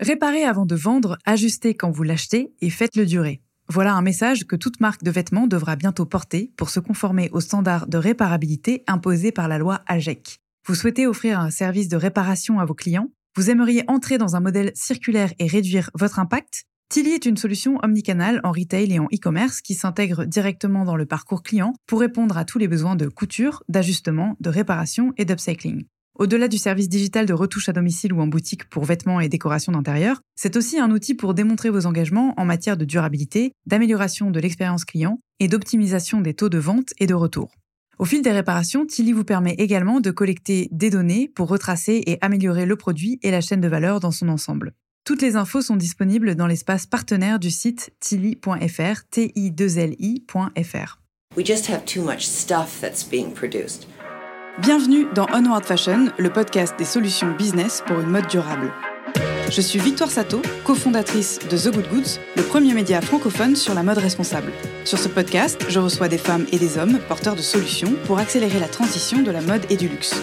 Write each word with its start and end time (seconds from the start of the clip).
Réparez 0.00 0.44
avant 0.44 0.64
de 0.64 0.74
vendre, 0.74 1.18
ajustez 1.26 1.74
quand 1.74 1.90
vous 1.90 2.04
l'achetez 2.04 2.54
et 2.62 2.70
faites-le 2.70 3.04
durer. 3.04 3.42
Voilà 3.68 3.92
un 3.92 4.00
message 4.00 4.46
que 4.46 4.56
toute 4.56 4.80
marque 4.80 5.02
de 5.02 5.10
vêtements 5.10 5.46
devra 5.46 5.76
bientôt 5.76 6.06
porter 6.06 6.54
pour 6.56 6.70
se 6.70 6.80
conformer 6.80 7.28
aux 7.32 7.42
standards 7.42 7.86
de 7.86 7.98
réparabilité 7.98 8.82
imposés 8.86 9.30
par 9.30 9.46
la 9.46 9.58
loi 9.58 9.82
AGEC. 9.86 10.38
Vous 10.66 10.74
souhaitez 10.74 11.06
offrir 11.06 11.38
un 11.38 11.50
service 11.50 11.88
de 11.88 11.98
réparation 11.98 12.60
à 12.60 12.64
vos 12.64 12.72
clients? 12.72 13.10
Vous 13.36 13.50
aimeriez 13.50 13.84
entrer 13.88 14.16
dans 14.16 14.36
un 14.36 14.40
modèle 14.40 14.72
circulaire 14.74 15.34
et 15.38 15.46
réduire 15.46 15.90
votre 15.92 16.18
impact? 16.18 16.64
Tilly 16.88 17.10
est 17.10 17.26
une 17.26 17.36
solution 17.36 17.78
omnicanale 17.82 18.40
en 18.42 18.52
retail 18.52 18.94
et 18.94 18.98
en 18.98 19.04
e-commerce 19.12 19.60
qui 19.60 19.74
s'intègre 19.74 20.24
directement 20.24 20.86
dans 20.86 20.96
le 20.96 21.04
parcours 21.04 21.42
client 21.42 21.74
pour 21.86 22.00
répondre 22.00 22.38
à 22.38 22.46
tous 22.46 22.58
les 22.58 22.68
besoins 22.68 22.96
de 22.96 23.06
couture, 23.06 23.62
d'ajustement, 23.68 24.34
de 24.40 24.48
réparation 24.48 25.12
et 25.18 25.26
d'upcycling. 25.26 25.84
Au-delà 26.18 26.48
du 26.48 26.58
service 26.58 26.88
digital 26.88 27.24
de 27.24 27.32
retouche 27.32 27.68
à 27.68 27.72
domicile 27.72 28.12
ou 28.12 28.20
en 28.20 28.26
boutique 28.26 28.68
pour 28.68 28.84
vêtements 28.84 29.20
et 29.20 29.28
décoration 29.28 29.72
d'intérieur, 29.72 30.20
c'est 30.36 30.56
aussi 30.56 30.78
un 30.78 30.90
outil 30.90 31.14
pour 31.14 31.34
démontrer 31.34 31.70
vos 31.70 31.86
engagements 31.86 32.34
en 32.36 32.44
matière 32.44 32.76
de 32.76 32.84
durabilité, 32.84 33.52
d'amélioration 33.66 34.30
de 34.30 34.40
l'expérience 34.40 34.84
client 34.84 35.18
et 35.38 35.48
d'optimisation 35.48 36.20
des 36.20 36.34
taux 36.34 36.48
de 36.48 36.58
vente 36.58 36.92
et 36.98 37.06
de 37.06 37.14
retour. 37.14 37.52
Au 37.98 38.04
fil 38.04 38.22
des 38.22 38.32
réparations, 38.32 38.86
Tilly 38.86 39.12
vous 39.12 39.24
permet 39.24 39.54
également 39.54 40.00
de 40.00 40.10
collecter 40.10 40.68
des 40.72 40.90
données 40.90 41.28
pour 41.28 41.48
retracer 41.48 42.02
et 42.06 42.18
améliorer 42.22 42.66
le 42.66 42.76
produit 42.76 43.18
et 43.22 43.30
la 43.30 43.40
chaîne 43.40 43.60
de 43.60 43.68
valeur 43.68 44.00
dans 44.00 44.10
son 44.10 44.28
ensemble. 44.28 44.72
Toutes 45.04 45.22
les 45.22 45.36
infos 45.36 45.62
sont 45.62 45.76
disponibles 45.76 46.34
dans 46.34 46.46
l'espace 46.46 46.86
partenaire 46.86 47.38
du 47.38 47.50
site 47.50 47.92
tilly.fr, 48.00 49.04
t 49.10 49.32
i 49.34 49.50
2 49.50 49.78
l 49.78 49.96
ifr 49.98 50.98
We 51.36 51.46
just 51.46 51.70
have 51.70 51.84
too 51.84 52.02
much 52.02 52.26
stuff 52.26 52.80
that's 52.80 53.04
being 53.04 53.32
produced. 53.32 53.86
Bienvenue 54.62 55.06
dans 55.14 55.26
Onward 55.32 55.64
Fashion, 55.64 56.08
le 56.18 56.28
podcast 56.28 56.74
des 56.76 56.84
solutions 56.84 57.30
business 57.32 57.82
pour 57.86 57.98
une 58.00 58.10
mode 58.10 58.26
durable. 58.26 58.70
Je 59.50 59.60
suis 59.62 59.78
Victoire 59.78 60.10
Sato, 60.10 60.42
cofondatrice 60.64 61.38
de 61.50 61.56
The 61.56 61.72
Good 61.74 61.88
Goods, 61.88 62.20
le 62.36 62.42
premier 62.42 62.74
média 62.74 63.00
francophone 63.00 63.56
sur 63.56 63.72
la 63.72 63.82
mode 63.82 63.96
responsable. 63.96 64.52
Sur 64.84 64.98
ce 64.98 65.08
podcast, 65.08 65.64
je 65.70 65.80
reçois 65.80 66.08
des 66.08 66.18
femmes 66.18 66.44
et 66.52 66.58
des 66.58 66.76
hommes 66.76 66.98
porteurs 67.08 67.36
de 67.36 67.40
solutions 67.40 67.94
pour 68.04 68.18
accélérer 68.18 68.60
la 68.60 68.68
transition 68.68 69.22
de 69.22 69.30
la 69.30 69.40
mode 69.40 69.64
et 69.70 69.76
du 69.76 69.88
luxe. 69.88 70.22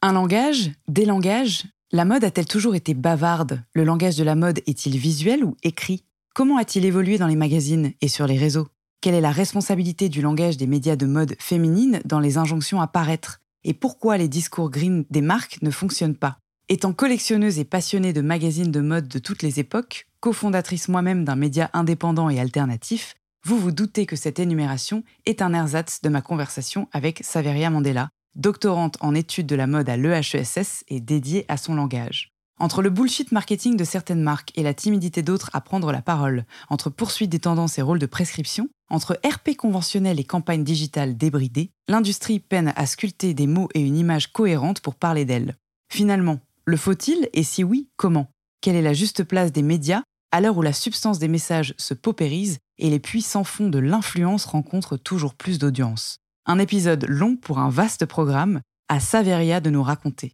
Un 0.00 0.12
langage 0.12 0.70
Des 0.86 1.04
langages 1.04 1.64
La 1.90 2.04
mode 2.04 2.22
a-t-elle 2.22 2.46
toujours 2.46 2.76
été 2.76 2.94
bavarde? 2.94 3.64
Le 3.74 3.82
langage 3.82 4.14
de 4.14 4.22
la 4.22 4.36
mode 4.36 4.60
est-il 4.68 4.96
visuel 4.96 5.42
ou 5.42 5.56
écrit? 5.64 6.04
Comment 6.36 6.56
a-t-il 6.56 6.84
évolué 6.84 7.18
dans 7.18 7.26
les 7.26 7.34
magazines 7.34 7.90
et 8.00 8.06
sur 8.06 8.28
les 8.28 8.38
réseaux? 8.38 8.68
Quelle 9.00 9.16
est 9.16 9.20
la 9.20 9.32
responsabilité 9.32 10.08
du 10.08 10.22
langage 10.22 10.56
des 10.56 10.68
médias 10.68 10.94
de 10.94 11.06
mode 11.06 11.34
féminine 11.40 12.00
dans 12.04 12.20
les 12.20 12.38
injonctions 12.38 12.80
à 12.80 12.86
paraître? 12.86 13.40
Et 13.64 13.74
pourquoi 13.74 14.18
les 14.18 14.28
discours 14.28 14.70
green 14.70 15.04
des 15.10 15.20
marques 15.20 15.58
ne 15.62 15.70
fonctionnent 15.72 16.14
pas? 16.14 16.38
Étant 16.68 16.92
collectionneuse 16.92 17.58
et 17.58 17.64
passionnée 17.64 18.12
de 18.12 18.20
magazines 18.20 18.70
de 18.70 18.80
mode 18.80 19.08
de 19.08 19.18
toutes 19.18 19.42
les 19.42 19.58
époques, 19.58 20.06
cofondatrice 20.20 20.86
moi-même 20.86 21.24
d'un 21.24 21.34
média 21.34 21.70
indépendant 21.72 22.30
et 22.30 22.38
alternatif, 22.38 23.16
vous 23.44 23.58
vous 23.58 23.72
doutez 23.72 24.06
que 24.06 24.14
cette 24.14 24.38
énumération 24.38 25.02
est 25.26 25.42
un 25.42 25.54
ersatz 25.54 26.02
de 26.02 26.08
ma 26.08 26.22
conversation 26.22 26.86
avec 26.92 27.20
Saveria 27.24 27.70
Mandela, 27.70 28.10
doctorante 28.38 28.96
en 29.00 29.14
études 29.14 29.46
de 29.46 29.56
la 29.56 29.66
mode 29.66 29.88
à 29.88 29.96
l'EHESS 29.96 30.84
et 30.88 31.00
dédiée 31.00 31.44
à 31.48 31.56
son 31.56 31.74
langage. 31.74 32.30
Entre 32.60 32.82
le 32.82 32.90
bullshit 32.90 33.30
marketing 33.30 33.76
de 33.76 33.84
certaines 33.84 34.22
marques 34.22 34.50
et 34.56 34.62
la 34.62 34.74
timidité 34.74 35.22
d'autres 35.22 35.50
à 35.52 35.60
prendre 35.60 35.92
la 35.92 36.02
parole, 36.02 36.44
entre 36.70 36.90
poursuite 36.90 37.30
des 37.30 37.38
tendances 37.38 37.78
et 37.78 37.82
rôles 37.82 38.00
de 38.00 38.06
prescription, 38.06 38.68
entre 38.90 39.20
RP 39.24 39.54
conventionnel 39.56 40.18
et 40.18 40.24
campagne 40.24 40.64
digitale 40.64 41.16
débridée, 41.16 41.70
l'industrie 41.88 42.40
peine 42.40 42.72
à 42.74 42.86
sculpter 42.86 43.34
des 43.34 43.46
mots 43.46 43.68
et 43.74 43.80
une 43.80 43.96
image 43.96 44.32
cohérente 44.32 44.80
pour 44.80 44.94
parler 44.96 45.24
d'elle. 45.24 45.56
Finalement, 45.92 46.40
le 46.64 46.76
faut-il 46.76 47.28
et 47.32 47.44
si 47.44 47.62
oui, 47.62 47.88
comment? 47.96 48.30
Quelle 48.60 48.76
est 48.76 48.82
la 48.82 48.94
juste 48.94 49.22
place 49.22 49.52
des 49.52 49.62
médias 49.62 50.02
à 50.32 50.40
l'heure 50.40 50.58
où 50.58 50.62
la 50.62 50.72
substance 50.72 51.18
des 51.18 51.28
messages 51.28 51.74
se 51.78 51.94
paupérise 51.94 52.58
et 52.78 52.90
les 52.90 52.98
puissants 52.98 53.44
fonds 53.44 53.70
de 53.70 53.78
l'influence 53.78 54.44
rencontrent 54.44 54.96
toujours 54.96 55.34
plus 55.34 55.58
d'audience? 55.58 56.18
Un 56.48 56.58
épisode 56.58 57.04
long 57.08 57.36
pour 57.36 57.58
un 57.58 57.68
vaste 57.68 58.06
programme, 58.06 58.62
à 58.88 59.00
Saveria 59.00 59.60
de 59.60 59.70
nous 59.70 59.82
raconter. 59.82 60.32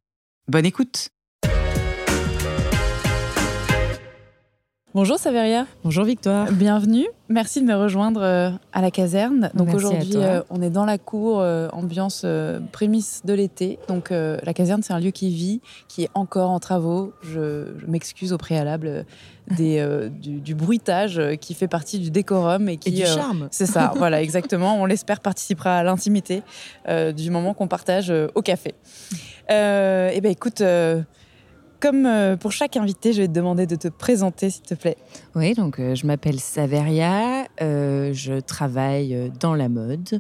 Bonne 0.49 0.65
écoute 0.65 1.14
Bonjour 4.95 5.19
Saveria. 5.19 5.67
Bonjour 5.83 6.05
Victoire. 6.05 6.53
Bienvenue. 6.53 7.09
Merci 7.29 7.61
de 7.61 7.67
me 7.67 7.75
rejoindre 7.75 8.23
euh, 8.23 8.51
à 8.73 8.81
la 8.81 8.93
caserne. 8.93 9.51
Donc 9.53 9.75
aujourd'hui, 9.75 10.13
euh, 10.15 10.41
on 10.51 10.63
est 10.63 10.71
dans 10.71 10.85
la 10.85 10.99
cour, 10.99 11.41
euh, 11.41 11.69
ambiance 11.73 12.25
prémisse 12.71 13.23
de 13.25 13.33
l'été. 13.33 13.81
Donc 13.89 14.11
la 14.11 14.55
caserne, 14.55 14.85
c'est 14.85 14.93
un 14.93 15.01
lieu 15.01 15.11
qui 15.11 15.35
vit, 15.35 15.61
qui 15.89 16.05
est 16.05 16.11
encore 16.15 16.51
en 16.51 16.61
travaux. 16.61 17.13
Je, 17.25 17.75
m'excuse 17.89 18.33
au 18.33 18.39
préalable 18.39 19.05
des, 19.57 19.85
du, 20.21 20.55
bruitage 20.55 21.21
qui 21.41 21.55
fait 21.55 21.67
partie 21.67 21.99
du 21.99 22.13
décorum 22.13 22.69
et 22.69 22.77
qui. 22.77 22.93
du 22.93 23.05
charme. 23.05 23.49
c'est 23.51 23.67
ça, 23.67 23.95
voilà, 23.97 24.23
exactement. 24.23 24.81
On 24.81 24.85
l'espère 24.85 25.19
participera 25.19 25.79
à 25.79 25.83
l'intimité 25.83 26.45
du 26.89 27.31
moment 27.31 27.53
qu'on 27.53 27.67
partage 27.67 28.13
au 28.37 28.43
café. 28.43 28.77
eh 29.49 30.21
bien, 30.21 30.31
écoute 30.31 30.63
comme 31.85 32.07
euh, 32.07 32.39
pour 32.39 32.51
chaque 32.51 32.79
invité, 32.79 33.13
je 33.13 33.21
vais 33.21 33.29
te 33.29 33.35
demander 33.35 33.67
de 33.67 33.77
te 33.77 33.89
présenter, 33.89 34.49
s'il 34.49 34.63
te 34.63 34.73
plaît. 34.73 34.97
Oui, 35.35 35.53
donc 35.53 35.79
euh, 35.79 35.95
je 35.95 36.07
m'appelle 36.07 36.41
Saveria, 36.41 37.47
euh, 37.61 38.11
je 38.15 38.41
travaille 38.41 39.31
dans 39.39 39.55
la 39.55 39.69
mode 39.69 40.19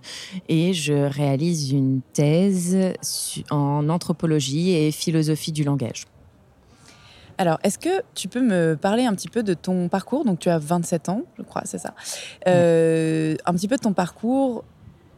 et 0.50 0.74
je 0.74 0.92
réalise 0.92 1.72
une 1.72 2.02
thèse 2.12 2.76
en 3.50 3.88
anthropologie 3.88 4.72
et 4.72 4.92
philosophie 4.92 5.52
du 5.52 5.64
langage. 5.64 6.04
Alors, 7.38 7.58
est-ce 7.62 7.78
que 7.78 8.02
tu 8.14 8.28
peux 8.28 8.42
me 8.42 8.74
parler 8.74 9.06
un 9.06 9.14
petit 9.14 9.30
peu 9.30 9.42
de 9.42 9.54
ton 9.54 9.88
parcours? 9.88 10.26
Donc, 10.26 10.40
tu 10.40 10.50
as 10.50 10.58
27 10.58 11.08
ans, 11.08 11.22
je 11.38 11.44
crois, 11.44 11.62
c'est 11.64 11.78
ça. 11.78 11.94
un 12.44 13.54
petit 13.54 13.68
peu 13.68 13.76
de 13.76 13.82
ton 13.82 13.94
parcours 13.94 14.64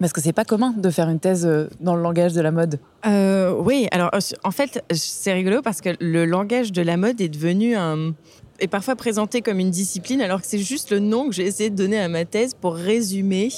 parce 0.00 0.12
que 0.12 0.20
c'est 0.20 0.32
pas 0.32 0.44
commun 0.44 0.74
de 0.76 0.90
faire 0.90 1.08
une 1.08 1.20
thèse 1.20 1.46
euh, 1.46 1.68
dans 1.80 1.94
le 1.94 2.02
langage 2.02 2.32
de 2.32 2.40
la 2.40 2.50
mode? 2.50 2.78
Euh, 3.06 3.54
oui, 3.58 3.88
alors 3.92 4.10
en 4.44 4.50
fait, 4.50 4.84
c'est 4.92 5.32
rigolo 5.32 5.62
parce 5.62 5.80
que 5.80 5.90
le 6.00 6.24
langage 6.24 6.72
de 6.72 6.82
la 6.82 6.96
mode 6.96 7.20
est 7.20 7.28
devenu 7.28 7.76
un 7.76 8.12
parfois 8.70 8.96
présenté 8.96 9.42
comme 9.42 9.58
une 9.58 9.70
discipline, 9.70 10.22
alors 10.22 10.40
que 10.40 10.46
c'est 10.46 10.58
juste 10.58 10.90
le 10.90 10.98
nom 10.98 11.28
que 11.28 11.34
j'ai 11.34 11.44
essayé 11.44 11.68
de 11.68 11.76
donner 11.76 12.00
à 12.00 12.08
ma 12.08 12.24
thèse 12.24 12.54
pour 12.54 12.74
résumer, 12.74 13.50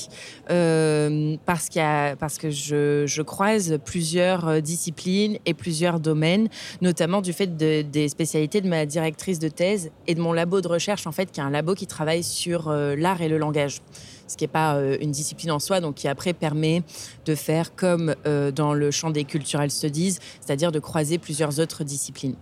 euh, 0.50 1.37
parce, 1.47 1.69
qu'il 1.69 1.81
y 1.81 1.84
a, 1.84 2.16
parce 2.16 2.37
que 2.37 2.50
je, 2.50 3.22
croise 3.22 3.78
plusieurs 3.84 4.60
disciplines 4.60 5.38
et 5.47 5.55
plusieurs 5.55 6.00
domaines, 6.00 6.49
notamment 6.82 7.20
du 7.20 7.32
fait 7.32 7.56
de, 7.56 7.82
des 7.82 8.09
spécialités 8.09 8.60
de 8.60 8.69
ma 8.69 8.87
directrice 8.87 9.38
de 9.38 9.49
thèse 9.49 9.93
et 10.09 10.16
de 10.16 10.20
mon 10.20 10.32
labo 10.32 10.60
de 10.60 10.66
recherche, 10.69 11.06
en 11.06 11.12
fait, 11.12 11.31
qui 11.31 11.38
est 11.38 11.44
un 11.44 11.50
labo 11.50 11.75
qui 11.75 11.87
travaille 11.87 12.25
sur 12.25 12.69
l'art 12.72 13.22
et 13.22 13.28
le 13.28 13.38
langage 13.38 13.81
ce 14.28 14.37
qui 14.37 14.44
n'est 14.44 14.49
pas 14.49 14.77
euh, 14.77 14.97
une 15.00 15.11
discipline 15.11 15.50
en 15.50 15.59
soi, 15.59 15.81
donc 15.81 15.97
qui 15.97 16.09
après 16.09 16.33
permet 16.33 16.83
de 17.25 17.34
faire 17.34 17.75
comme 17.75 18.15
euh, 18.27 18.50
dans 18.53 18.75
le 18.75 18.91
champ 18.91 19.11
des 19.11 19.25
cultural 19.25 19.71
studies, 19.71 20.19
c'est-à-dire 20.41 20.71
de 20.71 20.78
croiser 20.78 21.19
plusieurs 21.19 21.59
autres 21.59 21.83
disciplines. 21.84 22.37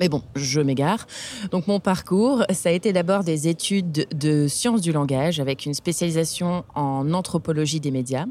Mais 0.00 0.08
bon, 0.08 0.22
je 0.34 0.60
m'égare. 0.60 1.06
Donc 1.50 1.66
mon 1.66 1.78
parcours, 1.78 2.44
ça 2.50 2.70
a 2.70 2.72
été 2.72 2.92
d'abord 2.92 3.24
des 3.24 3.48
études 3.48 4.06
de 4.14 4.48
sciences 4.48 4.80
du 4.80 4.90
langage 4.90 5.38
avec 5.38 5.66
une 5.66 5.74
spécialisation 5.74 6.64
en 6.74 7.12
anthropologie 7.12 7.80
des 7.80 7.90
médias. 7.90 8.26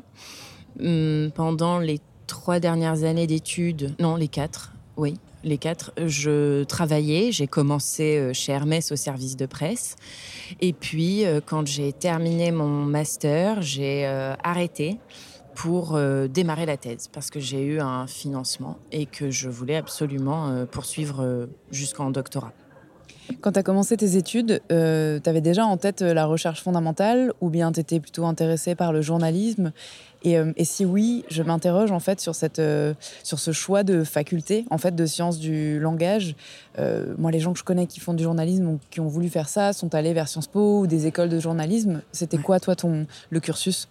Hum, 0.79 1.31
pendant 1.35 1.79
les 1.79 1.99
trois 2.25 2.59
dernières 2.59 3.03
années 3.03 3.27
d'études, 3.27 3.93
non, 3.99 4.15
les 4.15 4.27
quatre, 4.27 4.73
oui, 4.97 5.15
les 5.43 5.57
quatre, 5.57 5.91
je 6.05 6.63
travaillais. 6.63 7.31
J'ai 7.31 7.47
commencé 7.47 8.17
euh, 8.17 8.33
chez 8.33 8.51
Hermès 8.51 8.91
au 8.91 8.95
service 8.95 9.35
de 9.35 9.45
presse. 9.45 9.95
Et 10.59 10.73
puis, 10.73 11.25
euh, 11.25 11.39
quand 11.43 11.67
j'ai 11.67 11.93
terminé 11.93 12.51
mon 12.51 12.67
master, 12.67 13.61
j'ai 13.61 14.05
euh, 14.05 14.33
arrêté 14.43 14.99
pour 15.53 15.99
démarrer 16.29 16.65
la 16.65 16.77
thèse 16.77 17.09
parce 17.11 17.29
que 17.29 17.41
j'ai 17.41 17.61
eu 17.61 17.81
un 17.81 18.07
financement 18.07 18.79
et 18.93 19.05
que 19.05 19.29
je 19.29 19.49
voulais 19.49 19.75
absolument 19.75 20.65
poursuivre 20.71 21.49
jusqu'en 21.71 22.09
doctorat. 22.09 22.53
Quand 23.39 23.53
tu 23.53 23.59
as 23.59 23.63
commencé 23.63 23.95
tes 23.95 24.17
études, 24.17 24.61
euh, 24.71 25.19
tu 25.23 25.29
avais 25.29 25.41
déjà 25.41 25.65
en 25.65 25.77
tête 25.77 26.01
la 26.01 26.25
recherche 26.25 26.61
fondamentale 26.61 27.31
ou 27.39 27.49
bien 27.49 27.71
tu 27.71 27.79
étais 27.79 27.99
plutôt 27.99 28.25
intéressé 28.25 28.75
par 28.75 28.91
le 28.91 29.01
journalisme 29.01 29.71
et, 30.23 30.37
euh, 30.37 30.53
et, 30.55 30.65
si 30.65 30.85
oui, 30.85 31.23
je 31.29 31.43
m'interroge 31.43 31.91
en 31.91 31.99
fait 31.99 32.19
sur, 32.19 32.35
cette, 32.35 32.59
euh, 32.59 32.93
sur 33.23 33.39
ce 33.39 33.51
choix 33.51 33.83
de 33.83 34.03
faculté 34.03 34.65
en 34.69 34.77
fait 34.77 34.95
de 34.95 35.05
sciences 35.05 35.39
du 35.39 35.79
langage. 35.79 36.35
Euh, 36.79 37.13
moi, 37.17 37.31
les 37.31 37.39
gens 37.39 37.53
que 37.53 37.59
je 37.59 37.63
connais 37.63 37.87
qui 37.87 37.99
font 37.99 38.13
du 38.13 38.23
journalisme 38.23 38.67
ou 38.67 38.79
qui 38.89 38.99
ont 38.99 39.07
voulu 39.07 39.29
faire 39.29 39.49
ça 39.49 39.73
sont 39.73 39.93
allés 39.95 40.13
vers 40.13 40.27
Sciences 40.27 40.47
Po 40.47 40.81
ou 40.81 40.87
des 40.87 41.07
écoles 41.07 41.29
de 41.29 41.39
journalisme. 41.39 42.01
C'était 42.11 42.37
quoi 42.37 42.59
toi 42.59 42.75
ton 42.75 43.07
le 43.29 43.39
cursus? 43.39 43.87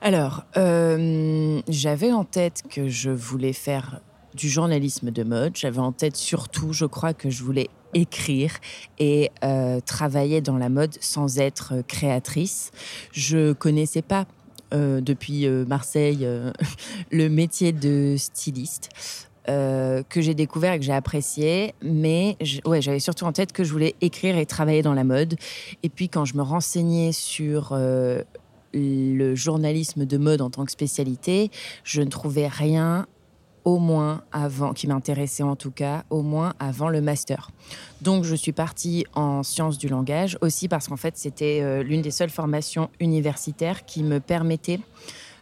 Alors, 0.00 0.44
euh, 0.56 1.60
j'avais 1.68 2.12
en 2.12 2.24
tête 2.24 2.62
que 2.68 2.88
je 2.88 3.10
voulais 3.10 3.52
faire 3.52 4.00
du 4.34 4.48
journalisme 4.48 5.10
de 5.10 5.22
mode. 5.22 5.56
J'avais 5.56 5.78
en 5.78 5.92
tête 5.92 6.16
surtout, 6.16 6.72
je 6.72 6.84
crois, 6.84 7.14
que 7.14 7.30
je 7.30 7.42
voulais 7.42 7.68
écrire 7.94 8.52
et 8.98 9.30
euh, 9.42 9.80
travailler 9.80 10.40
dans 10.40 10.58
la 10.58 10.68
mode 10.68 10.94
sans 11.00 11.38
être 11.38 11.82
créatrice. 11.88 12.70
Je 13.12 13.52
connaissais 13.52 14.02
pas 14.02 14.26
depuis 14.72 15.46
euh, 15.46 15.64
Marseille 15.66 16.20
euh, 16.22 16.52
le 17.10 17.28
métier 17.28 17.72
de 17.72 18.16
styliste. 18.16 18.90
Euh, 19.48 20.02
que 20.08 20.20
j'ai 20.20 20.34
découvert 20.34 20.72
et 20.72 20.78
que 20.80 20.84
j'ai 20.84 20.92
apprécié, 20.92 21.72
mais 21.80 22.36
ouais, 22.64 22.82
j'avais 22.82 22.98
surtout 22.98 23.26
en 23.26 23.32
tête 23.32 23.52
que 23.52 23.62
je 23.62 23.70
voulais 23.70 23.94
écrire 24.00 24.36
et 24.36 24.44
travailler 24.44 24.82
dans 24.82 24.92
la 24.92 25.04
mode. 25.04 25.36
Et 25.84 25.88
puis 25.88 26.08
quand 26.08 26.24
je 26.24 26.36
me 26.36 26.42
renseignais 26.42 27.12
sur 27.12 27.68
euh, 27.70 28.22
le 28.74 29.36
journalisme 29.36 30.04
de 30.04 30.18
mode 30.18 30.40
en 30.40 30.50
tant 30.50 30.64
que 30.64 30.72
spécialité, 30.72 31.52
je 31.84 32.02
ne 32.02 32.10
trouvais 32.10 32.48
rien 32.48 33.06
au 33.66 33.78
moins 33.78 34.22
avant, 34.30 34.72
qui 34.72 34.86
m'intéressait 34.86 35.42
en 35.42 35.56
tout 35.56 35.72
cas, 35.72 36.04
au 36.08 36.22
moins 36.22 36.54
avant 36.60 36.88
le 36.88 37.00
master. 37.02 37.50
Donc 38.00 38.22
je 38.22 38.34
suis 38.34 38.52
partie 38.52 39.04
en 39.14 39.42
sciences 39.42 39.76
du 39.76 39.88
langage, 39.88 40.38
aussi 40.40 40.68
parce 40.68 40.86
qu'en 40.86 40.96
fait 40.96 41.18
c'était 41.18 41.60
euh, 41.60 41.82
l'une 41.82 42.00
des 42.00 42.12
seules 42.12 42.30
formations 42.30 42.88
universitaires 43.00 43.84
qui 43.84 44.04
me 44.04 44.20
permettait 44.20 44.78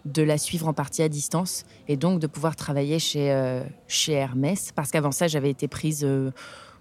de 0.06 0.23
la 0.23 0.38
suivre 0.38 0.67
en 0.67 0.73
partie 0.73 1.03
à 1.03 1.09
distance 1.11 1.65
et 1.87 1.97
donc 1.99 2.19
de 2.19 2.26
pouvoir 2.26 2.56
travailler 2.56 2.99
chez, 2.99 3.31
euh, 3.31 3.62
chez 3.88 4.15
Hermès, 4.15 4.73
parce 4.75 4.91
qu'avant 4.91 5.12
ça 5.12 5.29
j'avais 5.29 5.50
été 5.50 5.69
prise... 5.69 6.03
Euh, 6.03 6.32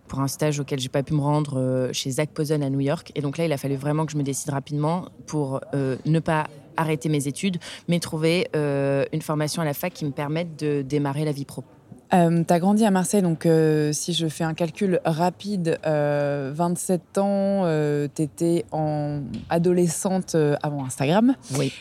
pour 0.06 0.20
un 0.20 0.28
stage 0.28 0.60
auquel 0.60 0.80
j'ai 0.80 0.90
pas 0.90 1.02
pu 1.02 1.14
me 1.14 1.22
rendre 1.22 1.90
chez 1.94 2.12
Zach 2.12 2.30
Posen 2.32 2.62
à 2.62 2.70
New 2.70 2.82
York. 2.82 3.14
Et 3.16 3.22
donc 3.22 3.38
là, 3.38 3.46
il 3.46 3.54
a 3.54 3.58
fallu 3.58 3.76
vraiment 3.76 4.06
que 4.06 4.12
je 4.12 4.18
me 4.18 4.22
décide 4.22 4.50
rapidement 4.50 5.06
pour 5.28 5.62
ne 5.74 6.20
pas 6.20 6.50
arrêter 6.78 7.10
mes 7.10 7.28
études, 7.28 7.58
mais 7.88 8.00
trouver 8.00 8.48
euh, 8.56 9.06
une 9.14 9.22
formation 9.22 9.62
à 9.62 9.66
la 9.66 9.74
fac 9.74 9.94
qui 9.94 10.06
me 10.06 10.12
permette 10.12 10.58
de 10.60 10.82
démarrer 10.82 11.26
la 11.26 11.32
vie 11.32 11.46
pro. 11.46 11.64
Euh, 12.14 12.44
tu 12.48 12.54
as 12.54 12.60
grandi 12.60 12.86
à 12.86 12.92
Marseille, 12.92 13.22
donc 13.22 13.46
euh, 13.46 13.92
si 13.92 14.14
je 14.14 14.28
fais 14.28 14.44
un 14.44 14.54
calcul 14.54 15.00
rapide, 15.04 15.80
euh, 15.86 16.52
27 16.54 17.18
ans, 17.18 17.64
euh, 17.66 18.08
tu 18.14 18.22
étais 18.22 18.66
en 18.72 19.22
adolescente 19.50 20.36
euh, 20.36 20.56
avant 20.62 20.86
Instagram. 20.86 21.36
Oui. 21.58 21.74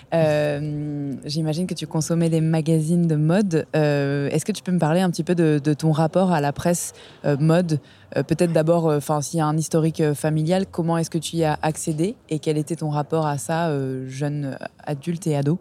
J'imagine 1.24 1.66
que 1.66 1.74
tu 1.74 1.86
consommais 1.86 2.30
des 2.30 2.40
magazines 2.40 3.06
de 3.06 3.16
mode. 3.16 3.66
Est-ce 3.74 4.44
que 4.44 4.52
tu 4.52 4.62
peux 4.62 4.72
me 4.72 4.78
parler 4.78 5.00
un 5.00 5.10
petit 5.10 5.24
peu 5.24 5.34
de, 5.34 5.60
de 5.62 5.74
ton 5.74 5.92
rapport 5.92 6.32
à 6.32 6.40
la 6.40 6.52
presse 6.52 6.92
mode? 7.38 7.80
Peut-être 8.14 8.52
d'abord, 8.52 8.86
enfin 8.86 9.20
s'il 9.20 9.38
y 9.38 9.40
a 9.40 9.46
un 9.46 9.56
historique 9.56 10.12
familial, 10.12 10.66
comment 10.70 10.98
est-ce 10.98 11.10
que 11.10 11.18
tu 11.18 11.36
y 11.36 11.44
as 11.44 11.58
accédé 11.62 12.14
et 12.28 12.38
quel 12.38 12.58
était 12.58 12.76
ton 12.76 12.90
rapport 12.90 13.26
à 13.26 13.38
ça, 13.38 13.70
jeune 14.06 14.58
adulte 14.84 15.26
et 15.26 15.36
ado? 15.36 15.58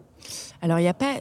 Alors 0.60 0.78
il 0.78 0.82
n'y 0.82 0.88
a 0.88 0.94
pas 0.94 1.14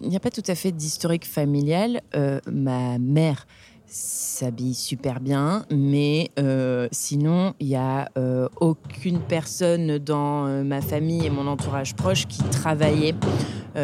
il 0.00 0.08
n'y 0.08 0.16
a 0.16 0.20
pas 0.20 0.30
tout 0.30 0.42
à 0.46 0.54
fait 0.54 0.72
d'historique 0.72 1.26
familial. 1.26 2.00
Euh, 2.14 2.40
ma 2.50 2.98
mère 2.98 3.46
s'habille 3.86 4.74
super 4.74 5.20
bien, 5.20 5.66
mais 5.70 6.30
euh, 6.38 6.88
sinon, 6.90 7.54
il 7.60 7.68
n'y 7.68 7.76
a 7.76 8.10
euh, 8.16 8.48
aucune 8.60 9.20
personne 9.20 9.98
dans 9.98 10.46
ma 10.64 10.80
famille 10.80 11.26
et 11.26 11.30
mon 11.30 11.46
entourage 11.46 11.94
proche 11.94 12.26
qui 12.26 12.42
travaillait, 12.44 13.14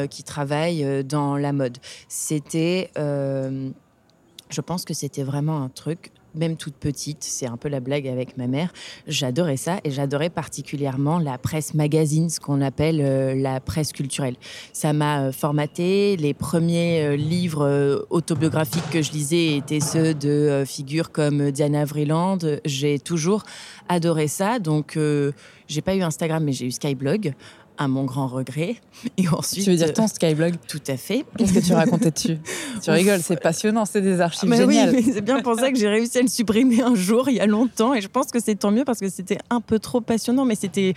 qui 0.08 0.22
travaille 0.22 1.04
dans 1.04 1.36
la 1.36 1.52
mode. 1.52 1.78
C'était, 2.08 2.90
je 2.96 4.60
pense 4.60 4.84
que 4.84 4.94
c'était 4.94 5.22
vraiment 5.22 5.62
un 5.62 5.68
truc 5.68 6.12
même 6.34 6.56
toute 6.56 6.74
petite, 6.74 7.22
c'est 7.22 7.46
un 7.46 7.56
peu 7.56 7.68
la 7.68 7.80
blague 7.80 8.06
avec 8.06 8.36
ma 8.36 8.46
mère, 8.46 8.72
j'adorais 9.06 9.56
ça 9.56 9.78
et 9.84 9.90
j'adorais 9.90 10.30
particulièrement 10.30 11.18
la 11.18 11.38
presse 11.38 11.74
magazine, 11.74 12.28
ce 12.30 12.40
qu'on 12.40 12.60
appelle 12.60 13.00
euh, 13.00 13.34
la 13.34 13.60
presse 13.60 13.92
culturelle. 13.92 14.36
Ça 14.72 14.92
m'a 14.92 15.20
euh, 15.20 15.32
formaté. 15.32 16.16
Les 16.16 16.34
premiers 16.34 17.02
euh, 17.02 17.16
livres 17.16 17.66
euh, 17.66 17.98
autobiographiques 18.10 18.88
que 18.90 19.02
je 19.02 19.12
lisais 19.12 19.56
étaient 19.56 19.80
ceux 19.80 20.14
de 20.14 20.64
figures 20.66 21.12
comme 21.12 21.50
Diana 21.50 21.84
Vreeland. 21.84 22.38
J'ai 22.64 22.98
toujours 22.98 23.42
adoré 23.88 24.28
ça, 24.28 24.58
donc 24.58 24.98
j'ai 25.68 25.82
pas 25.82 25.94
eu 25.94 26.02
Instagram, 26.02 26.44
mais 26.44 26.52
j'ai 26.52 26.66
eu 26.66 26.70
Skyblog 26.70 27.34
à 27.80 27.88
mon 27.88 28.04
grand 28.04 28.26
regret. 28.26 28.76
Et 29.16 29.26
ensuite, 29.28 29.64
tu 29.64 29.70
veux 29.70 29.76
dire 29.76 29.92
ton 29.94 30.06
Skyblog 30.06 30.56
Tout 30.68 30.82
à 30.86 30.98
fait. 30.98 31.24
Qu'est-ce 31.38 31.54
que 31.54 31.60
tu 31.60 31.72
racontais 31.72 32.10
dessus 32.10 32.38
Tu 32.82 32.90
rigoles, 32.90 33.22
c'est 33.22 33.40
passionnant, 33.40 33.86
c'est 33.86 34.02
des 34.02 34.20
archives 34.20 34.50
mais 34.50 34.58
géniales. 34.58 34.94
Oui, 34.94 35.10
c'est 35.12 35.22
bien 35.22 35.40
pour 35.40 35.58
ça 35.58 35.72
que 35.72 35.78
j'ai 35.78 35.88
réussi 35.88 36.18
à 36.18 36.22
le 36.22 36.28
supprimer 36.28 36.82
un 36.82 36.94
jour, 36.94 37.30
il 37.30 37.36
y 37.36 37.40
a 37.40 37.46
longtemps. 37.46 37.94
Et 37.94 38.02
je 38.02 38.08
pense 38.08 38.26
que 38.26 38.38
c'est 38.38 38.54
tant 38.54 38.70
mieux 38.70 38.84
parce 38.84 39.00
que 39.00 39.08
c'était 39.08 39.38
un 39.48 39.62
peu 39.62 39.78
trop 39.78 40.02
passionnant. 40.02 40.44
Mais 40.44 40.56
c'était 40.56 40.92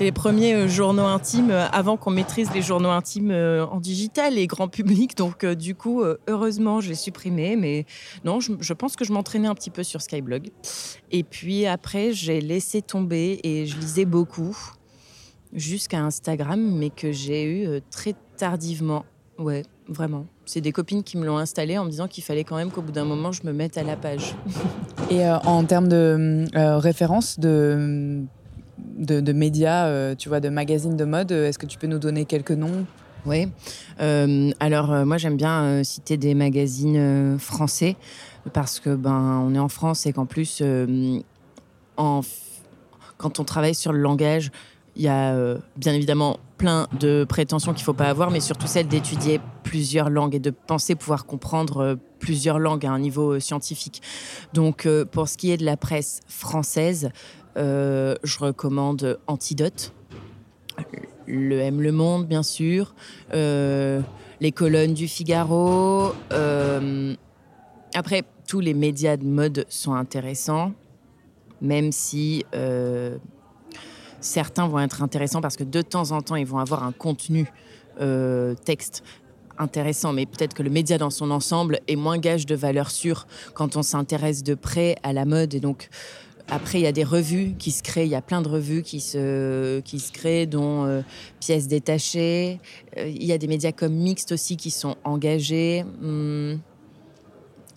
les 0.00 0.10
premiers 0.10 0.54
euh, 0.54 0.68
journaux 0.68 1.04
intimes 1.04 1.50
euh, 1.50 1.68
avant 1.70 1.98
qu'on 1.98 2.10
maîtrise 2.10 2.48
les 2.54 2.62
journaux 2.62 2.90
intimes 2.90 3.30
euh, 3.30 3.66
en 3.66 3.78
digital 3.78 4.38
et 4.38 4.46
grand 4.46 4.68
public. 4.68 5.14
Donc, 5.18 5.44
euh, 5.44 5.54
du 5.54 5.74
coup, 5.74 6.00
euh, 6.00 6.16
heureusement, 6.28 6.80
j'ai 6.80 6.94
supprimé. 6.94 7.56
Mais 7.56 7.84
non, 8.24 8.40
je, 8.40 8.52
je 8.58 8.72
pense 8.72 8.96
que 8.96 9.04
je 9.04 9.12
m'entraînais 9.12 9.48
un 9.48 9.54
petit 9.54 9.70
peu 9.70 9.82
sur 9.82 10.00
Skyblog. 10.00 10.48
Et 11.10 11.24
puis 11.24 11.66
après, 11.66 12.14
j'ai 12.14 12.40
laissé 12.40 12.80
tomber 12.80 13.38
et 13.44 13.66
je 13.66 13.76
lisais 13.76 14.06
beaucoup 14.06 14.56
jusqu'à 15.52 16.00
Instagram, 16.00 16.60
mais 16.76 16.90
que 16.90 17.12
j'ai 17.12 17.44
eu 17.44 17.66
euh, 17.66 17.80
très 17.90 18.14
tardivement. 18.36 19.04
Ouais, 19.38 19.62
vraiment. 19.88 20.26
C'est 20.44 20.60
des 20.60 20.72
copines 20.72 21.02
qui 21.02 21.16
me 21.16 21.26
l'ont 21.26 21.38
installé 21.38 21.78
en 21.78 21.84
me 21.84 21.90
disant 21.90 22.08
qu'il 22.08 22.22
fallait 22.22 22.44
quand 22.44 22.56
même 22.56 22.70
qu'au 22.70 22.82
bout 22.82 22.92
d'un 22.92 23.04
moment, 23.04 23.32
je 23.32 23.44
me 23.44 23.52
mette 23.52 23.78
à 23.78 23.82
la 23.82 23.96
page. 23.96 24.34
Et 25.10 25.24
euh, 25.24 25.38
en 25.40 25.64
termes 25.64 25.88
de 25.88 26.46
euh, 26.54 26.78
références 26.78 27.38
de, 27.38 28.22
de, 28.78 29.20
de 29.20 29.32
médias, 29.32 29.86
euh, 29.86 30.14
tu 30.14 30.28
vois, 30.28 30.40
de 30.40 30.48
magazines 30.48 30.96
de 30.96 31.04
mode, 31.04 31.32
est-ce 31.32 31.58
que 31.58 31.66
tu 31.66 31.78
peux 31.78 31.86
nous 31.86 31.98
donner 31.98 32.24
quelques 32.24 32.52
noms? 32.52 32.86
Oui. 33.24 33.48
Alors, 34.58 35.06
moi, 35.06 35.16
j'aime 35.16 35.36
bien 35.36 35.84
citer 35.84 36.16
des 36.16 36.34
magazines 36.34 37.38
français 37.38 37.94
parce 38.52 38.80
que 38.80 38.96
ben, 38.96 39.44
on 39.46 39.54
est 39.54 39.60
en 39.60 39.68
France 39.68 40.06
et 40.06 40.12
qu'en 40.12 40.26
plus, 40.26 40.60
en, 41.96 42.22
quand 43.18 43.38
on 43.38 43.44
travaille 43.44 43.76
sur 43.76 43.92
le 43.92 44.00
langage, 44.00 44.50
il 44.96 45.02
y 45.02 45.08
a 45.08 45.34
euh, 45.34 45.58
bien 45.76 45.94
évidemment 45.94 46.38
plein 46.58 46.86
de 46.98 47.24
prétentions 47.28 47.72
qu'il 47.72 47.82
ne 47.82 47.84
faut 47.84 47.94
pas 47.94 48.08
avoir, 48.08 48.30
mais 48.30 48.40
surtout 48.40 48.66
celle 48.66 48.88
d'étudier 48.88 49.40
plusieurs 49.64 50.10
langues 50.10 50.34
et 50.34 50.38
de 50.38 50.50
penser 50.50 50.94
pouvoir 50.94 51.26
comprendre 51.26 51.78
euh, 51.78 51.94
plusieurs 52.18 52.58
langues 52.58 52.86
à 52.86 52.92
un 52.92 52.98
niveau 52.98 53.32
euh, 53.32 53.40
scientifique. 53.40 54.02
Donc, 54.52 54.88
pour 55.10 55.28
ce 55.28 55.36
qui 55.36 55.50
est 55.50 55.56
de 55.56 55.64
la 55.64 55.76
presse 55.76 56.20
française, 56.28 57.10
je 57.56 58.38
recommande 58.38 59.18
Antidote, 59.26 59.92
le 61.26 61.58
M 61.58 61.80
Le 61.80 61.92
Monde, 61.92 62.26
bien 62.26 62.42
sûr, 62.42 62.94
les 63.32 64.52
colonnes 64.54 64.94
du 64.94 65.08
Figaro. 65.08 66.12
après, 67.94 68.24
tous 68.46 68.60
les 68.60 68.74
médias 68.74 69.16
de 69.16 69.24
mode 69.24 69.66
sont 69.68 69.94
intéressants, 69.94 70.72
même 71.60 71.92
si 71.92 72.44
certains 74.22 74.66
vont 74.66 74.80
être 74.80 75.02
intéressants 75.02 75.40
parce 75.40 75.56
que 75.56 75.64
de 75.64 75.82
temps 75.82 76.12
en 76.12 76.22
temps, 76.22 76.36
ils 76.36 76.46
vont 76.46 76.58
avoir 76.58 76.84
un 76.84 76.92
contenu 76.92 77.46
euh, 78.00 78.54
texte 78.64 79.02
intéressant, 79.58 80.12
mais 80.12 80.24
peut-être 80.26 80.54
que 80.54 80.62
le 80.62 80.70
média 80.70 80.96
dans 80.96 81.10
son 81.10 81.30
ensemble 81.30 81.80
est 81.86 81.96
moins 81.96 82.18
gage 82.18 82.46
de 82.46 82.54
valeur 82.54 82.90
sûre 82.90 83.26
quand 83.54 83.76
on 83.76 83.82
s'intéresse 83.82 84.42
de 84.42 84.54
près 84.54 84.96
à 85.02 85.12
la 85.12 85.24
mode. 85.24 85.54
Et 85.54 85.60
donc, 85.60 85.90
après, 86.48 86.80
il 86.80 86.82
y 86.82 86.86
a 86.86 86.92
des 86.92 87.04
revues 87.04 87.54
qui 87.58 87.70
se 87.70 87.82
créent, 87.82 88.06
il 88.06 88.10
y 88.10 88.14
a 88.14 88.22
plein 88.22 88.40
de 88.40 88.48
revues 88.48 88.82
qui 88.82 89.00
se, 89.00 89.80
qui 89.80 90.00
se 90.00 90.10
créent, 90.10 90.46
dont 90.46 90.84
euh, 90.86 91.02
Pièces 91.38 91.68
détachées. 91.68 92.60
Euh, 92.96 93.06
il 93.06 93.24
y 93.24 93.32
a 93.32 93.38
des 93.38 93.46
médias 93.46 93.72
comme 93.72 93.92
Mixte 93.92 94.32
aussi 94.32 94.56
qui 94.56 94.70
sont 94.70 94.96
engagés. 95.04 95.84
Hum. 96.02 96.58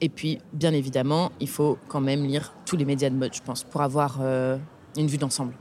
Et 0.01 0.09
puis, 0.09 0.39
bien 0.53 0.73
évidemment, 0.73 1.31
il 1.39 1.49
faut 1.49 1.77
quand 1.87 2.01
même 2.01 2.25
lire 2.25 2.53
tous 2.65 2.75
les 2.75 2.85
médias 2.85 3.09
de 3.09 3.15
mode, 3.15 3.33
je 3.33 3.41
pense, 3.41 3.63
pour 3.63 3.81
avoir 3.81 4.19
une 4.97 5.07
vue 5.07 5.17
d'ensemble. 5.17 5.53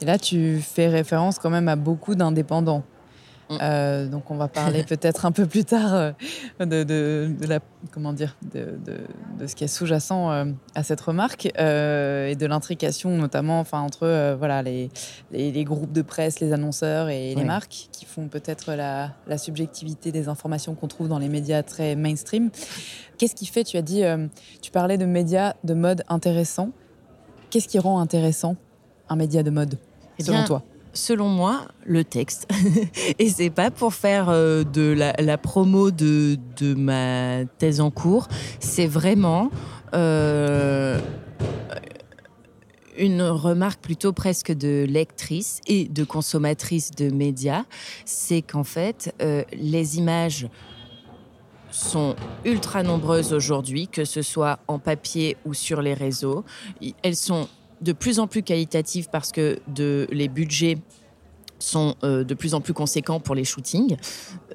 Et 0.00 0.04
là, 0.04 0.18
tu 0.18 0.60
fais 0.60 0.88
référence 0.88 1.38
quand 1.38 1.50
même 1.50 1.68
à 1.68 1.76
beaucoup 1.76 2.14
d'indépendants. 2.14 2.82
Mm. 3.50 3.58
Euh, 3.60 4.06
donc, 4.06 4.30
on 4.30 4.36
va 4.36 4.48
parler 4.48 4.84
peut-être 4.88 5.26
un 5.26 5.32
peu 5.32 5.46
plus 5.46 5.64
tard 5.64 5.94
euh, 5.94 6.12
de, 6.60 6.82
de, 6.82 7.30
de 7.38 7.46
la 7.46 7.60
comment 7.90 8.12
dire 8.12 8.36
de, 8.54 8.78
ce 9.46 9.54
qui 9.54 9.64
est 9.64 9.68
sous-jacent 9.68 10.30
euh, 10.30 10.44
à 10.74 10.82
cette 10.82 11.00
remarque 11.00 11.46
et 11.46 12.36
de 12.36 12.46
l'intrication 12.46 13.10
notamment, 13.10 13.60
enfin 13.60 13.80
entre 13.80 14.34
voilà 14.38 14.62
les, 14.62 14.90
les, 15.32 15.52
les 15.52 15.64
groupes 15.64 15.92
de 15.92 16.02
presse, 16.02 16.40
les 16.40 16.52
annonceurs 16.52 17.10
et 17.10 17.34
les 17.34 17.44
marques 17.44 17.88
qui 17.92 18.06
font 18.06 18.28
peut-être 18.28 18.72
la, 18.72 19.10
la 19.26 19.38
subjectivité 19.38 20.12
des 20.12 20.28
informations 20.28 20.74
qu'on 20.74 20.88
trouve 20.88 21.08
dans 21.08 21.18
les 21.18 21.28
médias 21.28 21.62
très 21.62 21.96
mainstream. 21.96 22.50
Qu'est-ce 23.18 23.34
qui 23.34 23.46
fait 23.46 23.64
Tu 23.64 23.76
as 23.76 23.82
dit, 23.82 24.02
tu 24.62 24.70
parlais 24.70 24.96
de 24.96 25.04
médias 25.04 25.54
de 25.64 25.74
mode 25.74 26.02
intéressants. 26.08 26.70
qu'est-ce 27.50 27.68
qui 27.68 27.78
rend 27.78 28.00
intéressant 28.00 28.56
un 29.08 29.16
média 29.16 29.42
de 29.42 29.50
mode, 29.50 29.78
Eh 30.18 30.22
selon 30.22 30.38
bien, 30.38 30.46
toi 30.46 30.62
Selon 30.92 31.28
moi, 31.28 31.62
le 31.84 32.04
texte. 32.04 32.48
Et 33.18 33.28
c'est 33.28 33.50
pas 33.50 33.70
pour 33.72 33.94
faire 33.94 34.28
euh, 34.28 34.62
de 34.62 34.92
la, 34.96 35.12
la 35.18 35.38
promo 35.38 35.90
de, 35.90 36.38
de 36.56 36.74
ma 36.74 37.44
thèse 37.58 37.80
en 37.80 37.90
cours. 37.90 38.28
C'est 38.60 38.86
vraiment 38.86 39.50
euh, 39.92 41.00
une 42.96 43.22
remarque 43.22 43.80
plutôt 43.80 44.12
presque 44.12 44.52
de 44.52 44.86
lectrice 44.88 45.60
et 45.66 45.88
de 45.88 46.04
consommatrice 46.04 46.92
de 46.92 47.10
médias. 47.10 47.64
C'est 48.04 48.42
qu'en 48.42 48.64
fait, 48.64 49.14
euh, 49.20 49.42
les 49.52 49.98
images 49.98 50.48
sont 51.70 52.14
ultra 52.44 52.84
nombreuses 52.84 53.32
aujourd'hui, 53.32 53.88
que 53.88 54.04
ce 54.04 54.22
soit 54.22 54.60
en 54.68 54.78
papier 54.78 55.36
ou 55.44 55.54
sur 55.54 55.82
les 55.82 55.94
réseaux. 55.94 56.44
Elles 57.02 57.16
sont 57.16 57.48
de 57.80 57.92
plus 57.92 58.18
en 58.18 58.26
plus 58.26 58.42
qualitatives 58.42 59.08
parce 59.10 59.32
que 59.32 59.58
les 59.76 60.28
budgets 60.28 60.78
sont 61.58 61.94
euh, 62.04 62.24
de 62.24 62.34
plus 62.34 62.54
en 62.54 62.60
plus 62.60 62.74
conséquents 62.74 63.20
pour 63.20 63.34
les 63.34 63.44
shootings. 63.44 63.96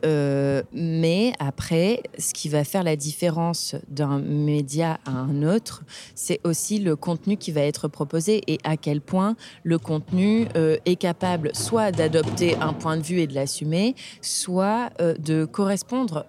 Euh, 0.06 0.62
mais 0.72 1.34
après, 1.40 2.04
ce 2.18 2.34
qui 2.34 2.50
va 2.50 2.64
faire 2.64 2.84
la 2.84 2.96
différence 2.96 3.76
d'un 3.90 4.20
média 4.20 5.00
à 5.06 5.12
un 5.12 5.44
autre, 5.44 5.84
c'est 6.16 6.40
aussi 6.44 6.80
le 6.80 6.96
contenu 6.96 7.38
qui 7.38 7.52
va 7.52 7.62
être 7.62 7.88
proposé 7.88 8.42
et 8.48 8.60
à 8.64 8.78
quel 8.78 9.02
point 9.02 9.36
le 9.64 9.78
contenu 9.78 10.48
euh, 10.56 10.78
est 10.86 10.96
capable 10.96 11.52
soit 11.54 11.92
d'adopter 11.92 12.56
un 12.58 12.74
point 12.74 12.98
de 12.98 13.04
vue 13.04 13.20
et 13.20 13.28
de 13.28 13.34
l'assumer, 13.34 13.96
soit 14.22 14.92
de 15.00 15.46
correspondre, 15.46 16.26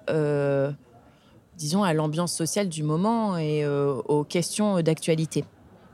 disons, 1.57 1.83
à 1.83 1.93
l'ambiance 1.93 2.33
sociale 2.33 2.69
du 2.69 2.83
moment 2.83 3.37
et 3.37 3.67
aux 3.67 4.25
questions 4.25 4.81
d'actualité. 4.81 5.45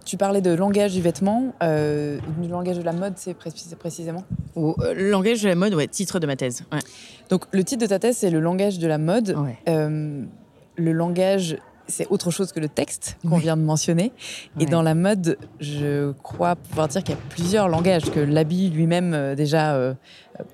Tu 0.06 0.16
parlais 0.16 0.40
de 0.40 0.52
langage 0.54 0.92
du 0.94 1.02
vêtement, 1.02 1.52
euh, 1.62 2.18
du 2.38 2.48
langage 2.48 2.78
de 2.78 2.82
la 2.82 2.92
mode, 2.92 3.14
c'est 3.16 3.34
pré- 3.34 3.50
c'est 3.54 3.76
précisément 3.76 4.22
Ou 4.54 4.74
euh, 4.80 4.94
le 4.94 5.10
langage 5.10 5.42
de 5.42 5.48
la 5.48 5.56
mode, 5.56 5.74
ouais, 5.74 5.88
titre 5.88 6.20
de 6.20 6.26
ma 6.28 6.36
thèse. 6.36 6.62
Ouais. 6.72 6.78
Donc 7.28 7.44
le 7.52 7.64
titre 7.64 7.82
de 7.82 7.88
ta 7.88 7.98
thèse, 7.98 8.16
c'est 8.18 8.30
le 8.30 8.38
langage 8.40 8.78
de 8.78 8.86
la 8.86 8.98
mode. 8.98 9.34
Ouais. 9.36 9.58
Euh, 9.68 10.22
le 10.76 10.92
langage, 10.92 11.58
c'est 11.88 12.06
autre 12.10 12.30
chose 12.30 12.52
que 12.52 12.60
le 12.60 12.68
texte 12.68 13.16
qu'on 13.22 13.36
Oui. 13.36 13.42
vient 13.42 13.56
de 13.56 13.62
mentionner. 13.62 14.12
Et 14.60 14.66
dans 14.66 14.82
la 14.82 14.94
mode, 14.94 15.38
je 15.60 16.12
crois 16.22 16.56
pouvoir 16.56 16.88
dire 16.88 17.02
qu'il 17.04 17.14
y 17.14 17.18
a 17.18 17.20
plusieurs 17.30 17.68
langages, 17.68 18.10
que 18.10 18.20
l'habit 18.20 18.70
lui-même 18.70 19.14
euh, 19.14 19.34
déjà 19.34 19.74
euh, 19.74 19.94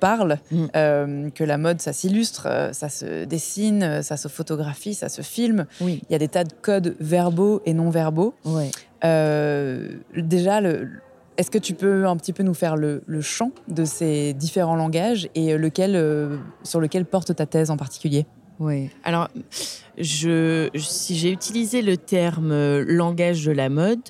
parle, 0.00 0.38
Mm. 0.50 0.64
euh, 0.76 1.30
que 1.30 1.44
la 1.44 1.58
mode, 1.58 1.80
ça 1.80 1.92
s'illustre, 1.92 2.48
ça 2.72 2.88
se 2.88 3.24
dessine, 3.24 4.02
ça 4.02 4.16
se 4.16 4.28
photographie, 4.28 4.94
ça 4.94 5.08
se 5.08 5.22
filme. 5.22 5.66
Oui. 5.80 6.02
Il 6.08 6.12
y 6.12 6.14
a 6.14 6.18
des 6.18 6.28
tas 6.28 6.44
de 6.44 6.52
codes 6.60 6.94
verbaux 7.00 7.62
et 7.66 7.74
non 7.74 7.90
verbaux. 7.90 8.34
Euh, 9.04 9.88
déjà, 10.16 10.60
est-ce 11.36 11.50
que 11.50 11.58
tu 11.58 11.74
peux 11.74 12.06
un 12.06 12.16
petit 12.16 12.32
peu 12.32 12.42
nous 12.42 12.54
faire 12.54 12.76
le, 12.76 13.02
le 13.06 13.20
champ 13.20 13.50
de 13.68 13.84
ces 13.84 14.32
différents 14.34 14.76
langages 14.76 15.28
et 15.34 15.56
lequel, 15.56 16.38
sur 16.62 16.80
lequel 16.80 17.04
porte 17.06 17.34
ta 17.34 17.46
thèse 17.46 17.70
en 17.70 17.76
particulier? 17.76 18.26
Oui. 18.62 18.90
Alors, 19.02 19.28
si 20.00 21.16
j'ai 21.16 21.30
utilisé 21.32 21.82
le 21.82 21.96
terme 21.96 22.52
euh, 22.52 22.84
langage 22.86 23.44
de 23.44 23.50
la 23.50 23.68
mode, 23.68 24.02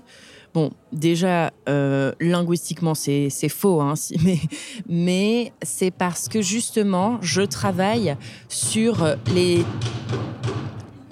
bon, 0.53 0.73
déjà, 0.93 1.53
euh, 1.71 2.13
linguistiquement, 2.21 2.95
c'est 2.95 3.31
faux, 3.49 3.81
hein, 3.81 3.95
mais, 4.23 4.39
mais 4.87 5.53
c'est 5.63 5.91
parce 5.91 6.29
que 6.29 6.43
justement, 6.43 7.19
je 7.23 7.41
travaille 7.41 8.15
sur 8.49 9.17
les 9.35 9.65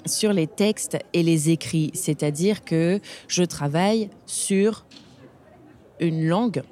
sur 0.05 0.33
les 0.33 0.47
textes 0.47 0.97
et 1.13 1.23
les 1.23 1.49
écrits, 1.51 1.91
c'est-à-dire 1.93 2.63
que 2.63 2.99
je 3.27 3.43
travaille 3.43 4.09
sur 4.25 4.85
une 5.99 6.27
langue 6.27 6.63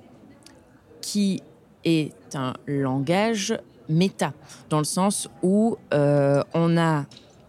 qui 0.99 1.41
est 1.85 2.11
un 2.33 2.53
langage 2.67 3.57
méta, 3.89 4.33
dans 4.69 4.77
le 4.77 4.85
sens 4.85 5.27
où 5.43 5.77
euh, 5.93 6.41
on 6.53 6.77
a 6.77 7.05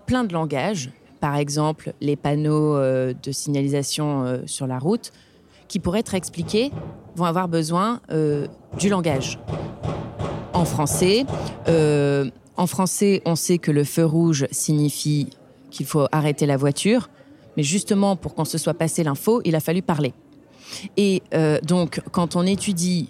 plein 0.07 0.25
de 0.25 0.33
langages, 0.33 0.91
par 1.21 1.37
exemple 1.37 1.93
les 2.01 2.17
panneaux 2.17 2.77
euh, 2.77 3.15
de 3.23 3.31
signalisation 3.31 4.25
euh, 4.25 4.39
sur 4.47 4.67
la 4.67 4.79
route, 4.79 5.13
qui 5.69 5.79
pour 5.79 5.97
être 5.97 6.15
expliqués 6.15 6.73
vont 7.15 7.27
avoir 7.27 7.47
besoin 7.47 8.01
du 8.77 8.89
langage. 8.89 9.39
En 10.53 10.65
français, 10.65 11.25
en 12.57 12.67
français, 12.67 13.23
on 13.25 13.37
sait 13.37 13.59
que 13.59 13.71
le 13.71 13.85
feu 13.85 14.05
rouge 14.05 14.49
signifie 14.51 15.31
qu'il 15.71 15.87
faut 15.87 16.07
arrêter 16.11 16.47
la 16.47 16.57
voiture, 16.57 17.09
mais 17.57 17.63
justement 17.63 18.17
pour 18.17 18.35
qu'on 18.35 18.45
se 18.45 18.59
soit 18.59 18.75
passé 18.75 19.05
l'info, 19.05 19.43
il 19.45 19.55
a 19.55 19.61
fallu 19.61 19.81
parler. 19.81 20.13
Et 20.97 21.23
donc, 21.63 22.01
quand 22.11 22.35
on 22.35 22.47
étudie 22.47 23.09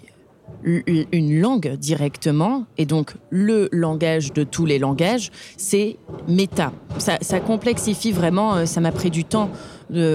une 0.63 1.39
langue 1.39 1.75
directement, 1.75 2.65
et 2.77 2.85
donc 2.85 3.13
le 3.29 3.69
langage 3.71 4.33
de 4.33 4.43
tous 4.43 4.65
les 4.65 4.79
langages, 4.79 5.31
c'est 5.57 5.97
méta. 6.27 6.71
Ça, 6.97 7.39
complexifie 7.39 8.11
vraiment, 8.11 8.55
euh, 8.55 8.65
ça 8.65 8.81
m'a 8.81 8.91
pris 8.91 9.09
du 9.09 9.25
temps, 9.25 9.49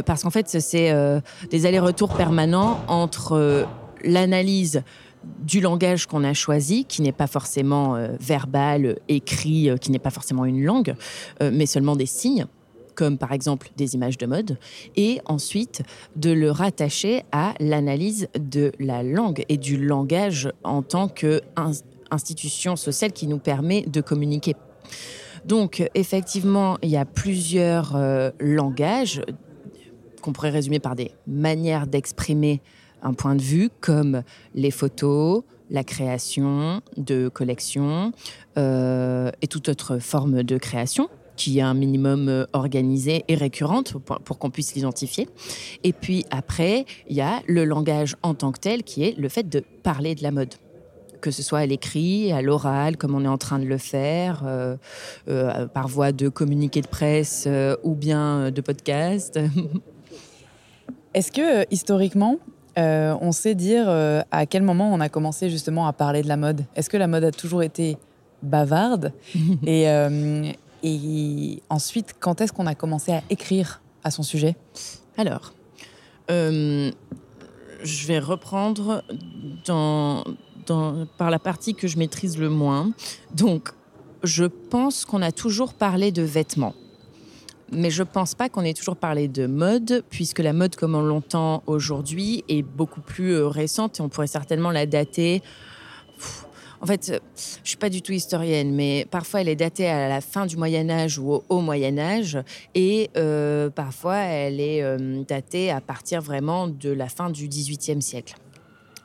parce 0.06 0.22
qu'en 0.22 0.30
fait, 0.30 0.48
c'est 0.48 0.90
euh, 0.90 1.20
des 1.50 1.66
allers-retours 1.66 2.14
permanents 2.14 2.80
entre 2.88 3.32
euh, 3.32 3.64
l'analyse 4.04 4.82
du 5.42 5.60
langage 5.60 6.06
qu'on 6.06 6.22
a 6.22 6.34
choisi, 6.34 6.84
qui 6.84 7.02
n'est 7.02 7.12
pas 7.12 7.26
forcément 7.26 7.96
verbal, 8.20 9.00
écrit, 9.08 9.70
qui 9.80 9.90
n'est 9.90 9.98
pas 9.98 10.10
forcément 10.10 10.44
une 10.44 10.62
langue, 10.62 10.94
mais 11.40 11.66
seulement 11.66 11.96
des 11.96 12.06
signes 12.06 12.46
comme 12.96 13.18
par 13.18 13.32
exemple 13.32 13.70
des 13.76 13.94
images 13.94 14.18
de 14.18 14.26
mode, 14.26 14.58
et 14.96 15.20
ensuite 15.26 15.82
de 16.16 16.30
le 16.30 16.50
rattacher 16.50 17.22
à 17.30 17.54
l'analyse 17.60 18.28
de 18.36 18.72
la 18.80 19.04
langue 19.04 19.44
et 19.48 19.56
du 19.56 19.76
langage 19.76 20.50
en 20.64 20.82
tant 20.82 21.08
qu'institution 21.08 22.74
sociale 22.74 23.12
qui 23.12 23.28
nous 23.28 23.38
permet 23.38 23.82
de 23.82 24.00
communiquer. 24.00 24.56
Donc 25.44 25.88
effectivement, 25.94 26.76
il 26.82 26.88
y 26.88 26.96
a 26.96 27.04
plusieurs 27.04 27.94
euh, 27.94 28.30
langages 28.40 29.22
qu'on 30.20 30.32
pourrait 30.32 30.50
résumer 30.50 30.80
par 30.80 30.96
des 30.96 31.12
manières 31.28 31.86
d'exprimer 31.86 32.60
un 33.02 33.14
point 33.14 33.36
de 33.36 33.42
vue, 33.42 33.70
comme 33.80 34.22
les 34.54 34.72
photos, 34.72 35.44
la 35.70 35.84
création 35.84 36.80
de 36.96 37.28
collections 37.28 38.12
euh, 38.58 39.30
et 39.42 39.46
toute 39.46 39.68
autre 39.68 39.98
forme 39.98 40.42
de 40.42 40.58
création 40.58 41.08
qui 41.36 41.58
est 41.58 41.62
un 41.62 41.74
minimum 41.74 42.28
euh, 42.28 42.44
organisée 42.52 43.24
et 43.28 43.34
récurrente 43.34 43.92
pour, 43.92 44.18
pour 44.20 44.38
qu'on 44.38 44.50
puisse 44.50 44.74
l'identifier. 44.74 45.28
Et 45.84 45.92
puis 45.92 46.24
après, 46.30 46.84
il 47.08 47.16
y 47.16 47.20
a 47.20 47.42
le 47.46 47.64
langage 47.64 48.16
en 48.22 48.34
tant 48.34 48.52
que 48.52 48.60
tel 48.60 48.82
qui 48.82 49.04
est 49.04 49.16
le 49.18 49.28
fait 49.28 49.48
de 49.48 49.62
parler 49.82 50.14
de 50.14 50.22
la 50.22 50.30
mode 50.30 50.54
que 51.26 51.32
ce 51.32 51.42
soit 51.42 51.60
à 51.60 51.66
l'écrit, 51.66 52.32
à 52.32 52.40
l'oral, 52.40 52.96
comme 52.96 53.14
on 53.14 53.24
est 53.24 53.28
en 53.28 53.38
train 53.38 53.58
de 53.58 53.64
le 53.64 53.78
faire, 53.78 54.42
euh, 54.46 54.76
euh, 55.28 55.66
par 55.66 55.88
voie 55.88 56.12
de 56.12 56.28
communiqué 56.28 56.80
de 56.82 56.86
presse 56.86 57.44
euh, 57.48 57.76
ou 57.82 57.94
bien 57.96 58.52
de 58.52 58.60
podcast. 58.60 59.38
Est-ce 61.14 61.32
que 61.32 61.66
historiquement, 61.72 62.38
on 62.76 63.32
sait 63.32 63.54
dire 63.54 63.88
à 64.30 64.46
quel 64.46 64.62
moment 64.62 64.92
on 64.92 65.00
a 65.00 65.08
commencé 65.08 65.48
justement 65.48 65.86
à 65.86 65.92
parler 65.92 66.22
de 66.22 66.28
la 66.28 66.36
mode? 66.36 66.64
Est-ce 66.76 66.90
que 66.90 66.98
la 66.98 67.06
mode 67.06 67.24
a 67.24 67.32
toujours 67.32 67.62
été 67.62 67.96
bavarde? 68.42 69.12
Et, 69.66 69.86
et 70.86 71.62
ensuite, 71.68 72.14
quand 72.20 72.40
est-ce 72.40 72.52
qu'on 72.52 72.66
a 72.66 72.76
commencé 72.76 73.10
à 73.10 73.20
écrire 73.28 73.82
à 74.04 74.12
son 74.12 74.22
sujet? 74.22 74.54
Alors, 75.16 75.52
euh, 76.30 76.92
je 77.82 78.06
vais 78.06 78.20
reprendre 78.20 79.02
dans, 79.64 80.22
par 81.18 81.30
la 81.30 81.40
partie 81.40 81.74
que 81.74 81.88
je 81.88 81.98
maîtrise 81.98 82.38
le 82.38 82.50
moins. 82.50 82.92
Donc, 83.34 83.70
je 84.22 84.44
pense 84.44 85.04
qu'on 85.04 85.22
a 85.22 85.32
toujours 85.32 85.74
parlé 85.74 86.12
de 86.12 86.22
vêtements. 86.22 86.74
Mais 87.72 87.90
je 87.90 88.04
pense 88.04 88.36
pas 88.36 88.48
qu'on 88.48 88.62
ait 88.62 88.72
toujours 88.72 88.94
parlé 88.94 89.26
de 89.26 89.48
mode, 89.48 90.04
puisque 90.08 90.38
la 90.38 90.52
mode, 90.52 90.76
comme 90.76 90.94
on 90.94 91.02
l'entend 91.02 91.64
aujourd'hui, 91.66 92.44
est 92.48 92.62
beaucoup 92.62 93.00
plus 93.00 93.32
euh, 93.32 93.48
récente 93.48 93.98
et 93.98 94.02
on 94.02 94.08
pourrait 94.08 94.28
certainement 94.28 94.70
la 94.70 94.86
dater. 94.86 95.42
En 96.80 96.86
fait, 96.86 97.10
euh, 97.10 97.18
je 97.36 97.68
suis 97.68 97.76
pas 97.76 97.88
du 97.88 98.02
tout 98.02 98.12
historienne, 98.12 98.74
mais 98.74 99.06
parfois 99.10 99.40
elle 99.40 99.48
est 99.48 99.56
datée 99.56 99.86
à 99.86 100.08
la 100.08 100.20
fin 100.20 100.46
du 100.46 100.56
Moyen 100.56 100.90
Âge 100.90 101.18
ou 101.18 101.32
au 101.32 101.44
Haut 101.48 101.60
Moyen 101.60 101.98
Âge, 101.98 102.38
et 102.74 103.10
euh, 103.16 103.70
parfois 103.70 104.16
elle 104.16 104.60
est 104.60 104.82
euh, 104.82 105.22
datée 105.26 105.70
à 105.70 105.80
partir 105.80 106.20
vraiment 106.20 106.68
de 106.68 106.90
la 106.90 107.08
fin 107.08 107.30
du 107.30 107.48
XVIIIe 107.48 108.02
siècle. 108.02 108.34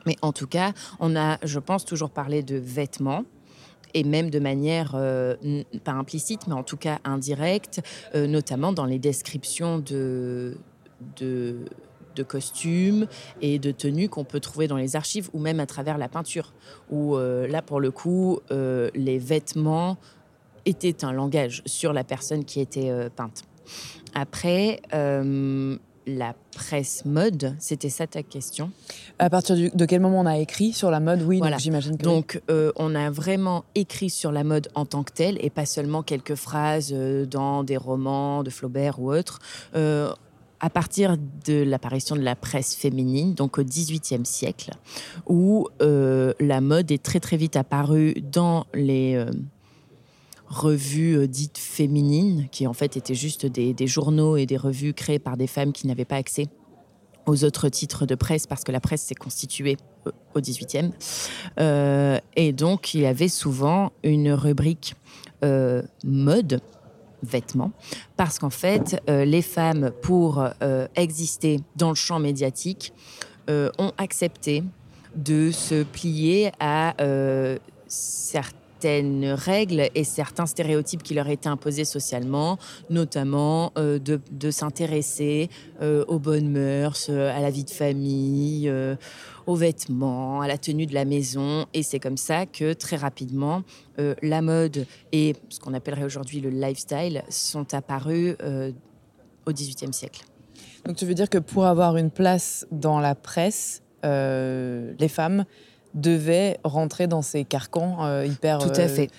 Mais 0.06 0.16
en 0.20 0.32
tout 0.32 0.48
cas, 0.48 0.72
on 0.98 1.14
a, 1.14 1.38
je 1.44 1.58
pense, 1.60 1.84
toujours 1.84 2.10
parlé 2.10 2.42
de 2.42 2.56
vêtements 2.56 3.24
et 3.94 4.02
même 4.04 4.30
de 4.30 4.40
manière 4.40 4.96
pas 5.84 5.92
implicite, 5.92 6.48
mais 6.48 6.54
en 6.54 6.64
tout 6.64 6.78
cas 6.78 6.98
indirecte, 7.04 7.82
notamment 8.14 8.72
dans 8.72 8.86
les 8.86 8.98
descriptions 8.98 9.78
de, 9.78 10.56
de, 11.16 11.66
de 12.14 12.22
costumes 12.22 13.06
et 13.40 13.58
de 13.58 13.70
tenues 13.70 14.08
qu'on 14.08 14.24
peut 14.24 14.40
trouver 14.40 14.68
dans 14.68 14.76
les 14.76 14.96
archives 14.96 15.28
ou 15.32 15.38
même 15.38 15.60
à 15.60 15.66
travers 15.66 15.98
la 15.98 16.08
peinture, 16.08 16.52
où 16.90 17.16
euh, 17.16 17.46
là, 17.46 17.62
pour 17.62 17.80
le 17.80 17.90
coup, 17.90 18.40
euh, 18.50 18.90
les 18.94 19.18
vêtements 19.18 19.96
étaient 20.64 21.04
un 21.04 21.12
langage 21.12 21.62
sur 21.66 21.92
la 21.92 22.04
personne 22.04 22.44
qui 22.44 22.60
était 22.60 22.90
euh, 22.90 23.08
peinte. 23.08 23.42
Après, 24.14 24.80
la 26.06 26.34
presse 26.54 27.04
mode 27.04 27.54
C'était 27.58 27.88
ça 27.88 28.06
ta 28.06 28.22
question? 28.22 28.70
À 29.18 29.30
partir 29.30 29.56
de 29.72 29.84
quel 29.86 30.00
moment 30.00 30.20
on 30.20 30.26
a 30.26 30.38
écrit 30.38 30.72
sur 30.72 30.90
la 30.90 31.00
mode? 31.00 31.22
Oui, 31.22 31.38
voilà. 31.38 31.58
j'imagine 31.58 31.96
que. 31.96 32.02
Donc, 32.02 32.40
euh, 32.50 32.72
on 32.76 32.94
a 32.94 33.10
vraiment 33.10 33.64
écrit 33.74 34.10
sur 34.10 34.32
la 34.32 34.44
mode 34.44 34.68
en 34.74 34.84
tant 34.84 35.02
que 35.02 35.12
telle 35.12 35.38
et 35.44 35.50
pas 35.50 35.66
seulement 35.66 36.02
quelques 36.02 36.34
phrases 36.34 36.92
dans 36.92 37.62
des 37.62 37.76
romans 37.76 38.42
de 38.42 38.50
Flaubert 38.50 39.00
ou 39.00 39.12
autres. 39.12 39.38
Euh, 39.74 40.12
à 40.62 40.70
partir 40.70 41.16
de 41.44 41.62
l'apparition 41.62 42.16
de 42.16 42.22
la 42.22 42.36
presse 42.36 42.74
féminine, 42.74 43.34
donc 43.34 43.58
au 43.58 43.64
XVIIIe 43.64 44.24
siècle, 44.24 44.70
où 45.26 45.68
la 45.80 46.60
mode 46.60 46.90
est 46.90 47.02
très 47.02 47.20
très 47.20 47.36
vite 47.36 47.56
apparue 47.56 48.14
dans 48.22 48.66
les 48.72 49.26
revues 50.52 51.16
euh, 51.16 51.26
dites 51.26 51.58
féminines, 51.58 52.48
qui 52.52 52.66
en 52.66 52.72
fait 52.72 52.96
étaient 52.96 53.14
juste 53.14 53.46
des, 53.46 53.86
journaux 53.86 54.36
et 54.36 54.46
des 54.46 54.56
revues 54.56 54.92
créées 54.92 55.18
par 55.18 55.36
des 55.36 55.46
femmes 55.46 55.72
qui 55.72 55.86
n'avaient 55.86 56.04
pas 56.04 56.16
accès 56.16 56.46
aux 57.26 57.44
autres 57.44 57.68
titres 57.68 58.04
de 58.04 58.14
presse 58.14 58.46
parce 58.46 58.64
que 58.64 58.72
la 58.72 58.80
presse 58.80 59.02
s'est 59.02 59.14
constituée 59.14 59.76
euh, 60.06 60.10
au 60.34 60.40
18e. 60.40 60.90
Euh, 61.58 62.18
et 62.36 62.52
donc, 62.52 62.94
il 62.94 63.00
y 63.00 63.06
avait 63.06 63.28
souvent 63.28 63.92
une 64.04 64.32
rubrique 64.32 64.94
mode, 66.04 66.60
vêtements, 67.22 67.72
parce 68.16 68.38
qu'en 68.38 68.50
fait, 68.50 69.00
les 69.08 69.42
femmes, 69.42 69.92
pour 70.02 70.44
exister 70.96 71.60
dans 71.76 71.90
le 71.90 71.94
champ 71.94 72.18
médiatique, 72.18 72.92
ont 73.48 73.92
accepté 73.98 74.64
de 75.14 75.50
se 75.50 75.82
plier 75.84 76.52
à 76.58 76.94
certaines 78.82 79.32
règles 79.32 79.90
et 79.94 80.02
certains 80.02 80.46
stéréotypes 80.46 81.04
qui 81.04 81.14
leur 81.14 81.28
étaient 81.28 81.48
imposés 81.48 81.84
socialement, 81.84 82.58
notamment 82.90 83.72
euh, 83.78 84.00
de, 84.00 84.50
s'intéresser 84.50 85.50
euh, 85.80 86.04
aux 86.08 86.18
bonnes 86.18 86.50
mœurs, 86.50 87.06
euh, 87.08 87.36
à 87.36 87.40
la 87.40 87.50
vie 87.50 87.62
de 87.62 87.70
famille, 87.70 88.72
aux 89.46 89.56
vêtements, 89.56 90.40
à 90.40 90.48
la 90.48 90.58
tenue 90.58 90.86
de 90.86 90.94
la 90.94 91.04
maison. 91.04 91.66
Et 91.74 91.82
c'est 91.82 92.00
comme 92.00 92.16
ça 92.16 92.46
que 92.46 92.72
très 92.72 92.96
rapidement, 92.96 93.62
la 94.22 94.42
mode 94.42 94.86
et 95.12 95.36
ce 95.48 95.60
qu'on 95.60 95.74
appellerait 95.74 96.04
aujourd'hui 96.04 96.40
le 96.40 96.50
lifestyle 96.50 97.22
sont 97.28 97.74
apparus 97.74 98.36
au 99.46 99.52
XVIIIe 99.52 99.92
siècle. 99.92 100.24
Donc 100.86 100.96
tu 100.96 101.06
veux 101.06 101.14
dire 101.14 101.28
que 101.28 101.38
pour 101.38 101.66
avoir 101.66 101.96
une 101.96 102.10
place 102.10 102.66
dans 102.70 103.00
la 103.00 103.14
presse, 103.14 103.82
les 104.02 105.08
femmes 105.08 105.44
devait 105.94 106.58
rentrer 106.64 107.06
dans 107.06 107.22
ces 107.22 107.44
carcans 107.44 108.04
euh, 108.04 108.26
hyper. 108.26 108.58
Tout 108.58 108.80
à 108.80 108.88
fait. 108.88 109.10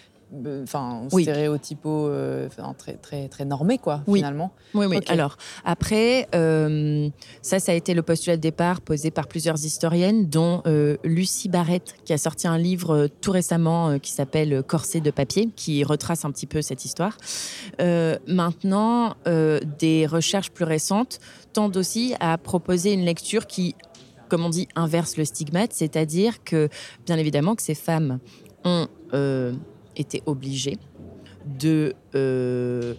Euh, 0.45 0.63
enfin, 0.63 1.03
stéréotypaux, 1.09 2.07
euh, 2.07 2.49
très, 2.77 2.93
très, 2.93 3.27
très 3.27 3.45
normés, 3.45 3.77
quoi, 3.77 4.01
finalement. 4.05 4.51
Oui, 4.73 4.85
oui. 4.85 4.99
Alors, 5.07 5.37
après, 5.63 6.27
ça, 7.41 7.59
ça 7.59 7.71
a 7.71 7.75
été 7.75 7.93
le 7.93 8.01
postulat 8.01 8.37
de 8.37 8.41
départ 8.41 8.81
posé 8.81 9.11
par 9.11 9.27
plusieurs 9.27 9.63
historiennes, 9.63 10.27
dont 10.27 10.63
Lucie 11.03 11.49
Barrette, 11.49 11.95
qui 12.05 12.13
a 12.13 12.17
sorti 12.17 12.47
un 12.47 12.57
livre 12.57 13.07
tout 13.21 13.31
récemment 13.31 13.99
qui 13.99 14.11
s'appelle 14.11 14.63
Corset 14.63 15.01
de 15.01 15.11
papier, 15.11 15.49
qui 15.55 15.83
retrace 15.83 16.25
un 16.25 16.31
petit 16.31 16.47
peu 16.47 16.61
cette 16.61 16.85
histoire. 16.85 17.17
maintenant, 18.27 19.15
des 19.79 20.07
recherches 20.07 20.51
plus 20.51 20.65
récentes 20.65 21.19
tendent 21.53 21.77
aussi 21.77 22.15
à 22.19 22.37
proposer 22.37 22.93
une 22.93 23.05
lecture 23.05 23.45
qui 23.47 23.75
comme 24.29 24.45
on 24.45 24.49
dit, 24.49 24.67
inverse 24.75 25.15
le 25.17 25.25
stigmate, 25.25 25.73
c'est-à-dire 25.73 26.43
que, 26.43 26.67
bien 27.05 27.17
évidemment, 27.17 27.53
que 27.53 27.61
ces 27.61 27.75
femmes 27.75 28.17
ont 28.65 28.87
euh, 29.13 29.53
été 29.95 30.23
obligées 30.25 30.77
de 31.59 31.93
euh, 32.15 32.93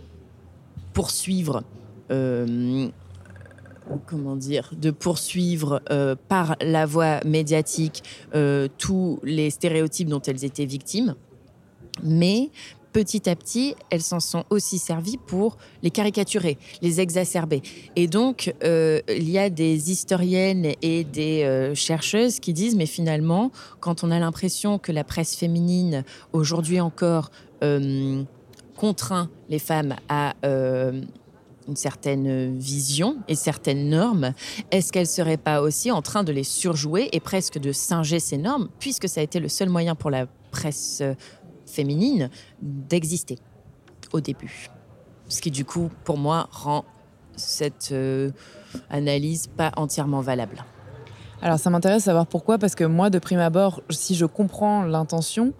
poursuivre. 0.92 1.62
Euh, 2.10 2.88
comment 4.06 4.36
dire, 4.36 4.70
de 4.80 4.90
poursuivre 4.90 5.82
par 6.28 6.56
la 6.62 6.86
voie 6.86 7.20
médiatique 7.26 8.02
tous 8.78 9.20
les 9.22 9.50
stéréotypes 9.50 10.08
dont 10.08 10.22
elles 10.22 10.42
étaient 10.42 10.64
victimes, 10.64 11.14
mais 12.02 12.48
petit 12.94 13.28
à 13.28 13.34
petit, 13.34 13.74
elles 13.90 14.02
s'en 14.02 14.20
sont 14.20 14.44
aussi 14.50 14.78
servies 14.78 15.18
pour 15.18 15.58
les 15.82 15.90
caricaturer, 15.90 16.56
les 16.80 17.00
exacerber. 17.00 17.60
Et 17.96 18.06
donc, 18.06 18.54
euh, 18.62 19.00
il 19.08 19.28
y 19.28 19.36
a 19.36 19.50
des 19.50 19.90
historiennes 19.90 20.72
et 20.80 21.02
des 21.02 21.42
euh, 21.42 21.74
chercheuses 21.74 22.38
qui 22.38 22.52
disent, 22.52 22.76
mais 22.76 22.86
finalement, 22.86 23.50
quand 23.80 24.04
on 24.04 24.12
a 24.12 24.18
l'impression 24.20 24.78
que 24.78 24.92
la 24.92 25.02
presse 25.02 25.34
féminine, 25.34 26.04
aujourd'hui 26.32 26.80
encore, 26.80 27.32
euh, 27.64 28.22
contraint 28.76 29.28
les 29.48 29.58
femmes 29.58 29.96
à 30.08 30.34
une 31.66 31.76
certaine 31.76 32.58
vision 32.58 33.16
et 33.26 33.34
certaines 33.34 33.88
normes, 33.88 34.34
est-ce 34.70 34.92
qu'elle 34.92 35.06
serait 35.06 35.38
pas 35.38 35.62
aussi 35.62 35.90
en 35.90 36.02
train 36.02 36.22
de 36.22 36.30
les 36.30 36.44
surjouer 36.44 37.08
et 37.12 37.20
presque 37.20 37.58
de 37.58 37.72
singer 37.72 38.20
ces 38.20 38.36
normes, 38.36 38.68
puisque 38.78 39.08
ça 39.08 39.20
a 39.20 39.24
été 39.24 39.40
le 39.40 39.48
seul 39.48 39.68
moyen 39.68 39.94
pour 39.94 40.10
la 40.10 40.26
presse 40.50 41.02
féminine 41.74 42.30
d'exister 42.62 43.38
au 44.12 44.20
début. 44.20 44.68
Ce 45.28 45.40
qui 45.40 45.50
du 45.50 45.64
coup, 45.64 45.90
pour 46.04 46.18
moi, 46.18 46.48
rend 46.50 46.84
cette 47.36 47.90
euh, 47.92 48.30
analyse 48.90 49.46
pas 49.48 49.72
entièrement 49.76 50.20
valable. 50.20 50.64
Alors 51.42 51.58
ça 51.58 51.68
m'intéresse 51.68 52.02
de 52.02 52.04
savoir 52.04 52.26
pourquoi, 52.26 52.56
parce 52.56 52.74
que 52.74 52.84
moi, 52.84 53.10
de 53.10 53.18
prime 53.18 53.40
abord, 53.40 53.82
si 53.90 54.14
je 54.14 54.24
comprends 54.24 54.82
l'intention, 54.82 55.52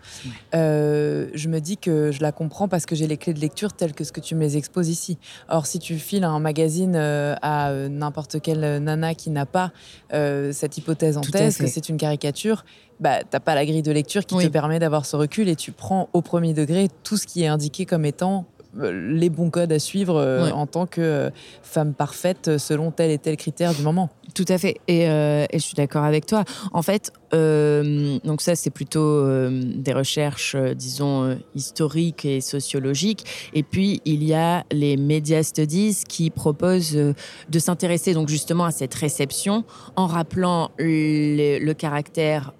euh, 0.54 1.28
je 1.34 1.48
me 1.48 1.60
dis 1.60 1.76
que 1.76 2.10
je 2.10 2.22
la 2.22 2.32
comprends 2.32 2.68
parce 2.68 2.86
que 2.86 2.94
j'ai 2.94 3.06
les 3.06 3.18
clés 3.18 3.34
de 3.34 3.40
lecture 3.40 3.74
telles 3.74 3.92
que 3.92 4.02
ce 4.02 4.10
que 4.10 4.20
tu 4.20 4.34
me 4.34 4.40
les 4.40 4.56
exposes 4.56 4.88
ici. 4.88 5.18
Or, 5.50 5.66
si 5.66 5.78
tu 5.78 5.98
files 5.98 6.24
un 6.24 6.38
magazine 6.38 6.94
euh, 6.96 7.34
à 7.42 7.70
n'importe 7.90 8.40
quelle 8.40 8.82
nana 8.82 9.14
qui 9.14 9.28
n'a 9.28 9.44
pas 9.44 9.72
cette 10.10 10.78
hypothèse 10.78 11.18
en 11.18 11.22
tête, 11.22 11.58
que 11.58 11.66
c'est 11.66 11.88
une 11.90 11.98
caricature, 11.98 12.64
bah, 13.00 13.24
t'as 13.28 13.40
pas 13.40 13.54
la 13.54 13.64
grille 13.64 13.82
de 13.82 13.92
lecture 13.92 14.24
qui 14.24 14.36
te 14.36 14.46
permet 14.48 14.78
d'avoir 14.78 15.06
ce 15.06 15.16
recul 15.16 15.48
et 15.48 15.56
tu 15.56 15.72
prends 15.72 16.08
au 16.12 16.22
premier 16.22 16.54
degré 16.54 16.88
tout 17.02 17.16
ce 17.16 17.26
qui 17.26 17.42
est 17.42 17.46
indiqué 17.46 17.86
comme 17.86 18.04
étant 18.04 18.46
les 18.80 19.30
bons 19.30 19.50
codes 19.50 19.72
à 19.72 19.78
suivre 19.78 20.50
en 20.52 20.66
tant 20.66 20.86
que 20.86 21.30
femme 21.62 21.94
parfaite 21.94 22.58
selon 22.58 22.90
tel 22.90 23.10
et 23.10 23.18
tel 23.18 23.36
critère 23.36 23.74
du 23.74 23.82
moment. 23.82 24.10
Tout 24.34 24.44
à 24.48 24.58
fait. 24.58 24.80
Euh, 24.90 25.46
et, 25.50 25.58
je 25.58 25.64
suis 25.64 25.74
d'accord 25.74 26.04
avec 26.04 26.26
toi. 26.26 26.44
En 26.72 26.82
fait, 26.82 27.12
euh, 27.34 28.18
donc 28.24 28.40
ça, 28.40 28.56
c'est 28.56 28.70
plutôt 28.70 29.00
euh, 29.00 29.62
des 29.62 29.92
recherches, 29.92 30.56
disons, 30.56 31.38
historiques 31.54 32.24
et 32.24 32.40
sociologiques. 32.40 33.24
Et 33.52 33.62
puis, 33.62 34.00
il 34.04 34.24
y 34.24 34.34
a 34.34 34.64
les 34.72 34.96
media 34.96 35.42
studies 35.42 36.02
qui 36.08 36.30
proposent 36.30 36.94
de 36.94 37.58
s'intéresser 37.58 38.14
donc 38.14 38.28
justement 38.28 38.64
à 38.64 38.70
cette 38.70 38.94
réception 38.94 39.64
en 39.96 40.06
rappelant 40.06 40.70
le, 40.78 41.72
caractère 41.74 42.52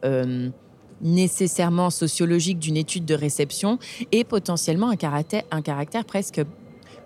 nécessairement 1.05 1.90
sociologique 1.90 2.59
d'une 2.59 2.77
étude 2.77 3.05
de 3.05 3.14
réception 3.14 3.79
et 4.11 4.25
potentiellement 4.25 4.90
un 4.90 4.97
caractère, 4.97 6.05
presque 6.05 6.40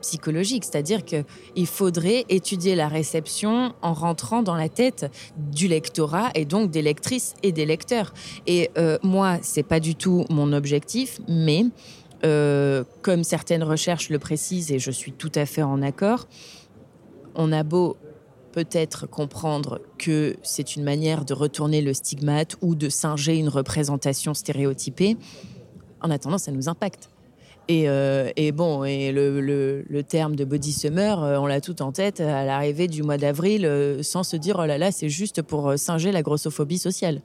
psychologique, 0.01 0.65
c'est-à-dire 0.65 1.05
qu'il 1.05 1.67
faudrait 1.67 2.25
étudier 2.29 2.77
la 2.77 2.89
réception 2.89 3.75
en 3.83 3.93
rentrant 3.93 4.43
dans 4.43 4.55
la 4.55 4.69
tête 4.69 5.11
du 5.37 5.67
lectorat 5.67 6.31
et 6.37 6.45
donc 6.45 6.71
des 6.71 6.83
lectrices 6.83 7.35
et 7.43 7.51
des 7.51 7.67
lecteurs. 7.67 8.15
Et 8.47 8.71
euh, 8.79 8.99
moi, 9.03 9.39
c'est 9.43 9.65
pas 9.65 9.81
du 9.81 9.97
tout 9.97 10.25
mon 10.31 10.53
objectif, 10.53 11.21
mais 11.29 11.65
euh, 12.25 12.85
comme 13.03 13.25
certaines 13.25 13.63
recherches 13.63 14.09
le 14.09 14.19
précisent 14.19 14.73
et 14.73 14.79
je 14.79 14.91
suis 14.91 15.13
tout 15.13 15.33
à 15.35 15.47
fait 15.47 15.63
en 15.63 15.83
accord, 15.83 16.29
on 17.35 17.53
a 17.53 17.63
beau 17.63 17.97
peut-être 18.53 19.07
comprendre 19.07 19.81
que 19.99 20.37
c'est 20.43 20.77
une 20.77 20.83
manière 20.83 21.25
de 21.25 21.35
retourner 21.35 21.81
le 21.81 21.95
stigmate 21.95 22.57
ou 22.63 22.75
de 22.75 22.89
singer 22.89 23.37
une 23.37 23.49
représentation 23.49 24.35
stéréotypée. 24.35 25.17
En 26.01 26.11
attendant, 26.11 26.39
ça 26.39 26.53
nous 26.53 26.69
impacte. 26.69 27.11
Euh, 27.71 28.31
et, 28.37 28.53
bon, 28.53 28.85
et 28.85 29.13
le, 29.13 30.03
terme 30.03 30.37
de 30.37 30.45
body 30.45 30.73
summer, 30.73 31.23
euh, 31.23 31.39
on 31.39 31.47
l'a 31.47 31.61
tout 31.61 31.83
en 31.83 31.93
tête 31.93 32.21
à 32.21 32.45
l'arrivée 32.45 32.89
du 32.89 33.03
mois 33.03 33.19
d'avril, 33.19 33.67
euh, 33.67 34.03
sans 34.03 34.23
se 34.23 34.37
dire 34.37 34.57
oh 34.59 34.67
là 34.67 34.79
là, 34.79 34.91
c'est 34.91 35.11
juste 35.11 35.43
pour 35.43 35.75
singer 35.77 36.13
la 36.13 36.23
grossophobie 36.23 36.79
sociale. 36.79 37.21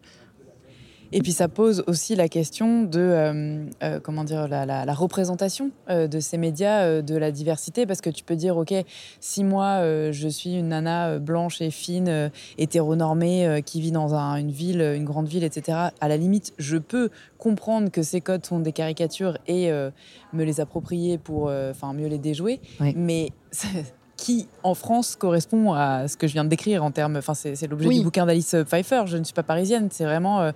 Et 1.16 1.22
puis 1.22 1.32
ça 1.32 1.48
pose 1.48 1.84
aussi 1.86 2.16
la 2.16 2.28
question 2.28 2.82
de 2.82 3.00
euh, 3.00 3.66
euh, 3.84 4.00
comment 4.00 4.24
dire 4.24 4.48
la, 4.48 4.94
représentation 4.94 5.70
euh, 5.88 6.08
de 6.08 6.20
ces 6.20 6.40
médias, 6.40 7.04
de 7.04 7.16
la 7.16 7.32
diversité, 7.32 7.86
parce 7.86 8.02
que 8.02 8.10
tu 8.10 8.24
peux 8.24 8.36
dire 8.36 8.58
ok, 8.58 8.74
si 9.20 9.44
moi 9.44 9.82
je 10.12 10.28
suis 10.28 10.56
une 10.56 10.70
nana 10.70 11.20
blanche 11.20 11.62
et 11.62 11.70
fine, 11.70 12.32
hétéronormée, 12.58 13.62
qui 13.64 13.80
vit 13.80 13.92
dans 13.92 14.16
une 14.16 14.50
ville, 14.50 14.82
une 14.82 15.06
grande 15.06 15.28
ville, 15.28 15.44
etc. 15.44 15.90
À 16.02 16.08
la 16.08 16.18
limite, 16.18 16.54
je 16.58 16.78
peux 16.78 17.10
comprendre 17.38 17.92
que 17.92 18.02
ces 18.02 18.20
codes 18.20 18.46
sont 18.46 18.60
des 18.60 18.72
caricatures 18.72 19.38
et 19.48 19.70
me 19.72 20.44
les 20.44 20.60
approprier 20.60 21.20
pour, 21.20 21.52
enfin 21.70 21.94
mieux 21.94 22.08
les 22.08 22.18
déjouer, 22.18 22.60
mais 22.96 23.30
qui, 24.24 24.48
en 24.64 24.74
France, 24.74 25.18
correspond 25.18 25.74
à 25.74 26.08
ce 26.08 26.16
que 26.16 26.28
je 26.28 26.34
viens 26.34 26.46
de 26.46 26.50
décrire 26.50 26.82
en 26.82 26.92
termes. 26.92 27.18
Enfin, 27.18 27.34
c'est 27.34 27.68
l'objet 27.68 27.90
du 27.90 28.04
bouquin 28.04 28.26
d'Alice 28.26 28.56
Pfeiffer. 28.66 29.04
Je 29.06 29.18
ne 29.18 29.26
suis 29.26 29.34
pas 29.34 29.44
parisienne. 29.44 29.90
C'est 29.92 30.06
vraiment 30.06 30.50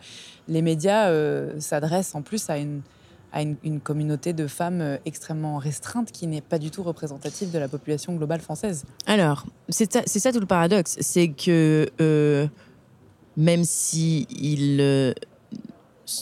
les 0.47 0.61
médias 0.61 1.09
euh, 1.09 1.59
s'adressent 1.59 2.15
en 2.15 2.21
plus 2.21 2.49
à 2.49 2.59
une, 2.59 2.79
à 3.33 3.41
une, 3.41 3.81
communauté 3.81 4.31
de 4.31 4.47
femmes 4.47 4.97
extrêmement 5.05 5.57
restreinte 5.57 6.13
qui 6.13 6.27
n'est 6.27 6.39
pas 6.39 6.59
du 6.59 6.71
tout 6.71 6.81
représentative 6.81 7.51
de 7.51 7.59
la 7.59 7.67
population 7.67 8.13
globale 8.13 8.39
française. 8.39 8.85
Alors, 9.05 9.45
c'est 9.67 9.91
ça, 9.91 10.03
ça, 10.05 10.31
tout 10.31 10.39
le 10.39 10.45
paradoxe, 10.45 10.95
c'est 11.01 11.27
que 11.27 11.89
même 13.35 13.65
si 13.65 14.27
il 14.29 15.13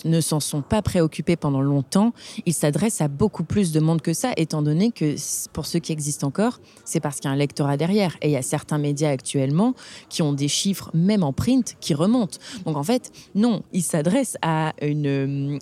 ne 0.06 0.22
s'en 0.22 0.40
sont 0.40 0.62
pas 0.62 0.82
préoccupés 0.82 1.36
pendant 1.36 1.62
longtemps, 1.62 2.14
ils 2.46 2.54
s'adressent 2.54 3.02
à 3.02 3.08
beaucoup 3.08 3.44
plus 3.44 3.72
de 3.72 3.80
monde 3.80 4.02
que 4.02 4.14
ça, 4.14 4.32
étant 4.38 4.62
donné 4.62 4.92
que 4.92 5.16
pour 5.52 5.66
ceux 5.66 5.80
qui 5.80 5.92
existent 5.92 6.28
encore, 6.28 6.60
c'est 6.84 7.00
parce 7.00 7.18
qu'il 7.18 7.30
y 7.30 7.32
a 7.32 7.34
un 7.34 7.38
lectorat 7.38 7.78
derrière. 7.78 8.18
Et 8.22 8.30
il 8.30 8.32
y 8.32 8.38
a 8.38 8.42
certains 8.42 8.78
médias 8.78 9.10
actuellement 9.10 9.74
qui 10.10 10.22
ont 10.22 10.34
des 10.34 10.48
chiffres, 10.48 10.92
même 10.94 11.24
en 11.24 11.34
print, 11.34 11.76
qui 11.80 11.94
remontent. 11.94 12.38
Donc 12.66 12.78
en 12.78 12.84
fait, 12.84 13.12
non, 13.34 13.64
ils 13.74 13.84
s'adressent 13.84 14.38
à, 14.42 14.74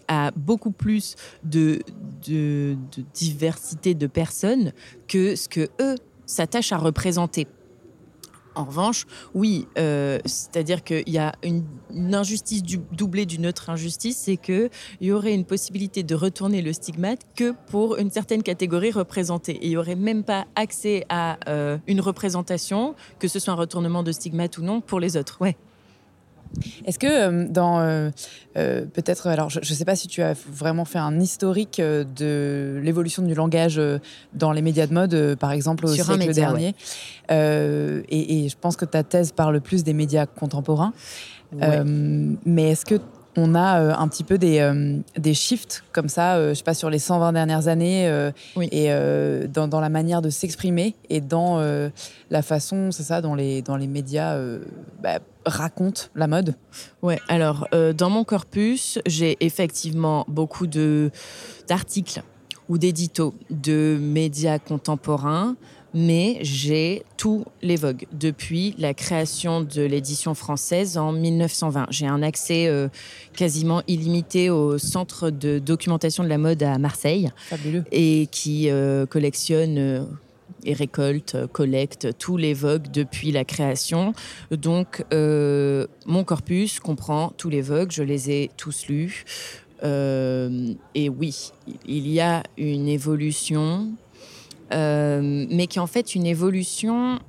à 0.07 0.31
beaucoup 0.31 0.71
plus 0.71 1.15
de, 1.43 1.79
de, 2.27 2.77
de 2.95 3.03
diversité 3.13 3.93
de 3.93 4.07
personnes 4.07 4.73
que 5.07 5.35
ce 5.35 5.47
que 5.47 5.69
eux 5.81 5.95
s'attachent 6.25 6.71
à 6.71 6.77
représenter. 6.77 7.47
En 8.55 8.65
revanche, 8.65 9.05
oui, 9.33 9.67
euh, 9.77 10.19
c'est-à-dire 10.25 10.83
qu'il 10.83 11.09
y 11.09 11.17
a 11.17 11.33
une, 11.43 11.63
injustice 12.13 12.63
doublée 12.63 13.25
d'une 13.25 13.47
autre 13.47 13.69
injustice, 13.69 14.17
c'est 14.17 14.37
qu'il 14.37 14.69
y 15.01 15.11
aurait 15.11 15.33
une 15.33 15.45
possibilité 15.45 16.03
de 16.03 16.15
retourner 16.15 16.61
le 16.61 16.73
stigmate 16.73 17.21
que 17.35 17.53
pour 17.67 17.97
une 17.97 18.11
certaine 18.11 18.43
catégorie 18.43 18.91
représentée. 18.91 19.53
Et 19.53 19.65
il 19.65 19.69
n'y 19.69 19.77
aurait 19.77 19.95
même 19.95 20.23
pas 20.23 20.45
accès 20.55 21.05
à 21.09 21.37
euh, 21.49 21.77
une 21.87 22.01
représentation, 22.01 22.95
que 23.19 23.27
ce 23.27 23.39
soit 23.39 23.53
un 23.53 23.57
retournement 23.57 24.03
de 24.03 24.11
stigmate 24.11 24.57
ou 24.57 24.63
non, 24.63 24.81
pour 24.81 24.99
les 24.99 25.17
autres. 25.17 25.39
Est-ce 26.85 26.99
que 26.99 27.07
euh, 27.07 27.47
dans 27.47 27.79
euh, 27.79 28.09
euh, 28.57 28.85
peut-être 28.85 29.27
alors 29.27 29.49
je 29.49 29.59
ne 29.59 29.63
sais 29.63 29.85
pas 29.85 29.95
si 29.95 30.07
tu 30.07 30.21
as 30.21 30.33
vraiment 30.33 30.85
fait 30.85 30.99
un 30.99 31.19
historique 31.19 31.81
de 31.81 32.79
l'évolution 32.83 33.23
du 33.23 33.33
langage 33.33 33.81
dans 34.33 34.51
les 34.51 34.61
médias 34.61 34.87
de 34.87 34.93
mode 34.93 35.35
par 35.39 35.51
exemple 35.51 35.85
au 35.85 35.89
siècle 35.89 36.33
dernier 36.33 36.75
et, 37.29 38.47
je 38.49 38.55
pense 38.59 38.75
que 38.75 38.85
ta 38.85 39.03
thèse 39.03 39.31
parle 39.31 39.59
plus 39.61 39.83
des 39.83 39.93
médias 39.93 40.25
contemporains 40.25 40.93
mais 41.51 42.71
est-ce 42.71 42.85
que 42.85 42.99
on 43.35 43.55
a 43.55 43.97
un 43.97 44.07
petit 44.09 44.23
peu 44.23 44.37
des, 44.37 44.93
des 45.17 45.33
shifts 45.33 45.83
comme 45.91 46.07
ça, 46.07 46.49
je 46.49 46.53
sais 46.53 46.63
pas, 46.63 46.75
sur 46.75 46.91
les 46.91 46.99
120 46.99 47.33
dernières 47.33 47.67
années, 47.67 48.05
et 48.71 48.89
dans, 49.47 49.67
dans, 49.67 49.79
la 49.79 49.89
manière 49.89 50.21
de 50.21 50.29
s'exprimer 50.29 50.93
et 51.09 51.19
dans 51.19 51.59
la 52.29 52.41
façon, 52.43 52.91
c'est 52.91 53.01
ça, 53.01 53.21
dans 53.21 53.33
les, 53.33 53.63
dans 53.63 53.75
les 53.75 53.87
médias 53.87 54.37
bah, 55.01 55.17
raconte 55.45 56.11
la 56.15 56.27
mode 56.27 56.55
Ouais, 57.01 57.19
alors 57.27 57.67
euh, 57.73 57.93
dans 57.93 58.09
mon 58.09 58.23
corpus, 58.23 58.99
j'ai 59.05 59.37
effectivement 59.39 60.25
beaucoup 60.27 60.67
de 60.67 61.11
d'articles 61.67 62.23
ou 62.69 62.77
d'éditos 62.77 63.33
de 63.49 63.97
médias 63.99 64.57
contemporains, 64.59 65.55
mais 65.93 66.39
j'ai 66.41 67.03
tous 67.17 67.45
les 67.61 67.75
Vogue 67.75 68.05
depuis 68.11 68.73
la 68.77 68.93
création 68.93 69.61
de 69.61 69.81
l'édition 69.81 70.33
française 70.33 70.97
en 70.97 71.11
1920. 71.11 71.87
J'ai 71.89 72.07
un 72.07 72.23
accès 72.23 72.67
euh, 72.67 72.87
quasiment 73.35 73.81
illimité 73.87 74.49
au 74.49 74.77
centre 74.77 75.29
de 75.29 75.59
documentation 75.59 76.23
de 76.23 76.29
la 76.29 76.37
mode 76.37 76.63
à 76.63 76.77
Marseille, 76.77 77.31
Fabuleux. 77.49 77.83
et 77.91 78.27
qui 78.31 78.69
euh, 78.69 79.05
collectionne 79.05 80.07
et 80.65 80.73
récolte, 80.73 81.37
collecte 81.51 82.17
tous 82.17 82.37
les 82.37 82.53
vogues 82.53 82.89
depuis 82.91 83.31
la 83.31 83.45
création. 83.45 84.13
Donc, 84.51 85.03
euh, 85.13 85.87
mon 86.05 86.23
corpus 86.23 86.79
comprend 86.79 87.33
tous 87.37 87.49
les 87.49 87.61
vogues, 87.61 87.91
je 87.91 88.03
les 88.03 88.31
ai 88.31 88.51
tous 88.57 88.87
lus. 88.87 89.25
Euh, 89.83 90.73
et 90.95 91.09
oui, 91.09 91.51
il 91.85 92.07
y 92.07 92.21
a 92.21 92.43
une 92.57 92.87
évolution, 92.87 93.91
euh, 94.71 95.45
mais 95.49 95.67
qui 95.67 95.77
est 95.77 95.81
en 95.81 95.87
fait 95.87 96.15
une 96.15 96.25
évolution 96.25 97.19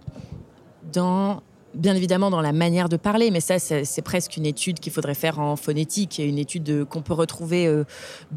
dans 0.93 1.43
bien 1.75 1.95
évidemment 1.95 2.31
dans 2.31 2.41
la 2.41 2.53
manière 2.53 2.89
de 2.89 2.97
parler, 2.97 3.31
mais 3.31 3.41
ça, 3.41 3.59
c'est 3.59 4.03
presque 4.03 4.37
une 4.37 4.47
étude 4.47 4.81
qu'il 4.81 4.93
faudrait 4.93 5.15
faire 5.15 5.39
en 5.39 5.57
phonétique, 5.57 6.19
une 6.19 6.39
étude 6.39 6.85
qu'on 6.85 7.03
peut 7.03 7.13
retrouver 7.15 7.67
euh, 7.67 7.85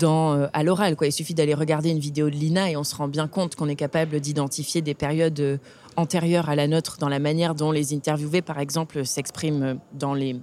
euh, 0.04 0.47
à 0.54 0.63
l'oral. 0.63 0.95
Il 1.02 1.12
suffit 1.12 1.34
d'aller 1.34 1.54
regarder 1.54 1.89
une 1.89 2.00
vidéo 2.00 2.30
de 2.30 2.36
Lina 2.36 2.71
et 2.71 2.78
on 2.78 2.84
se 2.84 2.95
rend 2.95 3.08
bien 3.08 3.28
compte 3.28 3.56
qu'on 3.56 3.69
est 3.69 3.76
capable 3.76 4.19
d'identifier 4.19 4.82
des 4.82 4.93
périodes 4.93 5.39
euh, 5.39 5.58
antérieures 5.95 6.50
à 6.50 6.56
la 6.56 6.67
nôtre 6.67 6.97
dans 7.00 7.10
la 7.10 7.19
manière 7.19 7.56
dont 7.56 7.71
les 7.71 7.93
interviewés, 7.93 8.41
par 8.41 8.60
exemple, 8.60 9.06
s'expriment 9.06 9.80
dans 9.93 10.13
les, 10.13 10.36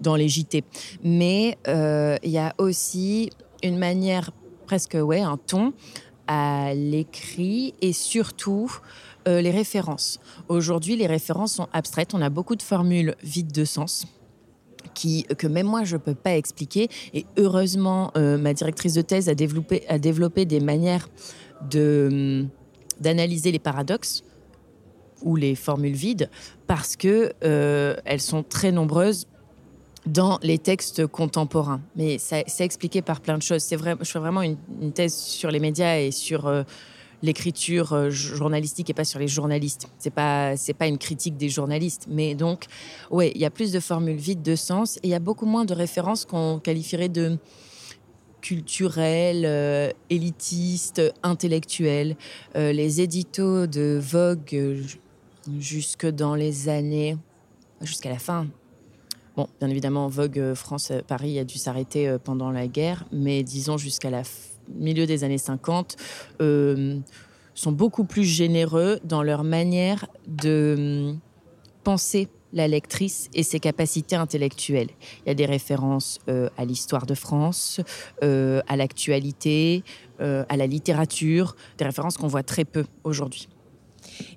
dans 0.00 0.16
les 0.16 0.28
JT. 0.28 0.64
Mais 1.02 1.56
il 1.66 2.30
y 2.30 2.38
a 2.38 2.54
aussi 2.58 3.30
une 3.62 3.78
manière, 3.78 4.32
presque, 4.66 4.98
ouais, 5.00 5.20
un 5.20 5.38
ton 5.38 5.72
à 6.26 6.74
l'écrit 6.74 7.74
et 7.80 7.92
surtout 7.92 8.70
euh, 9.28 9.40
les 9.40 9.50
références. 9.50 10.20
Aujourd'hui, 10.48 10.96
les 10.96 11.06
références 11.06 11.54
sont 11.54 11.68
abstraites. 11.72 12.14
On 12.14 12.22
a 12.22 12.30
beaucoup 12.30 12.56
de 12.56 12.62
formules 12.62 13.14
vides 13.22 13.52
de 13.52 13.64
sens. 13.64 14.06
Qui, 14.94 15.22
que 15.38 15.46
même 15.46 15.68
moi 15.68 15.84
je 15.84 15.94
ne 15.94 16.00
peux 16.00 16.14
pas 16.14 16.36
expliquer. 16.36 16.88
Et 17.14 17.24
heureusement, 17.36 18.10
euh, 18.16 18.36
ma 18.36 18.52
directrice 18.52 18.94
de 18.94 19.02
thèse 19.02 19.28
a 19.28 19.34
développé, 19.34 19.84
a 19.88 19.98
développé 19.98 20.44
des 20.44 20.60
manières 20.60 21.08
de, 21.70 22.46
d'analyser 23.00 23.52
les 23.52 23.60
paradoxes 23.60 24.24
ou 25.22 25.36
les 25.36 25.54
formules 25.54 25.94
vides 25.94 26.28
parce 26.66 26.96
que 26.96 27.32
euh, 27.44 27.94
elles 28.04 28.20
sont 28.20 28.42
très 28.42 28.72
nombreuses 28.72 29.28
dans 30.04 30.40
les 30.42 30.58
textes 30.58 31.06
contemporains. 31.06 31.80
Mais 31.94 32.18
c'est 32.18 32.44
expliqué 32.58 33.02
par 33.02 33.20
plein 33.20 33.38
de 33.38 33.42
choses. 33.42 33.72
Vrai, 33.74 33.94
je 34.00 34.10
fais 34.10 34.18
vraiment 34.18 34.42
une, 34.42 34.56
thèse 34.92 35.14
sur 35.14 35.52
les 35.52 35.60
médias 35.60 35.96
et 35.98 36.10
sur 36.10 36.48
l'écriture 37.22 37.92
euh, 37.92 38.10
journalistique 38.10 38.90
et 38.90 38.94
pas 38.94 39.04
sur 39.04 39.18
les 39.18 39.28
journalistes. 39.28 39.88
C'est 39.98 40.10
pas 40.10 40.54
pas 40.78 40.86
une 40.86 40.98
critique 40.98 41.36
des 41.36 41.48
journalistes, 41.48 42.06
mais 42.08 42.34
donc 42.34 42.66
ouais, 43.10 43.32
il 43.34 43.40
y 43.40 43.44
a 43.44 43.50
plus 43.50 43.72
de 43.72 43.80
formules 43.80 44.16
vides 44.16 44.42
de 44.42 44.56
sens 44.56 44.96
et 44.98 45.00
il 45.04 45.10
y 45.10 45.14
a 45.14 45.20
beaucoup 45.20 45.46
moins 45.46 45.64
de 45.64 45.74
références 45.74 46.24
qu'on 46.24 46.58
qualifierait 46.58 47.08
de 47.08 47.38
culturelles, 48.40 49.44
euh, 49.46 49.90
élitistes, 50.10 51.00
intellectuelles. 51.22 52.16
Euh, 52.56 52.72
les 52.72 53.00
éditos 53.00 53.66
de 53.66 54.00
Vogue 54.02 54.82
jusque 55.58 56.06
dans 56.06 56.34
les 56.34 56.68
années 56.68 57.16
jusqu'à 57.80 58.10
la 58.10 58.18
fin. 58.18 58.46
Bon, 59.36 59.48
bien 59.60 59.68
évidemment, 59.68 60.08
Vogue 60.08 60.54
France 60.54 60.92
Paris 61.06 61.38
a 61.38 61.44
dû 61.44 61.56
s'arrêter 61.56 62.16
pendant 62.22 62.50
la 62.50 62.66
guerre, 62.66 63.06
mais 63.12 63.42
disons 63.42 63.78
jusqu'à 63.78 64.10
la 64.10 64.24
fin 64.24 64.51
milieu 64.68 65.06
des 65.06 65.24
années 65.24 65.38
50, 65.38 65.96
euh, 66.40 66.98
sont 67.54 67.72
beaucoup 67.72 68.04
plus 68.04 68.24
généreux 68.24 68.98
dans 69.04 69.22
leur 69.22 69.44
manière 69.44 70.06
de 70.26 71.10
hum, 71.12 71.20
penser 71.84 72.28
la 72.54 72.68
lectrice 72.68 73.30
et 73.32 73.42
ses 73.42 73.60
capacités 73.60 74.16
intellectuelles. 74.16 74.90
Il 75.24 75.28
y 75.28 75.30
a 75.30 75.34
des 75.34 75.46
références 75.46 76.18
euh, 76.28 76.50
à 76.58 76.66
l'histoire 76.66 77.06
de 77.06 77.14
France, 77.14 77.80
euh, 78.22 78.60
à 78.68 78.76
l'actualité, 78.76 79.84
à 80.20 80.56
la 80.56 80.68
littérature, 80.68 81.56
des 81.78 81.84
références 81.84 82.16
qu'on 82.16 82.28
voit 82.28 82.44
très 82.44 82.64
peu 82.64 82.84
aujourd'hui. 83.02 83.48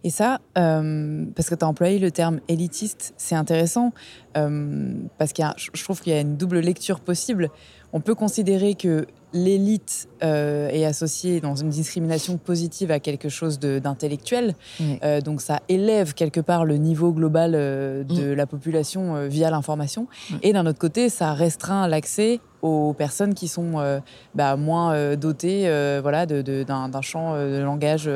Et 0.04 0.10
ça, 0.10 0.42
parce 0.56 1.48
que 1.48 1.54
tu 1.54 1.64
as 1.64 1.68
employé 1.68 2.00
le 2.00 2.10
terme 2.10 2.40
élitiste, 2.48 3.14
c'est 3.18 3.36
intéressant, 3.36 3.94
parce 4.34 5.32
que 5.32 5.44
je 5.56 5.84
trouve 5.84 6.02
qu'il 6.02 6.12
y 6.12 6.16
a 6.16 6.22
une 6.22 6.38
double 6.38 6.60
lecture 6.60 7.02
possible. 7.02 7.52
On 7.94 8.02
peut 8.02 8.16
considérer 8.16 8.74
que 8.74 9.06
l'élite 9.36 10.08
euh, 10.24 10.70
est 10.70 10.86
associée 10.86 11.42
dans 11.42 11.56
une 11.56 11.70
discrimination 11.70 12.38
positive 12.38 12.90
à 12.90 13.00
quelque 13.00 13.28
chose 13.30 13.60
d'intellectuel. 13.60 14.56
Euh, 15.04 15.20
donc 15.20 15.42
ça 15.42 15.60
élève 15.68 16.14
quelque 16.14 16.40
part 16.40 16.64
le 16.66 16.78
niveau 16.78 17.12
global 17.12 17.52
euh, 17.54 18.04
de 18.04 18.32
mm. 18.32 18.34
la 18.34 18.48
population 18.48 19.28
via 19.28 19.52
l'information. 19.52 20.08
Et 20.42 20.54
d'un 20.54 20.66
autre 20.66 20.80
côté, 20.80 21.10
ça 21.10 21.34
restreint 21.34 21.88
l'accès 21.88 22.40
aux 22.62 22.94
personnes 22.94 23.34
qui 23.34 23.48
sont 23.48 24.02
bah, 24.34 24.56
moins 24.56 25.16
dotées 25.16 25.70
voilà, 26.02 26.26
d'un 26.26 26.90
de, 26.90 27.02
champ 27.02 27.36
de 27.36 27.62
langage 27.62 28.10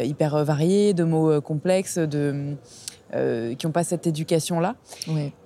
hyper 0.00 0.42
varié, 0.44 0.94
de 0.94 1.04
mots 1.04 1.40
complexes, 1.42 1.98
de... 1.98 2.56
qui 3.12 3.66
n'ont 3.66 3.72
pas 3.72 3.84
cette 3.84 4.06
éducation-là. 4.06 4.76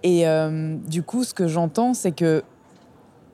Et 0.05 0.25
du 0.87 1.03
coup, 1.03 1.25
ce 1.25 1.35
que 1.35 1.49
j'entends, 1.49 1.95
c'est 1.95 2.13
que 2.13 2.45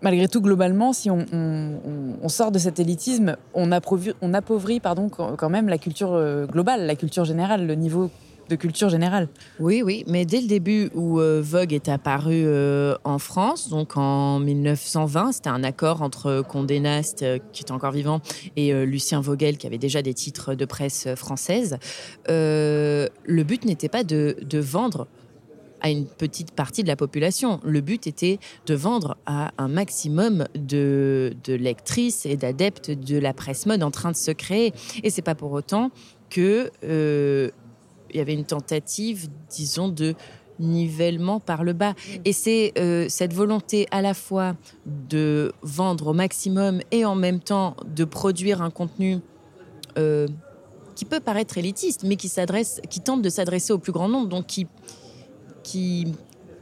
malgré 0.03 0.29
tout, 0.29 0.41
globalement, 0.41 0.93
si 0.93 1.11
on, 1.11 2.29
sort 2.29 2.53
de 2.53 2.59
cet 2.59 2.79
élitisme, 2.79 3.37
on 3.55 3.73
appauvrit, 3.73 4.81
quand 5.37 5.51
même 5.51 5.69
la 5.69 5.79
culture 5.79 6.13
euh, 6.13 6.47
globale, 6.47 6.87
la 6.87 6.95
culture 6.95 7.25
générale, 7.25 7.67
le 7.67 7.75
niveau 7.75 8.11
de 8.49 8.57
culture 8.57 8.89
générale. 8.89 9.29
Oui, 9.61 9.83
oui, 9.85 10.05
mais 10.09 10.25
dès 10.25 10.41
le 10.41 10.49
début 10.49 10.91
où 10.95 11.21
euh, 11.21 11.41
Vogue 11.43 11.73
est 11.73 11.89
apparu 11.89 12.43
euh, 12.45 12.97
en 13.05 13.19
France, 13.19 13.69
donc 13.69 13.97
en 13.97 14.41
1920, 14.41 15.33
c'était 15.33 15.51
un 15.51 15.63
accord 15.63 16.03
entre 16.03 16.43
Condé 16.43 16.81
Nast, 16.81 17.25
qui 17.53 17.63
est 17.63 17.71
encore 17.71 17.93
vivant, 17.93 18.21
et 18.57 18.73
Lucien 18.85 19.21
Vogel, 19.21 19.57
qui 19.57 19.67
avait 19.67 19.79
déjà 19.79 20.03
des 20.03 20.15
titres 20.15 20.55
de 20.55 20.65
presse 20.65 21.09
française. 21.15 21.79
le 22.29 23.43
but 23.43 23.65
n'était 23.65 23.89
pas 23.89 24.05
de 24.05 24.59
vendre 24.59 25.07
à 25.81 25.91
une 25.91 26.07
petite 26.07 26.53
partie 26.53 26.83
de 26.83 26.89
la 26.89 26.97
population. 26.97 27.61
Le 27.65 27.81
but 27.81 28.07
était 28.07 28.39
de 28.67 28.75
vendre 28.75 29.17
à 29.27 29.53
un 29.59 29.69
maximum 29.69 30.47
de, 30.55 31.35
de 31.45 31.55
lectrices 31.55 32.27
et 32.27 32.37
d'adeptes 32.37 32.91
de 32.91 33.19
la 33.19 33.33
presse 33.33 33.67
mode 33.67 33.83
en 33.83 33.91
train 33.91 34.11
de 34.11 34.17
se 34.17 34.31
créer. 34.31 34.73
Et 35.03 35.11
c'est 35.11 35.23
pas 35.23 35.35
pour 35.35 35.53
autant 35.53 35.91
que 36.29 36.71
euh, 36.85 37.51
y 38.13 38.21
avait 38.21 38.35
une 38.35 38.45
tentative, 38.45 39.29
disons, 39.49 39.89
de 39.89 40.15
nivellement 40.59 41.41
par 41.41 41.65
le 41.65 41.73
bas. 41.73 41.95
Et 42.25 42.33
c'est 42.33 42.73
euh, 42.79 43.07
cette 43.09 43.33
volonté 43.33 43.87
à 43.91 44.03
la 44.03 44.15
fois 44.15 44.57
de 44.87 45.53
vendre 45.63 46.09
au 46.09 46.13
maximum 46.13 46.81
et 46.91 47.05
en 47.05 47.15
même 47.15 47.41
temps 47.41 47.77
de 47.87 48.05
produire 48.05 48.63
un 48.63 48.71
contenu 48.71 49.19
euh, 49.99 50.29
qui 50.95 51.05
peut 51.07 51.21
paraître 51.21 51.57
élitiste, 51.57 52.05
mais 52.05 52.17
qui 52.17 52.29
s'adresse, 52.29 52.81
qui 52.91 53.01
tente 53.01 53.23
de 53.23 53.31
s'adresser 53.31 53.73
au 53.73 53.79
plus 53.79 53.93
grand 53.93 54.09
nombre, 54.09 54.29
donc 54.29 54.47
qui, 54.47 54.67
qui, 55.63 56.15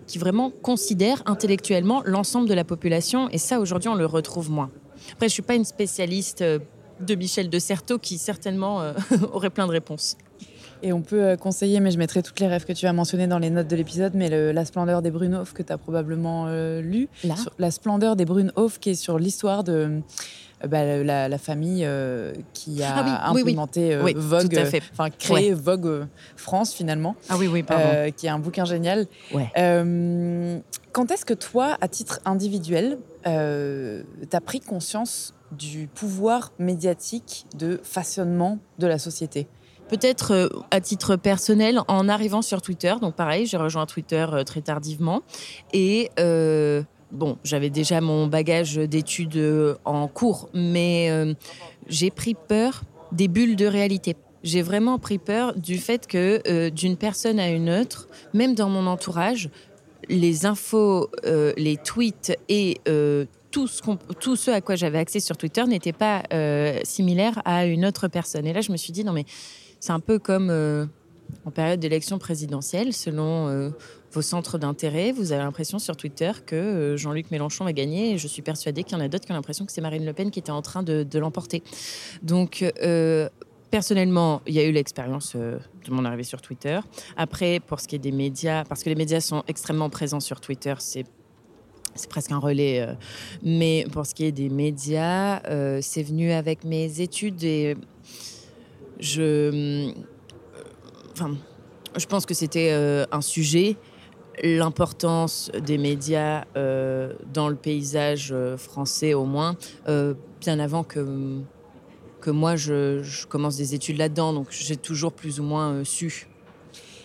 qui 0.07 0.19
vraiment 0.19 0.51
considère 0.51 1.23
intellectuellement 1.27 2.03
l'ensemble 2.05 2.49
de 2.49 2.55
la 2.55 2.65
population. 2.65 3.29
Et 3.31 3.39
ça, 3.39 3.61
aujourd'hui, 3.61 3.89
on 3.89 3.95
le 3.95 4.07
retrouve 4.07 4.51
moins. 4.51 4.71
Après, 5.13 5.29
je 5.29 5.33
suis 5.33 5.43
pas 5.43 5.55
une 5.55 5.65
spécialiste 5.65 6.43
euh, 6.43 6.59
de 7.01 7.15
Michel 7.15 7.49
de 7.51 7.59
Certeau 7.59 7.99
qui 7.99 8.19
certainement 8.19 8.93
aurait 9.33 9.51
plein 9.51 9.67
de 9.67 9.73
réponses. 9.73 10.17
Et 10.83 10.93
on 10.93 11.03
peut 11.03 11.23
euh, 11.23 11.37
conseiller, 11.37 11.81
mais 11.81 11.91
je 11.91 11.99
mettrai 11.99 12.23
toutes 12.23 12.39
les 12.41 12.47
rêves 12.47 12.65
que 12.65 12.73
tu 12.73 12.87
as 12.87 12.93
mentionnées 12.93 13.27
dans 13.27 13.39
les 13.39 13.51
notes 13.51 13.69
de 13.69 13.77
l'épisode, 13.77 14.13
mais 14.15 14.29
La 14.53 14.65
splendeur 14.65 15.03
des 15.03 15.11
Brunhoff 15.11 15.53
que 15.53 15.63
tu 15.63 15.73
as 15.73 15.79
probablement 15.79 16.47
euh, 16.49 16.81
lu. 16.81 17.09
la 17.59 17.71
splendeur 17.71 18.17
des 18.17 18.25
Brunhoff 18.25 18.79
qui 18.79 18.91
est 18.91 18.95
sur 18.95 19.19
l'histoire 19.19 19.65
de 19.65 19.73
euh, 19.73 20.01
bah, 20.67 21.03
la, 21.03 21.39
famille 21.39 21.89
qui 22.53 22.83
a 22.83 22.97
ah 22.97 23.31
implémenté 23.31 23.97
Vogue, 23.97 24.59
enfin 24.93 25.11
créé 25.11 25.53
Vogue 25.53 26.07
France 26.37 26.73
finalement. 26.73 27.17
Ah 27.29 27.37
oui, 27.39 27.49
oui, 27.49 27.63
pardon. 27.63 28.11
qui 28.17 28.27
est 28.27 28.31
un 28.31 28.39
bouquin 28.39 28.65
génial. 28.65 29.07
quand 29.55 31.11
est-ce 31.11 31.25
que 31.25 31.35
toi, 31.35 31.77
à 31.81 31.89
titre 31.89 32.21
individuel, 32.25 32.99
tu 33.25 33.31
as 33.31 34.41
pris 34.41 34.61
conscience 34.61 35.35
du 35.53 35.87
pouvoir 35.87 36.53
médiatique 36.59 37.47
de 37.57 37.81
façonnement 37.83 38.59
de 38.79 38.87
la 38.87 38.99
société? 38.99 39.49
Peut-être 39.89 40.33
euh, 40.33 40.49
à 40.71 40.81
titre 40.81 41.17
personnel, 41.17 41.81
en 41.89 42.09
arrivant 42.09 42.43
sur 42.43 42.61
Twitter. 42.61 42.95
Donc 43.01 43.15
pareil, 43.15 43.47
j'ai 43.47 43.57
rejoint 43.57 43.87
Twitter 43.87 44.27
euh, 44.31 44.45
très 44.45 44.61
tardivement. 44.61 45.23
Et 45.73 46.11
euh, 46.21 46.83
bon, 47.13 47.39
j'avais 47.45 47.71
déjà 47.71 48.01
mon 48.01 48.27
bagage 48.27 48.77
d'études 48.77 49.77
en 49.85 50.09
cours, 50.09 50.49
mais 50.55 51.35
j'ai 51.89 52.11
pris 52.11 52.35
peur 52.35 52.83
des 53.13 53.29
bulles 53.29 53.57
de 53.57 53.67
réalité. 53.67 54.17
J'ai 54.45 54.63
vraiment 54.63 54.99
pris 54.99 55.19
peur 55.19 55.55
du 55.55 55.79
fait 55.79 56.07
que 56.07 56.69
d'une 56.71 56.97
personne 56.97 57.41
à 57.41 57.49
une 57.51 57.71
autre, 57.71 58.09
même 58.35 58.55
dans 58.55 58.69
mon 58.69 58.87
entourage, 58.87 59.51
les 60.09 60.47
infos, 60.47 61.11
les 61.25 61.77
tweets 61.77 62.37
et 62.49 62.81
tout 63.51 63.67
ce, 63.67 64.51
à 64.51 64.61
quoi 64.61 64.77
j'avais 64.77 64.99
accès 64.99 65.21
sur 65.21 65.37
Twitter 65.37 65.65
n'était 65.65 65.93
pas 65.93 66.23
similaire 66.85 67.43
à 67.45 67.67
une 67.67 67.85
autre 67.85 68.09
personne. 68.09 68.47
Et 68.47 68.53
là, 68.53 68.61
je 68.61 68.73
me 68.73 68.77
suis 68.77 68.93
dit, 68.93 69.05
non 69.05 69.13
mais 69.13 69.25
c'est 69.81 69.93
un 69.93 70.01
peu 70.01 70.19
comme 70.19 70.51
euh, 70.51 70.87
en 71.45 71.51
période 71.51 71.81
d'élection 71.81 72.19
présidentielle, 72.19 72.93
selon 72.93 73.49
euh, 73.49 73.71
vos 74.13 74.23
centres 74.23 74.59
d'intérêt, 74.59 75.13
vous 75.13 75.33
avez 75.33 75.43
l'impression 75.43 75.79
sur 75.79 75.97
Twitter 75.97 76.33
que 76.47 76.57
euh, 76.57 76.97
Jean-Luc 76.97 77.31
Mélenchon 77.31 77.65
va 77.65 77.73
gagner 77.73 78.13
et 78.13 78.19
je 78.19 78.27
suis 78.27 78.43
persuadée 78.43 78.85
qu'il 78.85 78.97
y 78.97 79.01
en 79.01 79.05
a 79.05 79.09
d'autres 79.09 79.27
qui 79.27 79.33
ont 79.33 79.35
l'impression 79.35 79.67
que 79.67 79.73
c'est 79.73 79.81
Marine 79.81 80.05
Le 80.05 80.13
Pen 80.13 80.31
qui 80.31 80.39
était 80.39 80.51
en 80.51 80.63
train 80.63 80.83
de, 80.83 81.19
l'emporter. 81.19 81.63
Donc, 82.23 82.65
personnellement, 83.71 84.41
il 84.47 84.55
y 84.55 84.61
a 84.61 84.65
eu 84.65 84.73
l'expérience 84.73 85.35
de 85.35 85.61
mon 85.91 86.05
arrivée 86.05 86.23
sur 86.23 86.41
Twitter. 86.41 86.79
Après, 87.17 87.61
pour 87.61 87.81
ce 87.81 87.89
qui 87.89 87.97
est 87.97 87.99
des 87.99 88.13
médias, 88.13 88.65
parce 88.65 88.83
que 88.83 88.89
les 88.89 88.95
médias 88.95 89.21
sont 89.21 89.43
extrêmement 89.49 89.91
présents 89.91 90.21
sur 90.21 90.41
Twitter, 90.41 90.75
c'est 90.79 91.05
c'est 91.95 92.09
presque 92.09 92.31
un 92.31 92.39
relais. 92.39 92.87
mais 93.43 93.85
pour 93.91 94.07
ce 94.07 94.15
qui 94.15 94.25
est 94.25 94.31
des 94.31 94.51
médias, 94.51 95.41
c'est 95.81 96.05
venu 96.05 96.31
avec 96.31 96.63
mes 96.63 97.01
études 97.01 97.43
et 97.43 97.77
je, 99.01 99.93
enfin, 101.13 101.37
je 101.97 102.07
pense 102.07 102.27
que 102.27 102.35
c'était 102.35 102.71
euh, 102.73 103.07
un 103.13 103.21
sujet, 103.21 103.77
l'importance 104.43 105.51
des 105.65 105.79
médias 105.79 106.45
euh, 106.57 107.13
dans 107.33 107.49
le 107.49 107.55
paysage 107.55 108.31
euh, 108.33 108.57
français 108.57 109.15
au 109.15 109.25
moins, 109.25 109.57
bien 110.41 110.59
avant 110.59 110.85
que, 110.85 111.41
que 112.21 112.31
moi 112.31 112.57
je, 112.57 113.27
commence 113.27 113.57
des 113.57 113.75
études 113.75 113.99
là-dedans, 113.99 114.33
donc 114.33 114.49
j'ai 114.51 114.77
toujours 114.77 115.13
plus 115.13 115.41
ou 115.41 115.43
moins 115.43 115.83
su. 115.85 116.29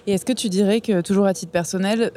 Et 0.06 0.13
est-ce 0.13 0.26
que 0.26 0.34
tu 0.34 0.50
dirais 0.50 0.82
que, 0.82 1.02
toujours 1.02 1.26
à 1.26 1.34
titre 1.34 1.52
personnel, 1.52 2.12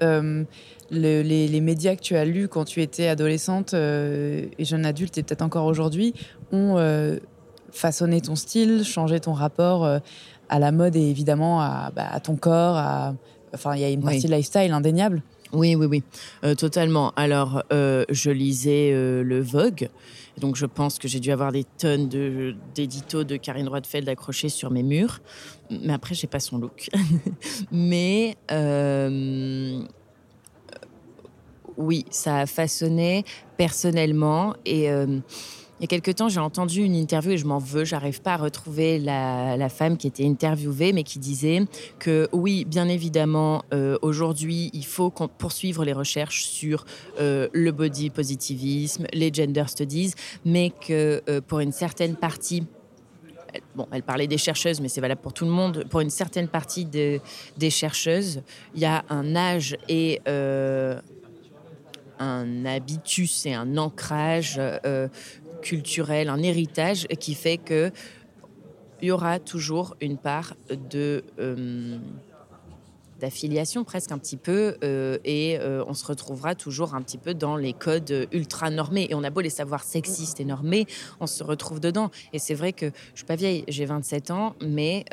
les, 0.91 1.23
les, 1.23 1.61
médias 1.61 1.97
que 1.97 2.03
tu 2.03 2.17
as 2.17 2.25
lus 2.25 2.49
quand 2.49 2.65
tu 2.65 2.83
étais 2.83 3.09
adolescente 3.09 3.75
et 3.75 4.51
jeune 4.59 4.85
adulte, 4.85 5.19
et 5.19 5.23
peut-être 5.23 5.43
encore 5.43 5.67
aujourd'hui, 5.67 6.13
ont 6.53 6.77
façonner 7.77 8.21
ton 8.21 8.35
style, 8.35 8.85
changer 8.85 9.21
ton 9.21 9.33
rapport 9.33 9.85
euh, 9.85 9.99
à 10.49 10.59
la 10.59 10.73
mode 10.73 10.97
et 10.97 11.11
évidemment 11.11 11.61
à, 11.61 11.91
bah, 11.95 12.19
ton 12.21 12.37
corps. 12.37 12.77
À... 12.77 13.15
Enfin, 13.57 13.75
il 13.75 13.81
y 13.81 13.85
a 13.85 13.91
une 13.91 14.03
partie 14.03 14.29
lifestyle 14.29 14.73
indéniable. 14.73 15.23
Oui, 15.53 15.75
oui, 15.75 15.87
oui, 15.87 16.03
euh, 16.45 16.55
totalement. 16.55 17.13
Alors, 17.17 17.63
euh, 17.73 18.05
je 18.11 18.31
lisais 18.31 18.93
le 18.93 19.41
Vogue. 19.41 19.89
Donc, 20.39 20.57
je 20.57 20.67
pense 20.67 20.99
que 20.99 21.09
j'ai 21.09 21.21
dû 21.21 21.31
avoir 21.31 21.51
des 21.51 21.65
tonnes 21.65 22.09
d'éditos 22.75 23.25
de, 23.25 23.37
Karine 23.37 23.69
Roitfeld 23.69 24.09
accrochés 24.09 24.51
sur 24.51 24.71
mes 24.71 24.83
murs. 24.83 25.21
Mais 25.71 25.95
après, 25.95 26.15
j'ai 26.15 26.27
pas 26.27 26.41
son 26.41 26.59
look. 26.59 26.91
Mais 27.73 28.37
oui, 31.77 32.05
ça 32.11 32.39
a 32.39 32.47
façonné 32.47 33.25
personnellement 33.57 34.55
et 34.65 34.91
il 35.79 35.83
y 35.83 35.85
a 35.85 35.89
quelques 35.89 36.15
temps, 36.15 36.31
j'ai 36.31 36.41
entendu 36.41 36.83
une 36.83 36.95
interview 36.95 37.33
et 37.33 37.37
je 37.37 37.45
m'en 37.45 37.59
veux, 37.59 37.85
j'arrive 37.85 38.23
pas 38.23 38.35
à 38.35 38.37
retrouver 38.39 38.99
la, 38.99 39.69
femme 39.69 39.99
qui 39.99 40.07
était 40.07 40.25
interviewée, 40.25 40.93
mais 40.93 41.03
qui 41.03 41.19
disait 41.19 41.63
que 41.99 42.29
oui, 42.33 42.65
bien 42.65 42.89
évidemment, 42.89 43.63
euh, 43.75 43.99
aujourd'hui, 44.01 44.71
il 44.73 44.87
faut 44.87 45.11
poursuivre 45.11 45.85
les 45.85 45.93
recherches 45.93 46.45
sur 46.45 46.87
euh, 47.21 47.49
le 47.53 47.73
body 47.73 48.11
positivisme, 48.11 49.07
les 49.13 49.31
gender 49.33 49.65
studies, 49.67 50.15
mais 50.47 50.71
que 50.71 51.23
euh, 51.29 51.41
pour 51.47 51.61
une 51.61 51.73
certaine 51.73 52.17
partie 52.17 52.65
bon, 53.75 53.87
elle 53.93 54.03
parlait 54.03 54.27
des 54.27 54.39
chercheuses, 54.39 54.81
mais 54.81 54.89
c'est 54.89 55.03
valable 55.03 55.21
pour 55.21 55.35
tout 55.35 55.45
le 55.45 55.51
monde. 55.51 55.85
Pour 55.91 56.01
une 56.01 56.11
certaine 56.11 56.49
partie 56.49 56.87
des 56.87 57.21
chercheuses, 57.71 58.41
il 58.75 58.81
y 58.81 58.87
a 58.87 59.05
un 59.11 59.37
âge 59.37 59.77
et 59.89 60.21
un 60.27 61.03
habitus 62.65 63.45
et 63.45 63.55
un 63.55 63.77
ancrage 63.77 64.61
culturel, 65.67 66.29
un 66.29 66.43
héritage 66.43 67.09
qui 67.19 67.35
fait 67.35 67.59
que 67.59 67.91
il 69.03 69.09
y 69.09 69.11
aura 69.11 69.41
toujours 69.41 69.97
une 70.01 70.17
part 70.17 70.55
de 70.71 71.25
euh, 71.41 71.99
d'affiliation 73.21 73.83
presque 73.83 74.13
un 74.13 74.19
petit 74.19 74.37
peu 74.37 74.77
euh, 74.85 75.19
et 75.25 75.59
euh, 75.59 75.85
on 75.89 75.95
se 75.95 76.07
retrouvera 76.07 76.55
toujours 76.55 76.95
un 76.95 77.03
petit 77.03 77.19
peu 77.19 77.35
dans 77.35 77.57
les 77.57 77.73
codes 77.73 78.29
ultra 78.31 78.71
normés. 78.71 79.09
Et 79.11 79.15
on 79.15 79.25
a 79.25 79.31
beau 79.31 79.41
les 79.41 79.51
savoir 79.51 79.83
sexistes 79.83 80.39
et 80.39 80.45
normés 80.45 80.87
on 81.19 81.27
se 81.27 81.43
retrouve 81.43 81.81
dedans. 81.81 82.11
Et 82.33 82.39
c'est 82.39 82.55
vrai 82.55 82.73
que 82.73 82.87
je 83.13 83.17
suis 83.17 83.27
pas 83.27 83.37
vieille 83.37 83.65
j'ai 83.67 83.87
27 83.87 84.31
ans 84.31 84.55
mais 84.65 85.05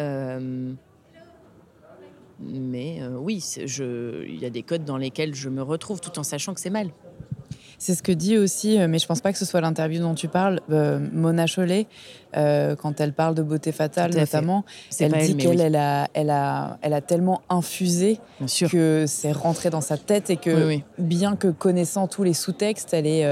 mais 2.40 3.02
oui 3.08 3.44
il 3.58 4.40
y 4.40 4.46
a 4.46 4.50
des 4.52 4.64
codes 4.64 4.86
dans 4.86 4.98
lesquels 4.98 5.34
je 5.34 5.50
me 5.50 5.64
retrouve 5.64 6.00
tout 6.00 6.20
en 6.20 6.24
sachant 6.24 6.54
que 6.54 6.60
c'est 6.60 6.70
mal 6.70 6.92
c'est 7.84 7.96
ce 7.96 8.04
que 8.04 8.14
dit 8.14 8.38
aussi, 8.38 8.80
euh, 8.80 8.88
mais 8.88 8.98
je 8.98 9.06
pense 9.06 9.20
pas 9.20 9.34
que 9.34 9.38
ce 9.38 9.44
soit 9.44 9.60
l'interview 9.60 10.02
dont 10.02 10.14
tu 10.14 10.30
parles, 10.30 10.62
euh, 10.72 11.06
Mona 11.12 11.48
Chollet, 11.48 11.88
euh, 12.38 12.78
quand 12.78 13.02
elle 13.02 13.12
parle 13.12 13.36
de 13.36 13.44
beauté 13.44 13.74
fatale 13.74 14.16
notamment. 14.16 14.64
Elle 15.02 15.12
dit 15.18 15.36
qu'elle 15.36 15.60
elle 15.60 15.76
a, 15.76 16.08
elle 16.14 16.30
a, 16.30 16.78
elle 16.82 16.94
a 16.94 17.02
tellement 17.02 17.42
infusé 17.50 18.20
que 18.72 19.04
c'est 19.06 19.34
rentré 19.34 19.70
dans 19.70 19.82
sa 19.82 19.98
tête 19.98 20.30
et 20.30 20.38
que 20.38 20.80
bien 20.98 21.36
que 21.36 21.50
connaissant 21.50 22.08
tous 22.08 22.24
les 22.24 22.34
sous-textes, 22.34 22.94
elle 22.94 23.06
est, 23.06 23.28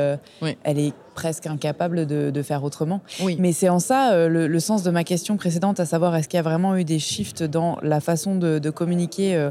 elle 0.64 0.80
est 0.80 0.94
presque 1.16 1.48
incapable 1.48 2.06
de, 2.06 2.42
faire 2.42 2.64
autrement. 2.66 3.00
Mais 3.40 3.54
c'est 3.54 3.70
en 3.70 3.80
ça 3.80 4.28
le, 4.28 4.60
sens 4.60 4.84
de 4.84 4.92
ma 4.92 5.06
question 5.06 5.38
précédente, 5.38 5.80
à 5.80 5.86
savoir 5.86 6.14
est-ce 6.16 6.28
qu'il 6.28 6.38
y 6.38 6.40
a 6.40 6.44
vraiment 6.44 6.76
eu 6.76 6.84
des 6.84 7.00
shifts 7.00 7.42
dans 7.44 7.78
la 7.82 8.02
façon 8.02 8.36
de, 8.36 8.70
communiquer 8.70 9.50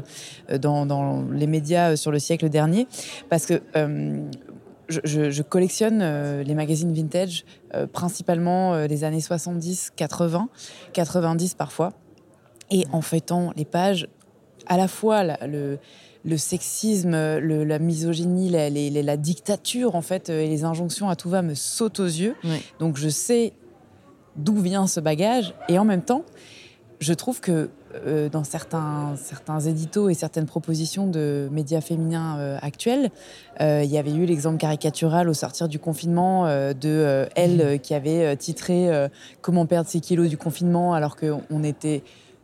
dans, 0.59 0.85
dans, 0.85 1.23
les 1.31 1.47
médias 1.47 1.95
sur 1.95 2.11
le 2.11 2.19
siècle 2.19 2.49
dernier? 2.49 2.87
Parce 3.29 3.47
que 3.47 3.61
je, 4.91 5.41
collectionne 5.41 6.01
euh, 6.01 6.43
les 6.43 6.55
magazines 6.55 6.93
vintage, 6.93 7.45
euh, 7.73 7.87
principalement 7.87 8.73
euh, 8.73 8.87
des 8.87 9.03
années 9.03 9.21
70, 9.21 9.91
80, 9.95 10.49
90 10.93 11.53
parfois. 11.55 11.93
Et 12.69 12.85
en 12.91 13.01
feuilletant 13.01 13.51
les 13.55 13.65
pages, 13.65 14.07
à 14.67 14.77
la 14.77 14.87
fois 14.87 15.23
le, 15.23 15.77
sexisme, 16.37 17.11
la 17.11 17.79
misogynie, 17.79 18.49
la, 18.49 19.17
dictature, 19.17 19.95
en 19.95 20.01
fait, 20.01 20.29
et 20.29 20.47
les 20.47 20.63
injonctions 20.63 21.09
à 21.09 21.17
tout 21.17 21.29
va 21.29 21.41
me 21.41 21.53
sautent 21.53 21.99
aux 21.99 22.05
yeux. 22.05 22.35
Donc 22.79 22.95
je 22.95 23.09
sais 23.09 23.51
d'où 24.37 24.55
vient 24.55 24.87
ce 24.87 25.01
bagage. 25.01 25.53
Et 25.67 25.77
en 25.79 25.83
même 25.83 26.03
temps, 26.03 26.23
je 27.01 27.13
trouve 27.13 27.41
que 27.41 27.69
euh, 28.05 28.29
dans 28.29 28.43
certains, 28.43 29.15
certains 29.17 29.59
éditos 29.59 30.09
et 30.09 30.13
certaines 30.13 30.45
propositions 30.45 31.07
de 31.07 31.49
médias 31.51 31.81
féminins 31.81 32.37
euh, 32.37 32.57
actuels, 32.61 33.09
euh, 33.59 33.81
il 33.83 33.89
y 33.89 33.97
avait 33.97 34.13
eu 34.13 34.25
l'exemple 34.25 34.57
caricatural 34.57 35.27
au 35.27 35.33
sortir 35.33 35.67
du 35.67 35.79
confinement 35.79 36.45
de 36.45 37.27
elle 37.35 37.79
qui 37.81 37.93
avait 37.93 38.37
titré 38.37 38.89
Comment 39.41 39.65
perdre 39.65 39.89
ses 39.89 39.99
kilos 39.99 40.29
du 40.29 40.37
confinement 40.37 40.93
alors 40.93 41.15
qu'on 41.15 41.63
était 41.63 42.03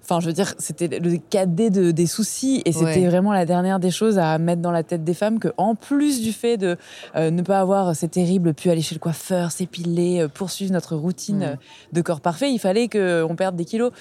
Enfin, 0.10 0.22
je 0.22 0.28
veux 0.28 0.34
dire, 0.34 0.54
c'était 0.58 0.88
le 0.88 1.18
cadet 1.18 1.70
de, 1.70 1.92
des 1.92 2.08
soucis 2.08 2.62
et 2.64 2.72
c'était 2.72 3.06
vraiment 3.08 3.34
la 3.34 3.46
dernière 3.46 3.78
des 3.78 3.92
choses 3.92 4.18
à 4.18 4.38
mettre 4.38 4.62
dans 4.62 4.72
la 4.72 4.84
tête 4.84 5.04
des 5.04 5.14
femmes 5.14 5.38
que, 5.38 5.50
en 5.58 5.76
plus 5.76 6.22
du 6.22 6.32
fait 6.32 6.56
de 6.56 6.78
euh, 7.18 7.30
ne 7.30 7.42
pas 7.42 7.60
avoir, 7.60 7.94
c'est 7.94 8.08
terrible, 8.08 8.54
pu 8.54 8.70
aller 8.70 8.82
chez 8.82 8.96
le 8.96 9.00
coiffeur, 9.00 9.52
s'épiler, 9.52 10.22
euh, 10.22 10.30
poursuivre 10.30 10.72
notre 10.72 10.96
routine 10.96 11.44
euh, 11.44 11.56
de 11.92 12.02
corps 12.02 12.22
parfait, 12.22 12.50
il 12.54 12.58
fallait 12.58 12.88
qu'on 12.88 13.36
perde 13.36 13.58
des 13.58 13.66
kilos. 13.66 13.92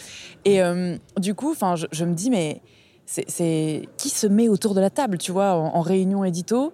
Et 0.45 0.61
du 1.19 1.35
coup, 1.35 1.51
enfin, 1.51 1.75
je, 1.75 2.05
me 2.05 2.15
dis, 2.15 2.31
mais 2.31 2.63
c'est 3.05 3.89
qui 3.97 4.09
se 4.09 4.29
met 4.29 4.49
autour 4.49 4.75
de 4.75 4.81
la 4.81 4.91
table, 4.91 5.19
tu 5.19 5.33
vois, 5.33 5.55
en 5.55 5.81
réunion 5.81 6.25
édito 6.25 6.73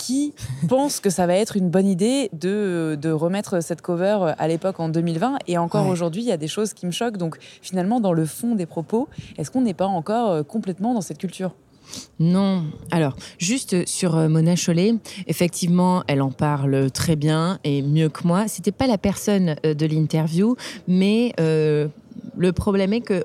qui 0.00 0.34
pense 0.68 1.00
que 1.00 1.10
ça 1.10 1.26
va 1.26 1.34
être 1.34 1.56
une 1.56 1.68
bonne 1.68 1.86
idée 1.86 2.30
de, 2.32 2.98
de 3.00 3.10
remettre 3.10 3.62
cette 3.62 3.82
cover 3.82 4.32
à 4.38 4.48
l'époque 4.48 4.80
en 4.80 4.88
2020. 4.88 5.38
Et 5.46 5.58
encore 5.58 5.86
aujourd'hui, 5.86 6.22
il 6.22 6.28
y 6.28 6.32
a 6.32 6.36
des 6.36 6.48
choses 6.48 6.72
qui 6.72 6.86
me 6.86 6.90
choquent. 6.90 7.18
Donc 7.18 7.36
finalement, 7.62 8.00
dans 8.00 8.12
le 8.12 8.24
fond 8.24 8.54
des 8.54 8.66
propos, 8.66 9.08
est-ce 9.38 9.50
qu'on 9.50 9.60
n'est 9.60 9.74
pas 9.74 9.86
encore 9.86 10.30
euh, 10.30 10.42
complètement 10.42 10.94
dans 10.94 11.00
cette 11.00 11.18
culture? 11.18 11.54
Non. 12.20 12.64
Alors, 12.90 13.16
juste 13.38 13.86
sur 13.88 14.16
euh, 14.16 14.28
Mona 14.28 14.54
Chollet, 14.54 14.94
effectivement, 15.26 16.04
elle 16.06 16.22
en 16.22 16.30
parle 16.30 16.90
très 16.90 17.16
bien 17.16 17.58
et 17.64 17.82
mieux 17.82 18.08
que 18.08 18.26
moi. 18.26 18.48
C'était 18.48 18.72
pas 18.72 18.86
la 18.86 18.98
personne 18.98 19.56
euh, 19.66 19.74
de 19.74 19.86
l'interview, 19.86 20.56
mais 20.86 21.34
le 21.38 22.52
problème 22.52 22.92
est 22.92 23.00
que 23.00 23.24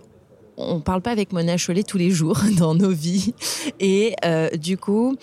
on 0.58 0.80
parle 0.80 1.02
pas 1.02 1.12
avec 1.12 1.34
Mona 1.34 1.58
Chollet 1.58 1.84
tous 1.84 1.98
les 1.98 2.10
jours 2.10 2.40
dans 2.58 2.76
nos 2.76 2.92
vies. 2.92 3.34
Et 3.80 4.16
du 4.58 4.78
coup, 4.78 5.16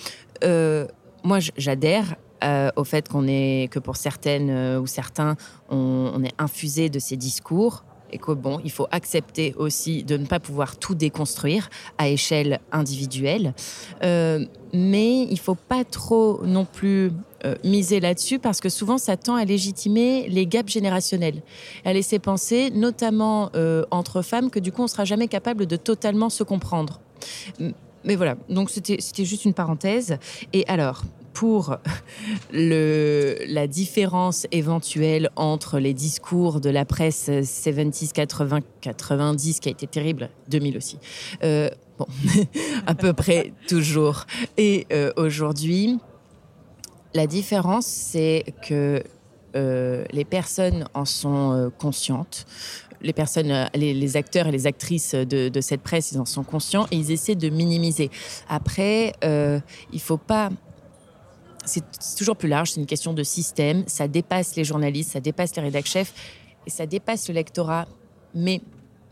moi, 1.24 1.38
j'adhère 1.56 2.16
euh, 2.42 2.70
au 2.76 2.84
fait 2.84 3.08
qu'on 3.08 3.26
est 3.28 3.70
que 3.70 3.78
pour 3.78 3.96
certaines 3.96 4.50
euh, 4.50 4.80
ou 4.80 4.86
certains, 4.86 5.36
on, 5.70 6.22
est 6.24 6.34
infusé 6.38 6.88
de 6.88 6.98
ces 6.98 7.16
discours 7.16 7.84
et 8.10 8.18
que 8.18 8.32
bon, 8.32 8.60
il 8.64 8.70
faut 8.70 8.88
accepter 8.90 9.54
aussi 9.56 10.02
de 10.02 10.16
ne 10.16 10.26
pas 10.26 10.40
pouvoir 10.40 10.76
tout 10.76 10.94
déconstruire 10.94 11.70
à 11.96 12.08
échelle 12.08 12.60
individuelle. 12.70 13.54
Euh, 14.02 14.44
mais 14.74 15.22
il 15.22 15.38
faut 15.38 15.54
pas 15.54 15.84
trop 15.84 16.40
non 16.44 16.64
plus 16.64 17.12
miser 17.64 17.98
là-dessus 17.98 18.38
parce 18.38 18.60
que 18.60 18.68
souvent 18.68 18.98
ça 18.98 19.16
tend 19.16 19.34
à 19.34 19.44
légitimer 19.44 20.28
les 20.28 20.46
gaps 20.46 20.72
générationnels, 20.72 21.42
à 21.84 21.92
laisser 21.92 22.20
penser, 22.20 22.70
notamment 22.70 23.50
entre 23.90 24.22
femmes, 24.22 24.48
que 24.48 24.60
du 24.60 24.70
coup 24.70 24.82
on 24.82 24.86
sera 24.86 25.04
jamais 25.04 25.26
capable 25.26 25.66
de 25.66 25.74
totalement 25.74 26.30
se 26.30 26.44
comprendre. 26.44 27.00
Mais 28.04 28.16
voilà, 28.16 28.36
donc 28.48 28.70
c'était 28.70 29.24
juste 29.24 29.44
une 29.44 29.54
parenthèse. 29.54 30.18
Et 30.52 30.64
alors, 30.66 31.02
pour 31.32 31.76
le, 32.52 33.36
la 33.46 33.66
différence 33.66 34.46
éventuelle 34.52 35.30
entre 35.36 35.78
les 35.78 35.94
discours 35.94 36.60
de 36.60 36.70
la 36.70 36.84
presse 36.84 37.28
70s, 37.28 38.12
80, 38.12 38.60
90, 38.80 39.60
qui 39.60 39.68
a 39.68 39.72
été 39.72 39.86
terrible, 39.86 40.30
2000 40.48 40.76
aussi, 40.76 40.98
euh, 41.42 41.68
bon, 41.98 42.06
à 42.86 42.94
peu 42.94 43.12
près 43.12 43.52
toujours, 43.68 44.24
et 44.56 44.86
euh, 44.92 45.12
aujourd'hui, 45.16 45.98
la 47.14 47.26
différence, 47.26 47.86
c'est 47.86 48.44
que 48.66 49.02
euh, 49.54 50.04
les 50.12 50.24
personnes 50.24 50.86
en 50.94 51.04
sont 51.04 51.70
conscientes 51.78 52.46
les 53.02 53.12
personnes, 53.12 53.50
euh, 53.50 53.66
les, 53.74 54.16
acteurs 54.16 54.46
et 54.46 54.52
les 54.52 54.66
actrices 54.66 55.14
de, 55.14 55.60
cette 55.60 55.82
presse, 55.82 56.12
ils 56.12 56.18
en 56.18 56.24
sont 56.24 56.44
conscients 56.44 56.86
et 56.90 56.96
ils 56.96 57.10
essaient 57.10 57.34
de 57.34 57.48
minimiser. 57.48 58.10
Après, 58.48 59.12
euh, 59.24 59.60
il 59.92 60.00
faut 60.00 60.18
pas 60.18 60.50
c'est 61.64 61.84
toujours 62.16 62.36
plus 62.36 62.48
large, 62.48 62.72
c'est 62.72 62.80
une 62.80 62.86
question 62.86 63.12
de 63.12 63.22
système, 63.22 63.84
ça 63.86 64.08
dépasse 64.08 64.56
les 64.56 64.64
journalistes, 64.64 65.12
ça 65.12 65.20
dépasse 65.20 65.54
les 65.54 65.62
rédacteurs 65.62 65.92
chefs 65.92 66.14
et 66.66 66.70
ça 66.70 66.86
dépasse 66.86 67.28
le 67.28 67.34
lectorat, 67.34 67.86
mais 68.34 68.60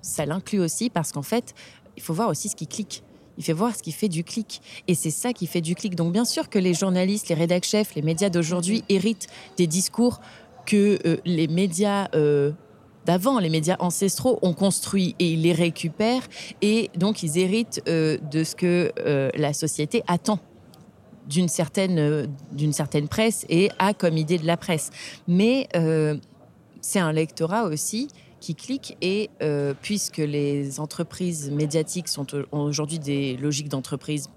ça 0.03 0.27
l'inclut 0.27 0.59
aussi 0.59 0.91
parce 0.91 1.13
qu'en 1.13 1.23
fait, 1.23 1.55
il 1.97 2.03
faut 2.03 2.13
voir 2.15 2.29
aussi 2.29 2.49
ce 2.49 2.57
qui 2.57 2.67
clique. 2.67 3.05
Il 3.39 3.45
faut 3.45 3.55
voir 3.55 3.75
ce 3.75 3.83
qui 3.83 3.93
fait 3.93 4.09
du 4.09 4.25
clic. 4.25 4.61
Et 4.89 4.95
c'est 4.95 5.11
ça 5.11 5.33
qui 5.33 5.47
fait 5.47 5.61
du 5.61 5.75
clic. 5.75 5.95
Donc 5.95 6.13
bien 6.13 6.25
sûr 6.25 6.49
que 6.51 6.59
les 6.59 6.75
journalistes, 6.75 7.29
les 7.29 7.35
rédacteurs 7.35 7.71
chefs, 7.71 7.95
les 7.95 8.03
médias 8.03 8.29
d'aujourd'hui 8.29 8.85
héritent 8.89 9.29
des 9.57 9.67
discours 9.67 10.21
que 10.67 10.99
euh, 11.07 11.17
les 11.25 11.49
médias 11.49 12.09
d'avant, 13.07 13.39
les 13.39 13.49
médias 13.49 13.77
ancestraux, 13.79 14.39
ont 14.43 14.53
construit 14.53 15.15
et 15.19 15.33
ils 15.33 15.43
les 15.43 15.53
récupèrent 15.53 16.27
et 16.63 16.91
donc 16.97 17.23
ils 17.23 17.39
héritent 17.39 17.83
euh, 17.89 18.19
de 18.31 18.45
ce 18.45 18.55
que 18.55 18.93
euh, 19.07 19.31
la 19.35 19.53
société 19.53 20.03
attend 20.07 20.39
d'une 21.27 21.49
certaine, 21.49 21.99
euh, 21.99 22.27
d'une 22.53 22.73
certaine 22.73 23.09
presse 23.09 23.47
et 23.49 23.71
a 23.79 23.95
comme 23.95 24.17
idée 24.17 24.39
de 24.39 24.47
la 24.47 24.57
presse. 24.57 24.91
Mais 25.29 25.69
c'est 26.81 26.99
un 26.99 27.13
lectorat 27.13 27.65
aussi 27.65 28.09
qui 28.41 28.55
clique 28.55 28.97
et 29.03 29.29
puisque 29.83 30.17
les 30.19 30.81
entreprises 30.81 31.51
médiatiques 31.51 32.09
sont 32.09 32.27
aujourd'hui 32.53 32.99
des 32.99 33.37
logiques 33.37 33.69
d'entreprise 33.69 34.31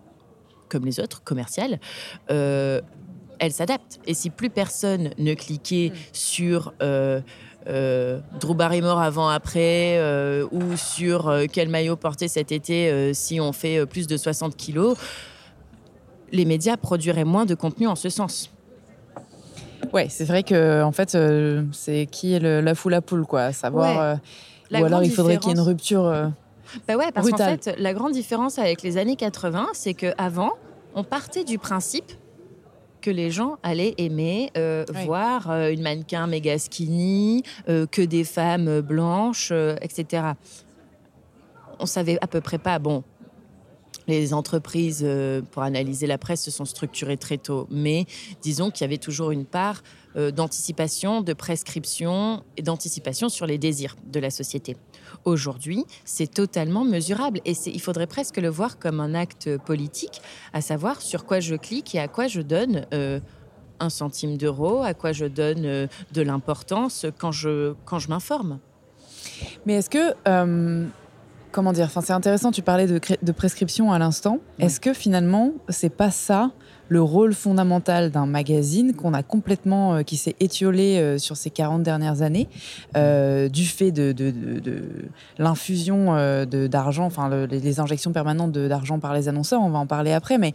comme 0.68 0.86
les 0.86 1.00
autres, 1.00 1.24
commerciales, 1.24 1.80
elles 3.44 3.52
s'adaptent. 3.52 4.00
Et 4.06 4.14
si 4.14 4.30
plus 4.30 4.50
personne 4.50 5.12
ne 5.18 5.34
cliquait 5.34 5.92
mm. 5.94 5.98
sur 6.14 6.74
euh, 6.82 7.22
Drew 7.66 8.56
Barrymore 8.56 9.00
avant-après 9.00 9.98
euh, 9.98 10.46
ou 10.52 10.76
sur 10.76 11.30
euh, 11.30 11.46
quel 11.52 11.70
maillot 11.70 11.96
porter 11.96 12.28
cet 12.28 12.52
été 12.52 13.14
si 13.14 13.40
on 13.40 13.54
fait 13.54 13.86
plus 13.86 14.08
de 14.08 14.18
60 14.18 14.56
kilos, 14.56 14.98
les 16.32 16.46
médias 16.46 16.78
produiraient 16.78 17.24
moins 17.24 17.46
de 17.46 17.56
contenu 17.56 17.88
en 17.88 17.96
ce 17.96 18.10
sens. 18.10 18.50
Ouais, 19.92 20.08
c'est 20.10 20.26
vrai 20.26 20.44
que 20.44 20.82
en 20.82 20.92
fait, 20.92 21.18
c'est 21.72 22.08
qui 22.08 22.34
est 22.34 22.40
le, 22.40 22.62
la 22.62 22.74
foule 22.74 22.96
à 22.96 23.02
poule, 23.02 23.26
quoi. 23.26 23.52
savoir. 23.52 24.18
ou 24.72 24.84
alors 24.84 25.04
il 25.04 25.12
faudrait 25.12 25.38
qu'il 25.38 25.50
y 25.50 25.52
ait 25.52 25.56
une 25.56 25.62
rupture. 25.62 26.04
bah 26.88 26.96
ouais, 26.96 27.12
parce 27.14 27.30
qu'en 27.30 27.38
fait, 27.38 27.76
la 27.78 27.94
grande 27.94 28.14
différence 28.14 28.58
avec 28.58 28.82
les 28.82 28.98
années 28.98 29.16
80, 29.16 29.68
c'est 29.74 29.94
qu'avant, 29.94 30.54
on 30.96 31.04
partait 31.04 31.44
du 31.44 31.60
principe 31.60 32.12
que 33.04 33.12
les 33.12 33.30
gens 33.30 33.58
allaient 33.62 33.94
aimer 33.98 34.50
euh, 34.58 34.86
voir 35.06 35.52
euh, 35.52 35.72
une 35.72 35.82
mannequin 35.82 36.26
méga 36.26 36.58
skinny, 36.58 37.44
euh, 37.68 37.86
que 37.86 38.02
des 38.02 38.24
femmes 38.24 38.82
blanches, 38.82 39.52
etc. 39.82 40.32
On 41.80 41.86
savait 41.86 42.18
à 42.22 42.28
peu 42.28 42.40
près 42.40 42.58
pas. 42.58 42.80
Bon, 42.80 43.04
les 44.08 44.34
entreprises 44.34 45.06
pour 45.52 45.64
analyser 45.64 46.08
la 46.08 46.18
presse 46.18 46.44
se 46.44 46.52
sont 46.52 46.66
structurées 46.66 47.18
très 47.18 47.38
tôt, 47.38 47.68
mais 47.70 48.06
disons 48.42 48.72
qu'il 48.72 48.82
y 48.82 48.86
avait 48.86 48.98
toujours 48.98 49.32
une 49.32 49.46
part 49.46 49.84
d'anticipation, 50.16 51.22
de 51.22 51.34
prescription 51.34 52.44
et 52.58 52.62
d'anticipation 52.62 53.30
sur 53.30 53.48
les 53.48 53.58
désirs 53.58 53.96
de 54.06 54.20
la 54.20 54.30
société. 54.30 54.78
Aujourd'hui, 55.26 55.86
c'est 56.06 56.32
totalement 56.32 56.84
mesurable 56.84 57.40
et 57.46 57.54
il 57.66 57.82
faudrait 57.82 58.08
presque 58.08 58.38
le 58.38 58.50
voir 58.50 58.80
comme 58.80 59.00
un 59.00 59.14
acte 59.14 59.58
politique, 59.58 60.22
à 60.54 60.62
savoir 60.62 61.02
sur 61.02 61.26
quoi 61.26 61.40
je 61.40 61.56
clique 61.56 61.96
et 61.96 62.00
à 62.00 62.08
quoi 62.08 62.28
je 62.28 62.42
donne 62.42 62.86
euh, 62.94 63.20
un 63.80 63.90
centime 63.90 64.38
d'euro, 64.38 64.84
à 64.84 64.94
quoi 64.94 65.12
je 65.12 65.26
donne 65.26 65.66
euh, 65.66 65.88
de 66.14 66.22
l'importance 66.22 67.06
quand 67.18 67.32
je, 67.32 67.74
quand 67.86 68.00
je 68.00 68.10
m'informe. 68.10 68.60
Mais 69.66 69.76
est-ce 69.76 69.90
que... 69.90 70.14
Euh, 70.28 70.86
comment 71.52 71.72
dire 71.72 71.90
c'est 71.92 72.12
intéressant. 72.12 72.52
Tu 72.52 72.64
parlais 72.64 72.88
de, 72.88 73.00
de 73.22 73.32
prescription 73.32 73.94
à 73.94 74.00
l'instant. 74.00 74.40
Est-ce 74.60 74.80
que 74.80 74.94
finalement, 74.94 75.54
c'est 75.70 75.96
pas 75.96 76.10
ça 76.12 76.52
le 76.94 77.02
rôle 77.02 77.34
fondamental 77.34 78.12
d'un 78.12 78.28
magazine 78.28 78.94
qu'on 78.94 79.16
a 79.16 79.24
complètement, 79.24 79.96
euh, 79.96 80.02
qui 80.04 80.16
s'est 80.16 80.36
étiolé 80.40 81.00
euh, 81.00 81.18
sur 81.18 81.36
ces 81.36 81.50
40 81.50 81.82
dernières 81.82 82.22
années, 82.22 82.48
euh, 82.96 83.50
du 83.50 83.66
fait 83.66 83.92
de, 83.92 84.14
l'infusion 85.40 86.14
d'argent, 86.70 87.06
enfin 87.06 87.48
les, 87.48 87.80
injections 87.80 88.14
permanentes 88.14 88.52
d'argent 88.52 89.00
par 89.00 89.14
les 89.14 89.28
annonceurs, 89.28 89.62
on 89.62 89.70
va 89.70 89.80
en 89.80 89.88
parler 89.88 90.12
après, 90.12 90.38
mais 90.38 90.54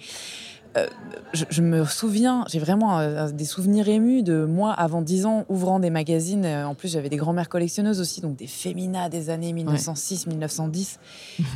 je, 1.32 1.62
me 1.62 1.84
souviens, 1.84 2.44
j'ai 2.48 2.60
vraiment 2.60 3.28
des 3.30 3.44
souvenirs 3.44 3.88
émus 3.88 4.22
de 4.22 4.44
moi 4.44 4.72
avant 4.72 5.02
10 5.02 5.26
ans 5.26 5.44
ouvrant 5.48 5.80
des 5.80 5.90
magazines. 5.90 6.46
En 6.46 6.76
plus, 6.76 6.92
j'avais 6.92 7.08
des 7.08 7.16
grand-mères 7.16 7.48
collectionneuses 7.48 8.00
aussi, 8.00 8.20
donc 8.20 8.36
des 8.36 8.46
féminas 8.46 9.08
des 9.08 9.28
années 9.28 9.52
1906-1910, 9.52 10.98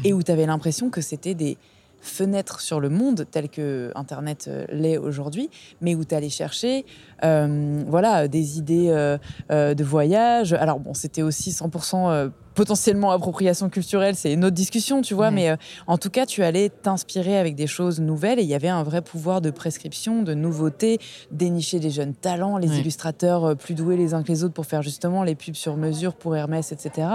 et 0.04 0.12
où 0.12 0.22
tu 0.24 0.32
avais 0.32 0.46
l'impression 0.46 0.90
que 0.90 1.00
c'était 1.00 1.34
des, 1.34 1.56
fenêtre 2.02 2.60
sur 2.60 2.80
le 2.80 2.88
monde 2.90 3.24
tel 3.30 3.48
que 3.48 3.92
Internet 3.94 4.46
euh, 4.48 4.66
l'est 4.70 4.98
aujourd'hui, 4.98 5.48
mais 5.80 5.94
où 5.94 6.04
tu 6.04 6.14
allais 6.14 6.28
chercher 6.28 6.84
euh, 7.24 7.84
voilà, 7.86 8.26
des 8.26 8.58
idées 8.58 8.88
euh, 8.90 9.74
de 9.74 9.84
voyage. 9.84 10.52
Alors 10.52 10.80
bon, 10.80 10.94
c'était 10.94 11.22
aussi 11.22 11.50
100% 11.50 12.30
potentiellement 12.54 13.12
appropriation 13.12 13.70
culturelle, 13.70 14.14
c'est 14.14 14.32
une 14.32 14.44
autre 14.44 14.54
discussion, 14.54 15.00
tu 15.00 15.14
vois, 15.14 15.30
mais 15.30 15.56
en 15.86 15.96
tout 15.96 16.10
cas, 16.10 16.26
tu 16.26 16.42
allais 16.42 16.68
t'inspirer 16.68 17.38
avec 17.38 17.54
des 17.54 17.66
choses 17.66 17.98
nouvelles 17.98 18.38
et 18.38 18.42
il 18.42 18.48
y 18.48 18.54
avait 18.54 18.68
un 18.68 18.82
vrai 18.82 19.00
pouvoir 19.00 19.40
de 19.40 19.50
prescription, 19.50 20.22
de 20.22 20.34
nouveauté, 20.34 20.98
dénicher 21.30 21.78
des 21.80 21.88
jeunes 21.88 22.12
talents, 22.12 22.58
les 22.58 22.78
illustrateurs 22.78 23.56
plus 23.56 23.74
doués 23.74 23.96
les 23.96 24.12
uns 24.12 24.22
que 24.22 24.28
les 24.28 24.44
autres 24.44 24.52
pour 24.52 24.66
faire 24.66 24.82
justement 24.82 25.22
les 25.22 25.34
pubs 25.34 25.54
sur 25.54 25.78
mesure 25.78 26.12
pour 26.12 26.36
Hermès, 26.36 26.72
etc. 26.72 27.08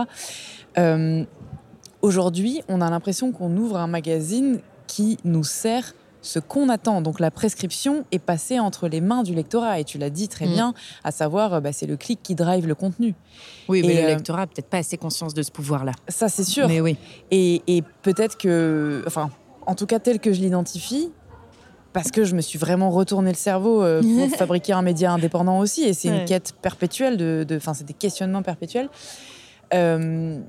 aujourd'hui, 2.01 2.63
on 2.67 2.81
a 2.81 2.89
l'impression 2.89 3.31
qu'on 3.31 3.55
ouvre 3.57 3.77
un 3.77 3.87
magazine 3.87 4.59
qui 4.87 5.17
nous 5.23 5.43
sert 5.43 5.93
ce 6.21 6.39
qu'on 6.39 6.67
attend. 6.69 7.01
Donc 7.01 7.19
la 7.19 7.31
prescription 7.31 8.03
est 8.11 8.19
passée 8.19 8.59
entre 8.59 8.87
les 8.87 8.99
mains 9.01 9.23
du 9.23 9.33
lectorat, 9.35 9.79
et 9.79 9.83
tu 9.83 9.97
l'as 9.97 10.09
dit 10.09 10.27
très 10.27 10.45
Mm. 10.47 10.51
bien, 10.53 10.73
à 11.03 11.11
savoir, 11.11 11.53
euh, 11.53 11.59
bah, 11.61 11.71
c'est 11.71 11.85
le 11.85 11.95
clic 11.95 12.19
qui 12.23 12.35
drive 12.35 12.67
le 12.67 12.75
contenu. 12.75 13.13
Oui, 13.69 13.81
mais 13.85 13.93
Et, 13.93 13.97
le 14.01 14.03
euh, 14.03 14.07
lectorat 14.15 14.39
n'a 14.41 14.47
peut-être 14.47 14.67
pas 14.69 14.79
assez 14.79 14.97
conscience 14.97 15.33
de 15.33 15.41
ce 15.43 15.51
pouvoir-là. 15.51 15.91
Ça, 16.07 16.27
c'est 16.27 16.43
sûr. 16.43 16.67
Mais 16.67 16.81
oui. 16.81 16.97
Et, 17.31 17.61
et 17.67 17.83
peut-être 18.01 18.37
que, 18.37 19.03
enfin, 19.07 19.29
en 19.65 19.75
tout 19.75 19.85
cas 19.85 19.99
tel 19.99 20.19
que 20.19 20.33
je 20.33 20.41
l'identifie, 20.41 21.11
parce 21.93 22.11
que 22.11 22.25
je 22.25 22.35
me 22.35 22.41
suis 22.41 22.59
vraiment 22.59 22.89
retourné 22.89 23.29
le 23.31 23.37
cerveau 23.37 23.81
euh, 23.81 24.01
pour 24.01 24.29
fabriquer 24.37 24.73
un 24.73 24.81
média 24.81 25.11
indépendant 25.13 25.59
aussi, 25.59 25.83
et 25.83 25.93
c'est 25.93 26.09
Ouais. 26.09 26.19
une 26.19 26.25
quête 26.25 26.53
perpétuelle 26.61 27.15
de, 27.17 27.45
de- 27.47 27.55
enfin, 27.57 27.73
c'est 27.73 27.85
des 27.85 27.93
questionnements 27.93 28.41
perpétuels. 28.43 28.89
Euh, 29.73 30.39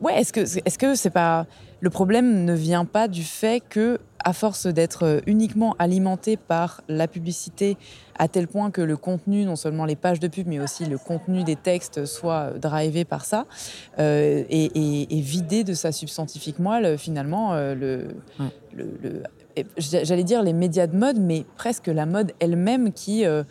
ouais, 0.00 0.20
est-ce 0.20 0.32
que, 0.32 0.40
est-ce 0.40 0.78
que 0.78 0.94
c'est 0.94 1.10
pas 1.10 1.46
le 1.80 1.90
problème 1.90 2.44
ne 2.44 2.54
vient 2.54 2.84
pas 2.84 3.06
du 3.08 3.22
fait 3.22 3.62
que, 3.68 3.98
à 4.24 4.32
force 4.32 4.66
d'être 4.66 5.04
euh, 5.04 5.20
uniquement 5.26 5.76
alimenté 5.78 6.36
par 6.36 6.80
la 6.88 7.06
publicité, 7.06 7.76
à 8.18 8.28
tel 8.28 8.48
point 8.48 8.70
que 8.70 8.80
le 8.80 8.96
contenu, 8.96 9.44
non 9.44 9.56
seulement 9.56 9.84
les 9.84 9.94
pages 9.94 10.18
de 10.18 10.26
pub, 10.28 10.46
mais 10.48 10.58
aussi 10.58 10.84
le 10.86 10.98
contenu 10.98 11.44
des 11.44 11.54
textes, 11.54 12.06
soit 12.06 12.52
euh, 12.54 12.58
drivé 12.58 13.04
par 13.04 13.24
ça, 13.24 13.46
euh, 13.98 14.42
et, 14.48 14.64
et- 14.74 15.18
et 15.18 15.20
vidé 15.20 15.64
de 15.64 15.74
sa 15.74 15.92
substantifique 15.92 16.58
moelle, 16.58 16.96
finalement, 16.98 17.52
euh, 17.52 17.74
le, 17.74 18.08
Ouais. 18.40 18.50
le- 18.74 18.98
le- 19.02 19.22
et 19.56 19.64
j'allais 19.78 20.24
dire 20.24 20.42
les 20.42 20.52
médias 20.52 20.86
de 20.86 20.96
mode, 20.96 21.18
mais 21.18 21.44
presque 21.56 21.86
la 21.86 22.04
mode 22.04 22.32
elle-même 22.40 22.92
qui, 22.92 23.24
euh, 23.24 23.42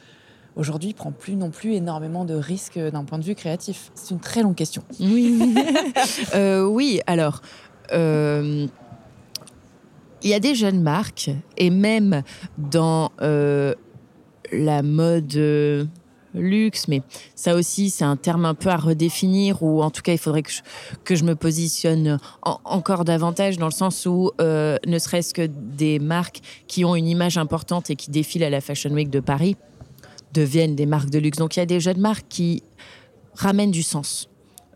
aujourd'hui, 0.55 0.93
prend 0.93 1.11
plus 1.11 1.35
non 1.35 1.49
plus 1.49 1.73
énormément 1.73 2.25
de 2.25 2.33
risques 2.35 2.77
d'un 2.79 3.03
point 3.05 3.17
de 3.17 3.23
vue 3.23 3.33
créatif. 3.35 3.91
C'est 3.95 4.11
une 4.13 4.19
très 4.19 4.41
longue 4.43 4.55
question. 4.55 4.83
Oui. 4.99 5.39
Euh, 6.35 6.63
oui, 6.65 6.99
alors, 7.07 7.41
il 7.91 8.69
y 10.29 10.33
a 10.33 10.39
des 10.39 10.55
jeunes 10.55 10.81
marques, 10.81 11.29
et 11.57 11.69
même 11.69 12.23
dans 12.57 13.11
euh, 13.21 13.73
la 14.51 14.81
mode 14.81 15.35
euh, 15.35 15.85
luxe, 16.33 16.87
mais 16.87 17.01
ça 17.35 17.55
aussi, 17.55 17.89
c'est 17.89 18.03
un 18.05 18.17
terme 18.17 18.45
un 18.45 18.55
peu 18.55 18.69
à 18.69 18.77
redéfinir, 18.77 19.61
ou 19.63 19.83
en 19.83 19.91
tout 19.91 20.01
cas, 20.01 20.11
il 20.13 20.17
faudrait 20.17 20.41
que 20.43 20.51
je, 20.51 20.61
que 21.03 21.15
je 21.15 21.23
me 21.23 21.35
positionne 21.35 22.19
en- 22.41 22.59
encore 22.65 23.05
davantage, 23.05 23.57
dans 23.57 23.67
le 23.67 23.71
sens 23.71 24.05
où, 24.05 24.31
euh, 24.41 24.77
ne 24.87 24.97
serait-ce 24.99 25.33
que 25.33 25.45
des 25.45 25.99
marques 25.99 26.41
qui 26.67 26.83
ont 26.85 26.95
une 26.95 27.07
image 27.07 27.37
importante 27.37 27.89
et 27.89 27.95
qui 27.95 28.09
défilent 28.11 28.43
à 28.43 28.49
la 28.49 28.61
Fashion 28.61 28.91
Week 28.91 29.09
de 29.09 29.19
Paris, 29.19 29.55
deviennent 30.33 30.75
des 30.75 30.85
marques 30.85 31.09
de 31.09 31.19
luxe. 31.19 31.37
Donc, 31.37 31.55
il 31.55 31.59
y 31.59 31.63
a 31.63 31.65
des 31.65 31.79
jeunes 31.79 31.99
marques 32.01 32.25
qui 32.27 32.63
ramènent 33.35 33.71
du 33.71 33.83
sens 33.83 34.27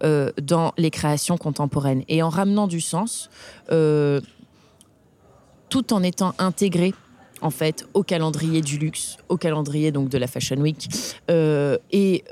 euh, 0.03 0.31
dans 0.41 0.73
les 0.77 0.91
créations 0.91 1.37
contemporaines. 1.37 2.03
Et 2.07 2.23
en 2.23 2.29
ramenant 2.29 2.67
du 2.67 2.79
sens, 2.79 3.29
euh, 3.71 4.21
tout 5.69 5.93
en 5.93 6.03
étant 6.03 6.33
intégré 6.37 6.93
en 7.41 7.49
fait 7.49 7.85
au 7.93 8.03
calendrier 8.03 8.61
du 8.61 8.77
luxe, 8.77 9.17
au 9.29 9.37
calendrier 9.37 9.91
donc 9.91 10.09
de 10.09 10.17
la 10.17 10.27
Fashion 10.27 10.57
Week 10.57 10.89
euh, 11.29 11.77
et 11.91 12.23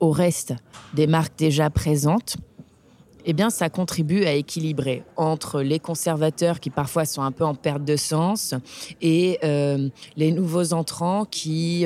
au 0.00 0.10
reste 0.10 0.54
des 0.94 1.06
marques 1.06 1.38
déjà 1.38 1.70
présentes. 1.70 2.36
Eh 3.26 3.34
bien, 3.34 3.50
ça 3.50 3.68
contribue 3.68 4.24
à 4.24 4.32
équilibrer 4.32 5.02
entre 5.16 5.60
les 5.60 5.78
conservateurs 5.78 6.60
qui 6.60 6.70
parfois 6.70 7.04
sont 7.04 7.20
un 7.20 7.32
peu 7.32 7.44
en 7.44 7.54
perte 7.54 7.84
de 7.84 7.96
sens 7.96 8.54
et 9.02 9.38
les 10.16 10.32
nouveaux 10.32 10.72
entrants 10.72 11.26
qui 11.26 11.84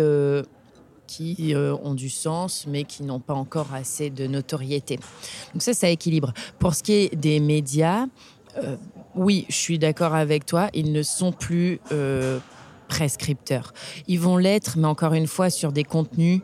qui 1.12 1.54
euh, 1.54 1.76
ont 1.82 1.94
du 1.94 2.08
sens, 2.08 2.66
mais 2.66 2.84
qui 2.84 3.02
n'ont 3.02 3.20
pas 3.20 3.34
encore 3.34 3.74
assez 3.74 4.08
de 4.10 4.26
notoriété. 4.26 4.98
Donc 5.52 5.62
ça, 5.62 5.74
ça 5.74 5.88
équilibre. 5.88 6.32
Pour 6.58 6.74
ce 6.74 6.82
qui 6.82 6.92
est 6.92 7.14
des 7.14 7.38
médias, 7.40 8.06
euh, 8.56 8.76
oui, 9.14 9.44
je 9.48 9.54
suis 9.54 9.78
d'accord 9.78 10.14
avec 10.14 10.46
toi, 10.46 10.68
ils 10.72 10.92
ne 10.92 11.02
sont 11.02 11.32
plus 11.32 11.80
euh, 11.90 12.38
prescripteurs. 12.88 13.72
Ils 14.08 14.20
vont 14.20 14.36
l'être, 14.36 14.78
mais 14.78 14.86
encore 14.86 15.12
une 15.12 15.26
fois, 15.26 15.50
sur 15.50 15.72
des 15.72 15.84
contenus 15.84 16.40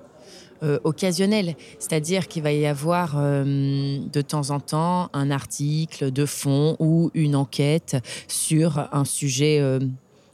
euh, 0.63 0.79
occasionnels. 0.85 1.55
C'est-à-dire 1.79 2.29
qu'il 2.29 2.43
va 2.43 2.53
y 2.53 2.67
avoir 2.67 3.17
de 3.17 4.21
temps 4.21 4.51
en 4.51 4.61
temps 4.61 5.09
un 5.15 5.31
article 5.31 6.11
de 6.11 6.27
fond 6.27 6.77
ou 6.79 7.11
une 7.15 7.37
enquête 7.37 7.97
sur 8.27 8.89
un 8.93 9.05
sujet 9.05 9.79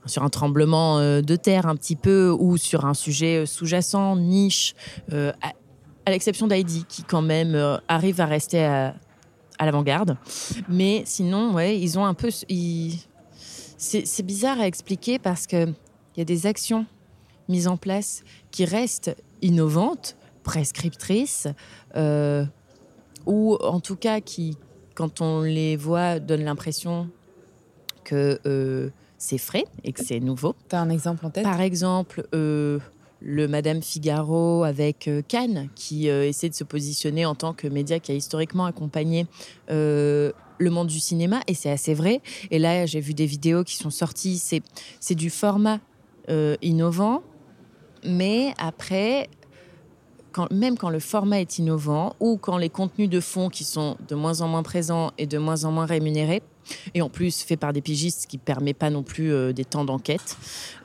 sur 0.07 0.23
un 0.23 0.29
tremblement 0.29 0.99
euh, 0.99 1.23
de 1.23 1.37
terre 1.37 1.67
un 1.67 1.77
petit 1.77 1.97
peu 1.97 2.31
ou 2.39 2.57
sur 2.57 2.85
un 2.85 2.95
sujet 2.95 3.43
euh, 3.43 3.47
sous-jacent, 3.47 4.17
niche, 4.17 4.75
euh, 5.13 5.33
à, 5.43 6.11
l'exception 6.11 6.47
d'Heidi 6.47 6.85
qui 6.89 7.03
quand 7.03 7.23
même 7.23 7.81
arrive 7.89 8.21
à 8.21 8.27
rester 8.27 8.63
à, 8.65 8.95
à 9.59 9.65
l'avant-garde. 9.65 10.19
Mais 10.69 11.03
sinon, 11.07 11.55
ouais, 11.55 11.81
ils 11.81 11.99
ont 11.99 12.05
un 12.05 12.13
peu... 12.13 12.29
ils- 12.51 12.99
C'est 13.79 14.23
bizarre 14.23 14.61
à 14.61 14.67
expliquer 14.67 15.19
parce 15.19 15.47
qu'il 15.47 15.75
y 16.19 16.21
a 16.21 16.25
des 16.27 16.47
actions 16.47 16.85
mises 17.49 17.69
en 17.69 17.79
place 17.79 18.23
qui 18.51 18.67
restent 18.67 19.17
innovantes, 19.41 20.17
prescriptrices, 20.43 21.49
ou 23.25 23.57
en 23.57 23.81
tout 23.81 23.97
cas 23.97 24.21
qui, 24.21 24.59
quand 24.95 25.23
on 25.23 25.41
les 25.41 25.77
voit, 25.77 26.19
donnent 26.19 26.45
l'impression 26.45 27.09
que 28.05 28.91
c'est 29.25 29.39
frais 29.39 29.65
et 29.83 29.93
que 29.93 30.05
c'est 30.05 30.21
nouveau. 30.21 30.55
T'as 30.69 30.81
un 30.81 30.91
exemple 30.91 31.25
en 31.25 31.31
tête? 31.31 31.45
Par 31.45 31.61
exemple, 31.61 32.29
euh, 32.35 32.79
le 33.21 33.49
Madame 33.49 33.83
Figaro 33.83 34.65
avec 34.65 35.09
euh, 35.09 35.23
Cannes, 35.27 35.71
qui 35.75 36.11
euh, 36.11 36.29
essaie 36.29 36.51
de 36.51 36.55
se 36.55 36.65
positionner 36.65 37.25
en 37.25 37.35
tant 37.35 37.55
que 37.55 37.67
média 37.67 37.99
qui 37.99 38.13
a 38.13 38.15
historiquement 38.15 38.67
accompagné 38.67 39.27
le 40.59 40.71
monde 40.71 40.87
du 40.87 41.01
cinéma, 41.01 41.41
et 41.49 41.55
c'est 41.55 41.71
assez 41.71 41.95
vrai. 41.95 42.21
Et 42.53 42.61
là, 42.61 42.87
j'ai 42.87 43.01
vu 43.01 43.13
des 43.13 43.27
vidéos 43.27 43.65
qui 43.65 43.77
sont 43.77 43.91
sorties, 43.91 44.39
c'est, 44.39 44.63
c'est 45.01 45.17
du 45.17 45.29
format 45.29 45.81
innovant, 46.63 47.23
mais 48.05 48.55
après, 48.59 49.29
quand, 50.31 50.53
même 50.53 50.79
quand 50.79 50.91
le 50.91 51.01
format 51.01 51.41
est 51.41 51.59
innovant, 51.59 52.15
ou 52.21 52.37
quand 52.37 52.57
les 52.57 52.71
contenus 52.71 53.09
de 53.09 53.19
fond 53.19 53.49
qui 53.49 53.65
sont 53.65 53.97
de 54.07 54.15
moins 54.15 54.43
en 54.43 54.49
moins 54.49 54.63
présents 54.63 55.11
et 55.19 55.27
de 55.27 55.39
moins 55.39 55.65
en 55.65 55.73
moins 55.73 55.87
rémunérés, 55.87 56.41
et 56.95 57.03
en 57.03 57.09
plus 57.09 57.43
fait 57.43 57.57
par 57.57 57.73
des 57.73 57.81
pigistes, 57.81 58.23
ce 58.23 58.27
qui 58.27 58.39
permet 58.39 58.75
pas 58.75 58.91
non 58.91 59.03
plus 59.03 59.33
euh, 59.33 59.53
des 59.53 59.65
temps 59.65 59.85
d'enquête 59.85 60.37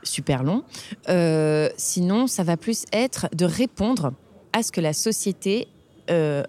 super 0.04 0.44
longs. 0.44 0.64
Euh, 1.10 1.70
sinon, 1.78 2.28
ça 2.28 2.44
va 2.44 2.58
plus 2.58 2.86
être 2.94 3.28
de 3.36 3.46
répondre 3.46 4.14
à 4.54 4.64
ce 4.64 4.72
que 4.72 4.82
la 4.82 4.94
société 4.94 5.68
euh, 6.10 6.44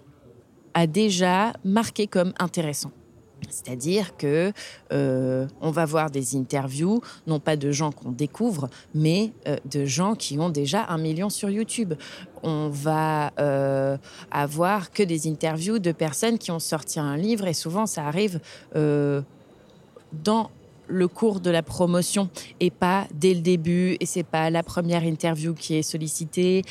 a 0.73 0.87
déjà 0.87 1.53
marqué 1.63 2.07
comme 2.07 2.33
intéressant. 2.39 2.91
C'est-à-dire 3.49 4.15
que 4.17 4.51
euh, 4.91 5.47
on 5.61 5.71
va 5.71 5.85
voir 5.85 6.11
des 6.11 6.35
interviews, 6.35 7.01
non 7.27 7.39
pas 7.39 7.55
de 7.55 7.71
gens 7.71 7.91
qu'on 7.91 8.11
découvre, 8.11 8.69
mais 8.93 9.31
euh, 9.47 9.57
de 9.69 9.85
gens 9.85 10.15
qui 10.15 10.39
ont 10.39 10.49
déjà 10.49 10.85
un 10.89 10.97
million 10.97 11.29
sur 11.29 11.49
YouTube. 11.49 11.93
On 12.43 12.69
va 12.69 13.31
euh, 13.39 13.97
avoir 14.31 14.91
que 14.91 15.03
des 15.03 15.27
interviews 15.27 15.79
de 15.79 15.91
personnes 15.91 16.37
qui 16.37 16.51
ont 16.51 16.59
sorti 16.59 16.99
un 16.99 17.17
livre, 17.17 17.47
et 17.47 17.53
souvent 17.53 17.85
ça 17.85 18.05
arrive 18.05 18.39
dans 20.23 20.49
le 20.87 21.07
cours 21.07 21.39
de 21.39 21.49
la 21.49 21.63
promotion 21.63 22.29
et 22.59 22.69
pas 22.69 23.07
dès 23.13 23.33
le 23.33 23.39
début 23.39 23.95
et 24.01 24.05
c'est 24.05 24.23
pas 24.23 24.49
la 24.49 24.61
première 24.61 25.05
interview 25.05 25.53
qui 25.53 25.75
est 25.75 25.83
sollicitée. 25.83 26.63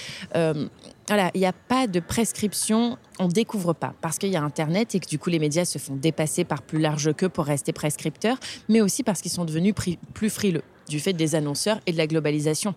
Voilà, 1.11 1.33
il 1.35 1.41
n'y 1.41 1.47
a 1.47 1.53
pas 1.53 1.89
de 1.89 1.99
prescription, 1.99 2.97
on 3.19 3.27
découvre 3.27 3.73
pas 3.73 3.95
parce 4.01 4.17
qu'il 4.17 4.29
y 4.31 4.37
a 4.37 4.43
Internet 4.45 4.95
et 4.95 5.01
que 5.01 5.09
du 5.09 5.19
coup 5.19 5.29
les 5.29 5.41
médias 5.41 5.65
se 5.65 5.79
font 5.79 5.97
dépasser 5.97 6.45
par 6.45 6.63
plus 6.63 6.79
large 6.79 7.13
que 7.15 7.27
pour 7.27 7.47
rester 7.47 7.73
prescripteurs, 7.73 8.39
mais 8.69 8.81
aussi 8.81 9.03
parce 9.03 9.21
qu'ils 9.21 9.33
sont 9.33 9.45
devenus 9.45 9.75
plus 10.15 10.31
frileux 10.31 10.63
du 10.89 11.01
fait 11.01 11.13
des 11.13 11.35
annonceurs 11.35 11.81
et 11.89 11.93
de 11.93 11.99
la 11.99 12.07
globalisation. 12.07 12.77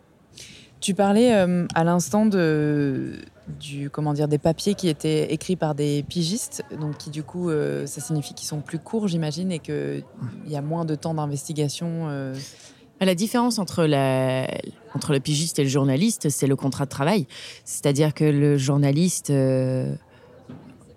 Tu 0.80 0.96
parlais 0.96 1.34
euh, 1.36 1.68
à 1.76 1.84
l'instant 1.84 2.26
de 2.26 3.20
du 3.60 3.92
comment 3.92 4.14
dire 4.14 4.28
des 4.28 4.40
papiers 4.40 4.74
qui 4.74 4.90
étaient 4.90 5.32
écrits 5.32 5.56
par 5.56 5.76
des 5.76 6.04
pigistes, 6.04 6.64
donc 6.80 6.98
qui 6.98 7.12
du 7.12 7.22
coup 7.22 7.52
euh, 7.52 7.86
ça 7.86 8.02
signifie 8.02 8.34
qu'ils 8.34 8.48
sont 8.48 8.62
plus 8.62 8.80
courts, 8.80 9.08
j'imagine, 9.08 9.52
et 9.52 9.60
que 9.60 10.02
il 10.46 10.52
y 10.52 10.56
a 10.56 10.62
moins 10.62 10.86
de 10.86 10.96
temps 10.96 11.14
d'investigation. 11.14 12.08
euh. 12.10 12.34
La 13.06 13.16
différence 13.16 13.60
entre, 13.60 13.86
la, 13.86 14.48
entre 14.96 15.12
le 15.12 15.20
pigiste 15.20 15.60
et 15.60 15.64
le 15.64 15.70
journaliste, 15.70 16.30
c'est 16.30 16.48
le 16.48 16.56
contrat 16.56 16.86
de 16.86 16.90
travail. 16.90 17.28
C'est-à-dire 17.66 18.14
que 18.14 18.24
le 18.24 18.58
journaliste 18.58 19.30
euh, 19.30 19.94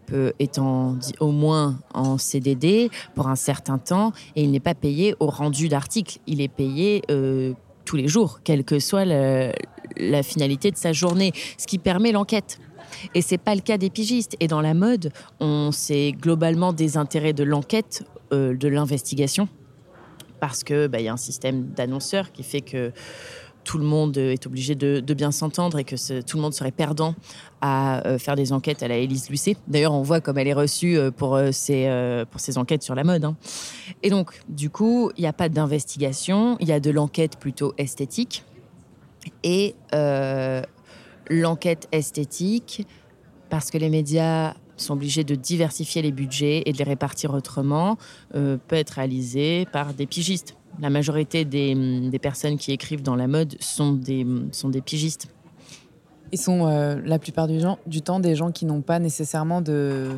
peut, 0.06 0.32
est 0.38 0.58
en, 0.58 0.96
au 1.20 1.32
moins 1.32 1.78
en 1.94 2.16
CDD 2.16 2.90
pour 3.14 3.26
un 3.28 3.36
certain 3.36 3.78
temps 3.78 4.12
et 4.36 4.44
il 4.44 4.50
n'est 4.50 4.60
pas 4.60 4.74
payé 4.74 5.14
au 5.18 5.26
rendu 5.26 5.68
d'article. 5.68 6.18
Il 6.26 6.40
est 6.40 6.48
payé 6.48 7.02
euh, 7.10 7.54
tous 7.84 7.96
les 7.96 8.08
jours, 8.08 8.40
quelle 8.44 8.64
que 8.64 8.78
soit 8.78 9.04
la 9.04 10.22
finalité 10.22 10.70
de 10.70 10.76
sa 10.76 10.92
journée, 10.92 11.32
ce 11.58 11.66
qui 11.66 11.78
permet 11.78 12.12
l'enquête. 12.12 12.60
Et 13.14 13.22
c'est 13.22 13.38
pas 13.38 13.54
le 13.54 13.60
cas 13.60 13.78
des 13.78 13.90
pigistes. 13.90 14.36
Et 14.38 14.46
dans 14.46 14.60
la 14.60 14.74
mode, 14.74 15.12
on 15.40 15.72
s'est 15.72 16.12
globalement 16.12 16.72
désintérêt 16.72 17.32
de 17.32 17.42
l'enquête, 17.42 18.04
euh, 18.32 18.56
de 18.56 18.68
l'investigation 18.68 19.48
parce 20.40 20.64
que 20.64 20.86
bah, 20.86 21.00
y 21.00 21.08
a 21.08 21.12
un 21.12 21.16
système 21.16 21.66
d'annonceurs 21.66 22.32
qui 22.32 22.42
fait 22.42 22.60
que 22.60 22.92
tout 23.64 23.78
le 23.78 23.84
monde 23.84 24.16
est 24.16 24.46
obligé 24.46 24.76
de, 24.76 25.00
bien 25.14 25.32
s'entendre 25.32 25.78
et 25.78 25.84
que 25.84 25.96
tout 26.22 26.36
le 26.36 26.42
monde 26.42 26.54
serait 26.54 26.70
perdant 26.70 27.16
à 27.60 28.06
euh, 28.06 28.16
faire 28.16 28.36
des 28.36 28.52
enquêtes 28.52 28.84
à 28.84 28.88
la 28.88 28.96
Élise 28.96 29.28
Lucet. 29.28 29.56
D'ailleurs, 29.66 29.92
on 29.92 30.02
voit 30.02 30.20
comme 30.20 30.38
elle 30.38 30.46
est 30.46 30.54
reçue 30.54 30.96
euh, 30.96 31.10
pour, 31.10 31.40
ses, 31.50 31.90
pour 32.30 32.40
ses 32.40 32.58
enquêtes 32.58 32.84
sur 32.84 32.94
la 32.94 33.02
mode. 33.02 33.24
Hein. 33.24 33.36
Et 34.04 34.10
donc, 34.10 34.40
du 34.48 34.70
coup, 34.70 35.10
il 35.16 35.22
n'y 35.22 35.26
a 35.26 35.32
pas 35.32 35.48
d'investigation, 35.48 36.56
il 36.60 36.68
y 36.68 36.72
a 36.72 36.78
de 36.78 36.90
l'enquête 36.90 37.38
plutôt 37.38 37.74
esthétique. 37.76 38.44
Et 39.42 39.74
l'enquête 41.28 41.88
esthétique, 41.90 42.86
parce 43.50 43.70
que 43.72 43.78
les 43.78 43.90
médias 43.90 44.54
sont 44.76 44.94
obligés 44.94 45.24
de 45.24 45.34
diversifier 45.34 46.02
les 46.02 46.12
budgets 46.12 46.62
et 46.66 46.72
de 46.72 46.78
les 46.78 46.84
répartir 46.84 47.32
autrement, 47.34 47.96
peut 48.32 48.76
être 48.76 48.90
réalisée 48.90 49.66
par 49.72 49.94
des 49.94 50.06
pigistes 50.06 50.54
la 50.80 50.90
majorité 50.90 51.44
des, 51.44 52.18
personnes 52.20 52.56
qui 52.56 52.72
écrivent 52.72 53.02
dans 53.02 53.16
la 53.16 53.26
mode 53.26 53.56
sont 53.60 53.92
des, 53.92 54.26
sont 54.52 54.68
des 54.68 54.80
pigistes. 54.80 55.28
Ils 56.32 56.40
sont 56.40 56.66
euh, 56.66 57.00
la 57.04 57.18
plupart 57.18 57.46
du, 57.46 57.60
du, 57.86 58.02
temps 58.02 58.20
des 58.20 58.34
gens 58.34 58.50
qui 58.50 58.66
n'ont 58.66 58.82
pas 58.82 58.98
nécessairement 58.98 59.60
de, 59.60 60.10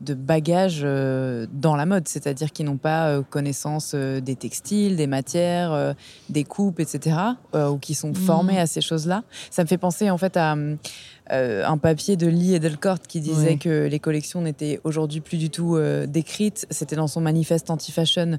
de 0.00 0.14
bagages 0.14 0.80
euh, 0.82 1.46
dans 1.52 1.76
la 1.76 1.86
mode, 1.86 2.08
c'est-à-dire 2.08 2.50
qui 2.52 2.64
n'ont 2.64 2.78
pas 2.78 3.08
euh, 3.08 3.22
connaissance 3.22 3.94
des 3.94 4.34
textiles, 4.34 4.96
des 4.96 5.06
matières, 5.06 5.94
des 6.28 6.44
coupes, 6.44 6.80
etc., 6.80 7.16
ou 7.54 7.78
qui 7.78 7.94
sont 7.94 8.12
formés 8.12 8.54
mmh. 8.54 8.58
à 8.58 8.66
ces 8.66 8.80
choses-là. 8.80 9.22
Ça 9.50 9.62
me 9.62 9.68
fait 9.68 9.78
penser 9.78 10.10
en 10.10 10.18
fait 10.18 10.36
à 10.36 10.56
euh, 11.30 11.64
un 11.64 11.78
papier 11.78 12.16
de 12.16 12.26
Lee 12.26 12.54
Edelkort 12.54 13.00
qui 13.00 13.20
disait 13.20 13.56
que 13.56 13.86
les 13.86 13.98
collections 14.00 14.42
n'étaient 14.42 14.80
aujourd'hui 14.82 15.20
plus 15.20 15.38
du 15.38 15.50
tout 15.50 15.76
euh, 15.76 16.06
décrites. 16.06 16.66
C'était 16.70 16.96
dans 16.96 17.06
son 17.06 17.20
manifeste 17.20 17.70
anti-fashion, 17.70 18.38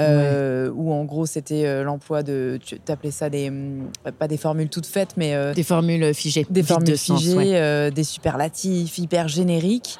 euh, 0.00 0.70
où 0.74 0.92
en 0.92 1.04
gros 1.04 1.26
c'était 1.26 1.84
l'emploi 1.84 2.22
de, 2.22 2.58
tu 2.64 2.78
appelais 2.88 3.12
ça 3.12 3.30
des, 3.30 3.50
mm, 3.50 3.90
pas 4.18 4.26
des 4.26 4.36
formules 4.36 4.68
toutes 4.68 4.86
faites, 4.86 5.16
mais 5.16 5.54
des 5.54 5.62
formules 5.62 6.12
figées, 6.14 6.46
des 6.50 6.62
formules 6.62 6.98
figées, 6.98 7.90
des 7.94 8.04
superlatifs 8.04 8.98
hyper 8.98 9.28
génériques. 9.28 9.98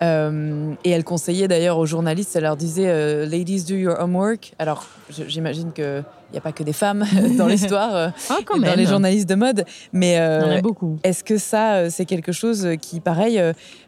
et 0.00 0.90
elle 0.90 1.04
conseillait 1.04 1.48
d'ailleurs 1.48 1.78
aux 1.78 1.86
journalistes, 1.86 2.34
elle 2.34 2.42
leur 2.42 2.56
disait, 2.56 3.26
ladies 3.26 3.64
do 3.64 3.76
your 3.76 4.00
homework. 4.00 4.54
Alors 4.58 4.86
j'imagine 5.10 5.72
que 5.72 6.02
il 6.30 6.32
n'y 6.32 6.38
a 6.38 6.42
pas 6.42 6.52
que 6.52 6.62
des 6.62 6.74
femmes 6.74 7.06
dans 7.38 7.46
l'histoire, 7.46 7.94
euh, 7.94 8.08
ah, 8.28 8.38
dans 8.46 8.74
les 8.74 8.84
journalistes 8.84 9.28
de 9.28 9.34
mode. 9.34 9.64
Mais 9.92 10.18
euh, 10.18 10.60
beaucoup. 10.60 10.98
est-ce 11.02 11.24
que 11.24 11.38
ça, 11.38 11.76
euh, 11.76 11.88
c'est 11.90 12.04
quelque 12.04 12.32
chose 12.32 12.68
qui, 12.82 13.00
pareil, 13.00 13.40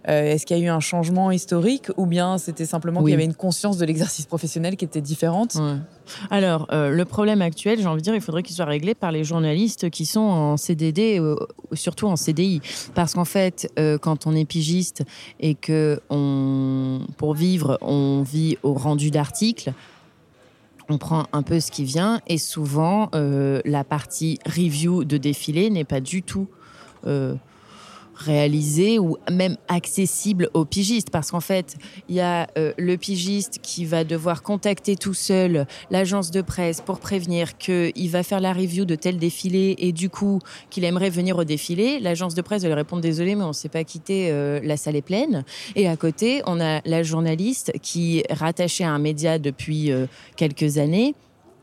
est-ce 0.05 0.47
qu'il 0.47 0.57
y 0.57 0.61
a 0.61 0.65
eu 0.65 0.69
un 0.69 0.81
changement 0.81 1.31
historique 1.31 1.89
ou 1.97 2.07
bien 2.07 2.39
c'était 2.39 2.65
simplement 2.65 3.01
qu'il 3.01 3.11
y 3.11 3.15
avait 3.15 3.25
une 3.25 3.35
conscience 3.35 3.77
de 3.77 3.85
l'exercice 3.85 4.25
professionnel 4.27 4.77
qui 4.77 4.85
était 4.85 5.03
différente? 5.03 5.57
Alors, 6.31 6.67
le 6.71 7.05
problème 7.05 7.43
actuel, 7.43 7.79
j'ai 7.79 7.87
envie 7.87 8.01
de 8.01 8.05
dire, 8.05 8.15
il 8.15 8.21
faudrait 8.21 8.43
qu'il 8.43 8.57
soit 8.57 8.65
réglé 8.65 8.95
par 8.95 9.13
les 9.13 9.23
journalistes 9.23 9.91
qui 9.91 10.07
sont 10.07 10.21
en 10.21 10.57
CDD, 10.57 11.21
surtout 11.75 12.07
en 12.07 12.17
CDI. 12.17 12.63
Parce 12.95 13.15
qu'en 13.15 13.27
fait, 13.27 13.71
quand 14.01 14.27
on 14.27 14.35
est 14.35 14.47
pigiste 14.47 15.05
et 15.39 15.55
que 15.55 16.01
on, 16.09 17.01
pour 17.19 17.35
vivre, 17.35 17.79
on 17.83 18.23
vit 18.23 18.57
au 18.63 18.73
rendu 18.73 19.11
d'articles, 19.11 19.73
on 20.91 20.99
prend 20.99 21.27
un 21.33 21.43
peu 21.43 21.61
ce 21.61 21.71
qui 21.71 21.85
vient 21.85 22.21
et 22.27 22.39
souvent 22.39 23.11
euh, 23.15 23.61
la 23.65 23.85
partie 23.85 24.39
review 24.47 25.05
de 25.05 25.17
défilé 25.17 25.71
n'est 25.71 25.85
pas 25.85 26.01
du 26.01 26.23
tout 26.23 26.49
euh, 27.07 27.35
réalisé 28.21 28.99
ou 28.99 29.17
même 29.31 29.57
accessible 29.69 30.51
aux 30.55 30.65
pigistes 30.65 31.11
parce 31.11 31.31
qu'en 31.31 31.41
fait, 31.41 31.77
il 32.09 32.15
y 32.15 32.21
a 32.21 32.47
euh, 32.59 32.73
le 32.79 32.97
pigiste 32.97 33.59
qui 33.63 33.85
va 33.85 34.05
devoir 34.05 34.43
contacter 34.43 34.97
tout 34.97 35.15
seul 35.15 35.67
l'agence 35.91 36.31
de 36.31 36.43
presse 36.43 36.81
pour 36.81 37.01
prévenir 37.01 37.57
qu'il 37.59 38.11
va 38.11 38.23
faire 38.23 38.41
la 38.41 38.53
review 38.53 38.85
de 38.85 38.95
tel 38.95 39.19
défilé 39.19 39.75
et 39.79 39.93
du 39.93 40.11
coup 40.11 40.41
qu'il 40.71 40.85
aimerait 40.85 41.11
venir 41.11 41.39
au 41.39 41.45
défilé. 41.45 42.01
L'agence 42.01 42.35
de 42.35 42.43
presse 42.43 42.63
va 42.63 42.69
lui 42.69 42.75
répondre 42.75 43.03
désolé 43.03 43.35
mais 43.35 43.45
on 43.45 43.49
ne 43.49 43.53
s'est 43.53 43.69
pas 43.69 43.85
quitté, 43.85 44.31
euh, 44.31 44.61
la 44.63 44.77
salle 44.77 44.97
est 44.97 45.03
pleine. 45.03 45.45
Et 45.75 45.89
à 45.89 45.97
côté, 45.97 46.43
on 46.47 46.61
a 46.61 46.81
la 46.85 47.03
journaliste 47.03 47.73
qui 47.83 48.19
est 48.19 48.33
rattachée 48.33 48.85
à 48.85 48.91
un 48.91 48.99
média 48.99 49.39
depuis 49.39 49.91
euh, 49.91 50.07
quelques 50.37 50.79
années 50.79 51.15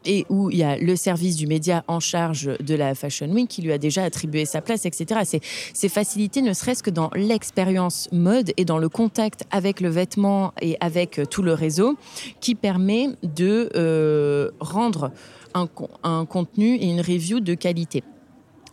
et 0.05 0.25
où 0.29 0.49
il 0.49 0.57
y 0.57 0.63
a 0.63 0.77
le 0.77 0.95
service 0.95 1.35
du 1.35 1.47
média 1.47 1.83
en 1.87 1.99
charge 1.99 2.51
de 2.59 2.75
la 2.75 2.95
Fashion 2.95 3.27
Week 3.29 3.47
qui 3.49 3.61
lui 3.61 3.71
a 3.71 3.77
déjà 3.77 4.03
attribué 4.03 4.45
sa 4.45 4.61
place, 4.61 4.85
etc. 4.85 5.39
C'est 5.73 5.89
facilité 5.89 6.41
ne 6.41 6.53
serait-ce 6.53 6.83
que 6.83 6.89
dans 6.89 7.09
l'expérience 7.13 8.07
mode 8.11 8.51
et 8.57 8.65
dans 8.65 8.77
le 8.77 8.89
contact 8.89 9.45
avec 9.51 9.81
le 9.81 9.89
vêtement 9.89 10.53
et 10.61 10.77
avec 10.79 11.21
tout 11.29 11.41
le 11.41 11.53
réseau 11.53 11.95
qui 12.39 12.55
permet 12.55 13.09
de 13.23 13.69
euh, 13.75 14.51
rendre 14.59 15.11
un, 15.53 15.67
un 16.03 16.25
contenu 16.25 16.75
et 16.75 16.85
une 16.85 17.01
review 17.01 17.39
de 17.39 17.53
qualité. 17.53 18.03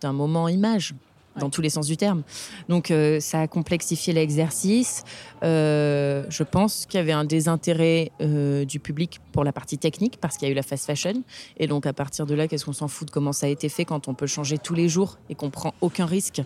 d'un 0.00 0.12
moment 0.12 0.48
image 0.48 0.94
dans 1.36 1.50
tous 1.50 1.60
les 1.60 1.68
sens 1.68 1.88
du 1.88 1.96
terme. 1.96 2.22
Donc 2.68 2.92
euh, 2.92 3.18
ça 3.18 3.40
a 3.40 3.48
complexifié 3.48 4.12
l'exercice. 4.12 5.02
Euh, 5.42 6.24
je 6.28 6.44
pense 6.44 6.86
qu'il 6.86 6.98
y 6.98 7.02
avait 7.02 7.10
un 7.10 7.24
désintérêt 7.24 8.12
du 8.20 8.78
public 8.78 9.20
pour 9.32 9.42
la 9.42 9.52
partie 9.52 9.76
technique 9.76 10.18
parce 10.20 10.36
qu'il 10.36 10.46
y 10.46 10.48
a 10.48 10.52
eu 10.52 10.56
la 10.56 10.62
fast 10.62 10.86
fashion. 10.86 11.24
Et 11.56 11.66
donc 11.66 11.86
à 11.86 11.92
partir 11.92 12.24
de 12.24 12.36
là, 12.36 12.46
qu'est-ce 12.46 12.64
qu'on 12.64 12.72
s'en 12.72 12.86
fout 12.86 13.08
de 13.08 13.12
comment 13.12 13.32
ça 13.32 13.46
a 13.46 13.48
été 13.48 13.68
fait 13.68 13.84
quand 13.84 14.06
on 14.06 14.14
peut 14.14 14.28
changer 14.28 14.58
tous 14.58 14.74
les 14.74 14.88
jours 14.88 15.18
et 15.28 15.34
qu'on 15.34 15.50
prend 15.50 15.74
aucun 15.80 16.06
risque 16.06 16.40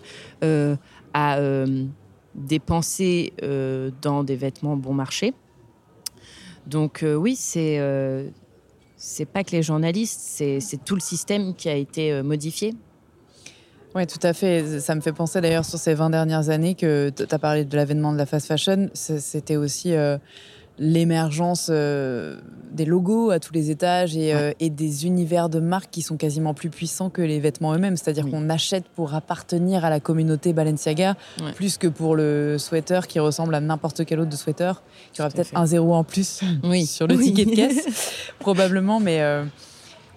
à 1.13 1.39
dépenser 2.35 3.33
euh, 3.43 3.91
dans 4.01 4.23
des 4.23 4.35
vêtements 4.35 4.75
bon 4.75 4.93
marché. 4.93 5.33
Donc 6.67 7.03
euh, 7.03 7.15
oui, 7.15 7.35
c'est 7.35 7.79
euh, 7.79 8.29
c'est 8.95 9.25
pas 9.25 9.43
que 9.43 9.51
les 9.51 9.63
journalistes, 9.63 10.19
c'est 10.19 10.83
tout 10.83 10.95
le 10.95 11.01
système 11.01 11.55
qui 11.55 11.69
a 11.69 11.75
été 11.75 12.21
modifié. 12.21 12.75
Oui, 13.95 14.05
tout 14.05 14.19
à 14.21 14.33
fait. 14.33 14.81
Ça 14.81 14.93
me 14.93 14.99
fait 14.99 15.13
penser 15.13 15.39
d'ailleurs 15.39 15.63
sur 15.63 15.79
ces 15.79 15.93
20 15.93 16.09
dernières 16.09 16.49
années 16.49 16.75
que 16.75 17.09
tu 17.09 17.23
as 17.31 17.39
parlé 17.39 17.63
de 17.63 17.75
l'avènement 17.77 18.11
de 18.11 18.17
la 18.17 18.25
fast 18.25 18.45
fashion. 18.45 18.89
C'était 18.93 19.55
aussi 19.55 19.93
l'émergence 20.79 21.67
euh, 21.69 22.37
des 22.71 22.85
logos 22.85 23.31
à 23.31 23.39
tous 23.39 23.53
les 23.53 23.69
étages 23.69 24.13
euh, 24.15 24.53
et, 24.59 24.69
des 24.69 25.05
univers 25.05 25.49
de 25.49 25.59
marques 25.59 25.89
qui 25.91 26.01
sont 26.01 26.17
quasiment 26.17 26.53
plus 26.53 26.69
puissants 26.69 27.09
que 27.09 27.21
les 27.21 27.39
vêtements 27.39 27.73
eux-mêmes. 27.73 27.97
C'est-à-dire 27.97 28.29
qu'on 28.29 28.49
achète 28.49 28.85
pour 28.95 29.13
appartenir 29.13 29.83
à 29.83 29.89
la 29.89 29.99
communauté 29.99 30.53
Balenciaga 30.53 31.15
plus 31.55 31.77
que 31.77 31.87
pour 31.87 32.15
le 32.15 32.57
sweater 32.57 33.07
qui 33.07 33.19
ressemble 33.19 33.53
à 33.55 33.59
n'importe 33.59 34.05
quel 34.05 34.19
autre 34.21 34.29
de 34.29 34.35
sweater, 34.35 34.81
qui 35.11 35.21
aura 35.21 35.29
peut-être 35.29 35.55
un 35.55 35.65
zéro 35.65 35.93
en 35.93 36.03
plus 36.03 36.41
sur 36.85 37.07
le 37.07 37.17
ticket 37.17 37.45
de 37.45 37.55
caisse, 37.55 38.31
probablement. 38.39 38.99
Mais 38.99 39.21
euh, 39.21 39.43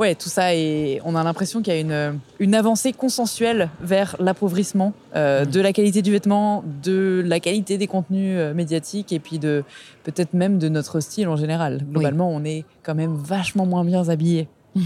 ouais, 0.03 0.17
tout 0.17 0.29
ça, 0.29 0.53
et 0.53 1.01
on 1.05 1.15
a 1.15 1.23
l'impression 1.23 1.63
qu'il 1.63 1.73
y 1.73 1.77
a 1.77 1.81
une, 1.81 2.19
une 2.41 2.57
avancée 2.57 2.93
consensuelle 2.93 3.71
vers 3.81 4.17
l'appauvrissement 4.19 4.95
euh, 5.15 5.45
de 5.45 5.61
la 5.61 5.73
qualité 5.73 6.03
du 6.03 6.11
vêtement, 6.11 6.65
de 6.83 7.23
la 7.25 7.39
qualité 7.39 7.79
des 7.79 7.87
contenus 7.87 8.35
euh, 8.37 8.53
médiatiques 8.53 9.13
et 9.13 9.21
puis 9.21 9.39
de 9.39 9.63
peut-être 10.03 10.35
même 10.35 10.59
de 10.59 10.69
notre 10.69 10.99
style 10.99 11.29
en 11.29 11.37
général. 11.37 11.85
Globalement, 11.89 12.29
on 12.31 12.43
est 12.43 12.65
quand 12.83 12.97
même 12.97 13.15
vachement 13.15 13.65
moins 13.65 13.85
bien 13.85 14.09
habillés. 14.09 14.49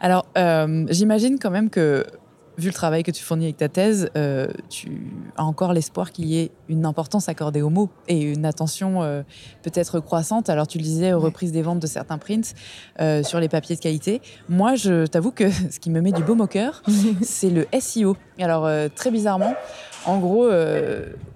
Alors, 0.00 0.26
euh, 0.38 0.86
j'imagine 0.90 1.40
quand 1.40 1.50
même 1.50 1.68
que 1.68 2.06
vu 2.58 2.68
le 2.68 2.74
travail 2.74 3.04
que 3.04 3.10
tu 3.10 3.22
fournis 3.22 3.44
avec 3.44 3.56
ta 3.56 3.68
thèse, 3.68 4.10
euh, 4.16 4.48
tu 4.68 5.12
as 5.36 5.44
encore 5.44 5.72
l'espoir 5.72 6.10
qu'il 6.10 6.26
y 6.26 6.38
ait 6.38 6.50
une 6.68 6.84
importance 6.84 7.28
accordée 7.28 7.62
aux 7.62 7.70
mots 7.70 7.88
et 8.08 8.20
une 8.20 8.44
attention 8.44 9.02
euh, 9.02 9.22
peut-être 9.62 10.00
croissante. 10.00 10.50
Alors, 10.50 10.66
tu 10.66 10.78
le 10.78 10.82
disais 10.84 11.12
aux 11.12 11.20
reprises 11.20 11.52
des 11.52 11.62
ventes 11.62 11.78
de 11.78 11.86
certains 11.86 12.18
prints 12.18 12.54
euh, 13.00 13.22
sur 13.22 13.38
les 13.38 13.48
papiers 13.48 13.76
de 13.76 13.80
qualité. 13.80 14.20
Moi, 14.48 14.74
je 14.74 15.06
t'avoue 15.06 15.30
que 15.30 15.48
ce 15.70 15.78
qui 15.78 15.90
me 15.90 16.00
met 16.00 16.12
du 16.12 16.24
baume 16.24 16.40
au 16.40 16.48
cœur, 16.48 16.82
c'est 17.22 17.50
le 17.50 17.66
SEO. 17.80 18.16
Alors, 18.40 18.68
très 18.94 19.10
bizarrement, 19.10 19.54
en 20.04 20.18
gros, 20.18 20.48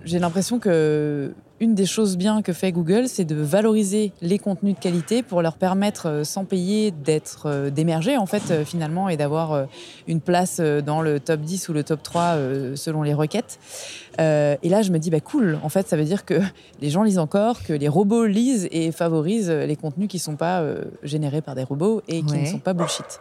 j'ai 0.04 0.18
l'impression 0.18 0.58
que 0.58 1.34
une 1.62 1.76
des 1.76 1.86
choses 1.86 2.16
bien 2.16 2.42
que 2.42 2.52
fait 2.52 2.72
Google, 2.72 3.06
c'est 3.06 3.24
de 3.24 3.36
valoriser 3.36 4.10
les 4.20 4.40
contenus 4.40 4.74
de 4.74 4.80
qualité 4.80 5.22
pour 5.22 5.42
leur 5.42 5.56
permettre, 5.56 6.08
euh, 6.08 6.24
sans 6.24 6.44
payer, 6.44 6.90
d'être 6.90 7.46
euh, 7.46 7.70
d'émerger 7.70 8.16
en 8.16 8.26
fait 8.26 8.50
euh, 8.50 8.64
finalement 8.64 9.08
et 9.08 9.16
d'avoir 9.16 9.66
une 10.08 10.20
place 10.20 10.60
dans 10.60 11.02
le 11.02 11.20
top 11.20 11.40
10 11.40 11.68
ou 11.68 11.72
le 11.72 11.84
top 11.84 12.02
3 12.02 12.36
selon 12.74 13.02
les 13.02 13.14
requêtes. 13.14 13.60
et 14.18 14.68
là, 14.68 14.82
je 14.82 14.90
me 14.90 14.98
dis, 14.98 15.10
bah 15.10 15.20
cool, 15.20 15.58
en 15.62 15.68
fait, 15.68 15.86
ça 15.86 15.96
veut 15.96 16.04
dire 16.04 16.24
que 16.24 16.40
les 16.80 16.90
gens 16.90 17.04
lisent 17.04 17.20
encore, 17.20 17.62
que 17.62 17.72
les 17.72 17.88
robots 17.88 18.26
lisent 18.26 18.68
et 18.72 18.90
favorisent 18.90 19.50
les 19.50 19.76
contenus 19.76 20.08
qui 20.08 20.16
ne 20.16 20.22
sont 20.22 20.36
pas 20.36 20.64
générés 21.04 21.42
par 21.42 21.54
des 21.54 21.62
robots 21.62 22.02
et 22.08 22.22
qui 22.22 22.38
ne 22.38 22.46
sont 22.46 22.58
pas 22.58 22.72
bullshit. 22.72 23.20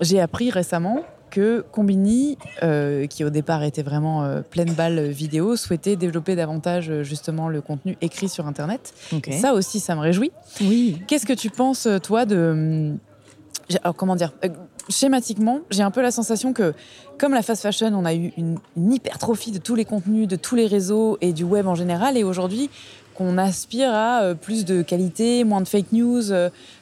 J'ai 0.00 0.20
appris 0.20 0.50
récemment 0.50 1.04
que 1.30 1.64
Combini, 1.72 2.38
euh, 2.62 3.06
qui 3.06 3.24
au 3.24 3.30
départ 3.30 3.62
était 3.62 3.82
vraiment 3.82 4.24
euh, 4.24 4.40
pleine 4.40 4.72
balle 4.72 5.08
vidéo, 5.08 5.56
souhaitait 5.56 5.96
développer 5.96 6.36
davantage 6.36 6.90
euh, 6.90 7.02
justement 7.02 7.48
le 7.48 7.60
contenu 7.60 7.96
écrit 8.00 8.28
sur 8.28 8.46
Internet. 8.46 8.92
Ça 9.30 9.54
aussi, 9.54 9.80
ça 9.80 9.94
me 9.94 10.00
réjouit. 10.00 10.32
Oui. 10.60 11.00
Qu'est-ce 11.06 11.26
que 11.26 11.32
tu 11.32 11.50
penses, 11.50 11.88
toi, 12.02 12.24
de... 12.24 12.94
Alors, 13.82 13.94
comment 13.94 14.16
dire 14.16 14.32
Schématiquement, 14.88 15.60
j'ai 15.70 15.82
un 15.82 15.90
peu 15.90 16.00
la 16.00 16.10
sensation 16.10 16.54
que, 16.54 16.72
comme 17.18 17.34
la 17.34 17.42
fast 17.42 17.62
fashion, 17.62 17.92
on 17.94 18.06
a 18.06 18.14
eu 18.14 18.32
une, 18.38 18.58
hypertrophie 18.76 19.50
de 19.50 19.58
tous 19.58 19.74
les 19.74 19.84
contenus, 19.84 20.26
de 20.26 20.36
tous 20.36 20.54
les 20.54 20.66
réseaux 20.66 21.18
et 21.20 21.34
du 21.34 21.44
web 21.44 21.66
en 21.66 21.74
général. 21.74 22.16
Et 22.16 22.24
aujourd'hui, 22.24 22.70
qu'on 23.14 23.36
aspire 23.36 23.92
à 23.92 24.34
plus 24.34 24.64
de 24.64 24.80
qualité, 24.80 25.44
moins 25.44 25.60
de 25.60 25.68
fake 25.68 25.92
news, 25.92 26.22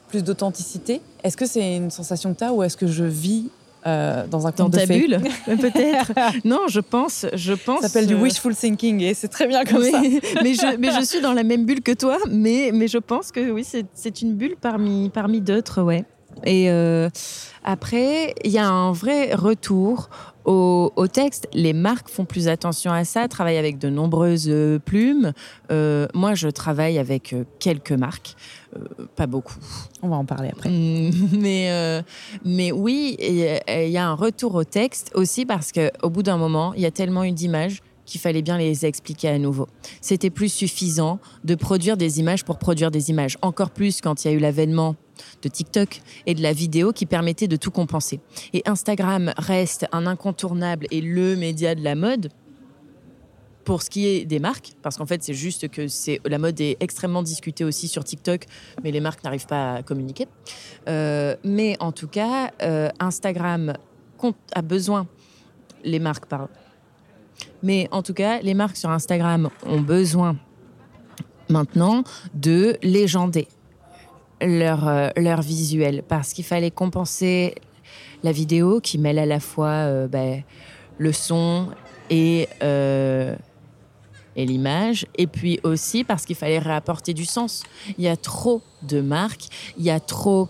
plus 0.07 0.23
d'authenticité. 0.23 1.01
Est-ce 1.23 1.35
que 1.35 1.45
c'est 1.45 1.75
une 1.75 1.91
sensation 1.91 2.33
que 2.33 2.39
tu 2.39 2.43
as 2.45 2.53
ou 2.53 2.63
est-ce 2.63 2.77
que 2.77 2.87
je 2.87 3.03
vis 3.03 3.49
euh, 3.87 4.27
dans 4.27 4.47
un 4.47 4.51
conte 4.51 4.73
de 4.73 4.79
ta 4.79 4.85
bulle, 4.85 5.21
peut-être. 5.45 6.11
non, 6.43 6.67
je 6.67 6.81
pense, 6.81 7.25
je 7.33 7.53
pense. 7.53 7.81
Ça 7.81 7.87
s'appelle 7.87 8.07
du 8.07 8.15
euh, 8.15 8.21
wishful 8.21 8.53
thinking 8.53 9.01
et 9.01 9.13
c'est 9.13 9.29
très 9.29 9.47
bien 9.47 9.63
comme 9.63 9.83
ça. 9.83 10.01
mais, 10.43 10.53
je, 10.53 10.77
mais 10.77 10.91
je 10.91 11.05
suis 11.05 11.21
dans 11.21 11.33
la 11.33 11.43
même 11.43 11.65
bulle 11.65 11.81
que 11.81 11.93
toi, 11.93 12.17
mais, 12.29 12.71
mais 12.73 12.87
je 12.87 12.97
pense 12.97 13.31
que 13.31 13.51
oui, 13.51 13.65
c'est 13.93 14.21
une 14.21 14.35
bulle 14.35 14.55
parmi, 14.59 15.09
parmi 15.09 15.41
d'autres, 15.41 15.81
ouais. 15.81 16.05
Et 16.45 16.69
euh, 16.69 17.09
après, 17.63 18.35
il 18.43 18.51
y 18.51 18.57
a 18.57 18.67
un 18.67 18.91
vrai 18.91 19.33
retour 19.33 20.09
au, 20.47 20.91
au, 20.95 21.07
texte. 21.07 21.47
Les 21.53 21.73
marques 21.73 22.09
font 22.09 22.25
plus 22.25 22.47
attention 22.47 22.91
à 22.91 23.03
ça, 23.05 23.27
travaillent 23.27 23.57
avec 23.57 23.77
de 23.77 23.89
nombreuses 23.89 24.51
plumes. 24.85 25.33
moi, 25.69 26.33
je 26.33 26.47
travaille 26.47 26.97
avec 26.97 27.35
quelques 27.59 27.91
marques. 27.91 28.35
Euh, 28.75 29.05
pas 29.15 29.27
beaucoup. 29.27 29.55
On 30.01 30.09
va 30.09 30.17
en 30.17 30.25
parler 30.25 30.49
après. 30.49 30.69
Mais, 31.31 31.71
euh, 31.71 32.01
mais 32.43 32.71
oui, 32.71 33.15
il 33.19 33.89
y 33.89 33.97
a 33.97 34.07
un 34.07 34.13
retour 34.13 34.55
au 34.55 34.63
texte 34.63 35.11
aussi 35.13 35.45
parce 35.45 35.71
qu'au 35.71 36.09
bout 36.09 36.23
d'un 36.23 36.37
moment, 36.37 36.73
il 36.73 36.81
y 36.81 36.85
a 36.85 36.91
tellement 36.91 37.23
eu 37.23 37.31
d'images 37.31 37.81
qu'il 38.07 38.19
fallait 38.19 38.41
bien 38.41 38.57
les 38.57 38.87
expliquer 38.87 39.27
à 39.27 39.37
nouveau. 39.37 39.67
C'était 40.01 40.31
plus 40.31 40.49
suffisant 40.49 41.19
de 41.43 41.53
produire 41.53 41.97
des 41.97 42.19
images 42.19 42.43
pour 42.43 42.57
produire 42.57 42.89
des 42.89 43.11
images. 43.11 43.37
Encore 43.43 43.69
plus 43.69 44.01
quand 44.01 44.25
il 44.25 44.31
y 44.31 44.33
a 44.33 44.33
eu 44.33 44.39
l'avènement 44.39 44.95
de 45.43 45.49
TikTok 45.49 46.01
et 46.25 46.33
de 46.33 46.41
la 46.41 46.53
vidéo 46.53 46.93
qui 46.93 47.05
permettait 47.05 47.47
de 47.47 47.57
tout 47.57 47.71
compenser. 47.71 48.19
Et 48.53 48.63
Instagram 48.65 49.33
reste 49.37 49.85
un 49.91 50.07
incontournable 50.07 50.87
et 50.89 51.01
le 51.01 51.35
média 51.35 51.75
de 51.75 51.83
la 51.83 51.95
mode 51.95 52.29
pour 53.65 53.83
ce 53.83 53.89
qui 53.89 54.07
est 54.07 54.23
des 54.23 54.39
marques, 54.39 54.75
parce 54.81 54.95
qu'en 54.95 55.05
fait, 55.05 55.21
c'est 55.21 55.33
juste 55.33 55.67
que 55.67 55.89
c'est 55.89 56.21
la 56.23 56.37
mode 56.37 56.61
est 56.61 56.77
extrêmement 56.79 57.21
discutée 57.21 57.65
aussi 57.65 57.89
sur 57.89 58.05
TikTok, 58.05 58.45
mais 58.81 58.91
les 58.91 59.01
marques 59.01 59.21
n'arrivent 59.25 59.45
pas 59.45 59.73
à 59.73 59.83
communiquer. 59.83 60.25
Euh, 60.87 61.35
mais 61.43 61.75
en 61.81 61.91
tout 61.91 62.07
cas, 62.07 62.51
euh, 62.61 62.87
Instagram 63.01 63.73
a 64.53 64.61
besoin, 64.61 65.05
les 65.83 65.99
marques, 65.99 66.27
pardon. 66.27 66.47
Mais 67.63 67.87
en 67.91 68.03
tout 68.03 68.13
cas, 68.13 68.39
les 68.41 68.53
marques 68.53 68.77
sur 68.77 68.89
Instagram 68.89 69.49
ont 69.65 69.81
besoin 69.81 70.35
maintenant 71.49 72.03
de 72.33 72.77
légender 72.83 73.47
leur, 74.41 74.87
euh, 74.87 75.09
leur 75.17 75.41
visuel, 75.41 76.03
parce 76.07 76.33
qu'il 76.33 76.45
fallait 76.45 76.71
compenser 76.71 77.55
la 78.23 78.31
vidéo 78.31 78.79
qui 78.81 78.97
mêle 78.97 79.19
à 79.19 79.25
la 79.25 79.39
fois 79.39 80.07
ben, 80.07 80.43
le 80.97 81.13
son 81.13 81.69
et 82.09 82.47
et 84.37 84.45
l'image, 84.45 85.07
et 85.17 85.27
puis 85.27 85.59
aussi 85.63 86.03
parce 86.03 86.25
qu'il 86.25 86.35
fallait 86.35 86.59
réapporter 86.59 87.13
du 87.13 87.25
sens. 87.25 87.63
Il 87.97 88.03
y 88.03 88.07
a 88.07 88.15
trop 88.15 88.61
de 88.83 89.01
marques, 89.01 89.47
il 89.77 89.83
y 89.83 89.89
a 89.89 89.99
trop 89.99 90.47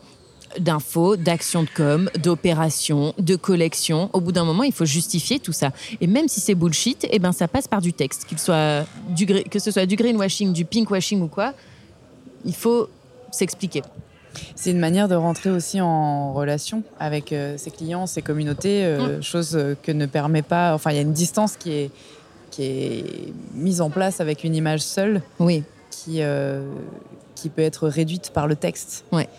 d'infos, 0.59 1.15
d'actions 1.17 1.63
de 1.63 1.69
com, 1.75 2.09
d'opérations, 2.21 3.13
de 3.17 3.35
collections. 3.35 4.09
Au 4.13 4.21
bout 4.21 4.31
d'un 4.31 4.45
moment, 4.45 4.63
il 4.63 4.73
faut 4.73 4.85
justifier 4.85 5.39
tout 5.39 5.53
ça. 5.53 5.71
Et 6.01 6.07
même 6.07 6.27
si 6.27 6.39
c'est 6.39 6.55
bullshit, 6.55 7.07
eh 7.09 7.19
ben, 7.19 7.31
ça 7.31 7.47
passe 7.47 7.67
par 7.67 7.81
du 7.81 7.93
texte, 7.93 8.25
qu'il 8.25 8.39
soit 8.39 8.85
du, 9.09 9.25
que 9.25 9.59
ce 9.59 9.71
soit 9.71 9.85
du 9.85 9.95
greenwashing, 9.95 10.53
du 10.53 10.65
pinkwashing 10.65 11.21
ou 11.21 11.27
quoi. 11.27 11.53
Il 12.45 12.55
faut 12.55 12.89
s'expliquer. 13.31 13.81
C'est 14.55 14.71
une 14.71 14.79
manière 14.79 15.07
de 15.07 15.15
rentrer 15.15 15.49
aussi 15.49 15.81
en 15.81 16.33
relation 16.33 16.83
avec 16.99 17.33
euh, 17.33 17.57
ses 17.57 17.71
clients, 17.71 18.05
ses 18.05 18.21
communautés, 18.21 18.85
euh, 18.85 19.17
mmh. 19.17 19.23
chose 19.23 19.75
que 19.81 19.91
ne 19.91 20.05
permet 20.05 20.43
pas. 20.43 20.75
Enfin, 20.75 20.91
il 20.91 20.95
y 20.95 20.99
a 20.99 21.01
une 21.01 21.13
distance 21.13 21.57
qui 21.57 21.71
est 21.71 21.91
qui 22.57 22.63
est 22.63 23.33
mise 23.53 23.81
en 23.81 23.91
place 23.91 24.19
avec 24.19 24.43
une 24.43 24.55
image 24.55 24.81
seule, 24.81 25.21
oui. 25.39 25.63
qui, 25.91 26.21
euh, 26.21 26.67
qui 27.35 27.49
peut 27.49 27.61
être 27.61 27.87
réduite 27.87 28.31
par 28.33 28.47
le 28.47 28.55
texte. 28.55 29.05
Ouais. 29.11 29.29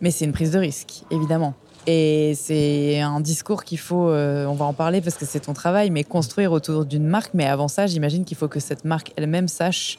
Mais 0.00 0.10
c'est 0.10 0.24
une 0.24 0.32
prise 0.32 0.50
de 0.50 0.58
risque, 0.58 1.02
évidemment. 1.10 1.54
Et 1.86 2.34
c'est 2.34 3.00
un 3.00 3.20
discours 3.20 3.64
qu'il 3.64 3.78
faut, 3.78 4.08
euh, 4.08 4.46
on 4.46 4.54
va 4.54 4.64
en 4.64 4.72
parler 4.72 5.00
parce 5.00 5.16
que 5.16 5.26
c'est 5.26 5.40
ton 5.40 5.52
travail, 5.52 5.90
mais 5.90 6.02
construire 6.02 6.52
autour 6.52 6.84
d'une 6.86 7.06
marque. 7.06 7.34
Mais 7.34 7.44
avant 7.44 7.68
ça, 7.68 7.86
j'imagine 7.86 8.24
qu'il 8.24 8.36
faut 8.36 8.48
que 8.48 8.60
cette 8.60 8.84
marque 8.84 9.12
elle-même 9.16 9.48
sache 9.48 9.98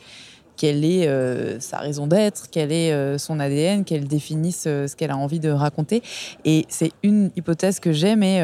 quelle 0.57 0.85
est 0.85 1.07
euh, 1.07 1.59
sa 1.59 1.77
raison 1.77 2.07
d'être, 2.07 2.47
quel 2.49 2.71
est 2.71 3.17
son 3.17 3.39
ADN, 3.39 3.83
qu'elle 3.83 4.07
définisse 4.07 4.63
ce 4.63 4.95
qu'elle 4.95 5.11
a 5.11 5.17
envie 5.17 5.39
de 5.39 5.49
raconter. 5.49 6.01
Et 6.43 6.65
c'est 6.69 6.91
une 7.03 7.29
hypothèse 7.35 7.79
que 7.79 7.91
j'ai, 7.91 8.15
mais 8.15 8.41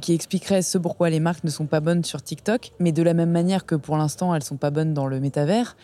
qui 0.00 0.14
expliquerait 0.14 0.62
ce 0.62 0.78
pourquoi 0.78 1.10
les 1.10 1.20
marques 1.20 1.44
ne 1.44 1.50
sont 1.50 1.66
pas 1.66 1.80
bonnes 1.80 2.04
sur 2.04 2.22
TikTok, 2.22 2.72
mais 2.78 2.92
de 2.92 3.02
la 3.02 3.14
même 3.14 3.30
manière 3.30 3.66
que 3.66 3.74
pour 3.74 3.96
l'instant 3.96 4.34
elles 4.34 4.42
sont 4.42 4.56
pas 4.56 4.70
bonnes 4.70 4.94
dans 4.94 5.06
le 5.06 5.20
métavers, 5.20 5.76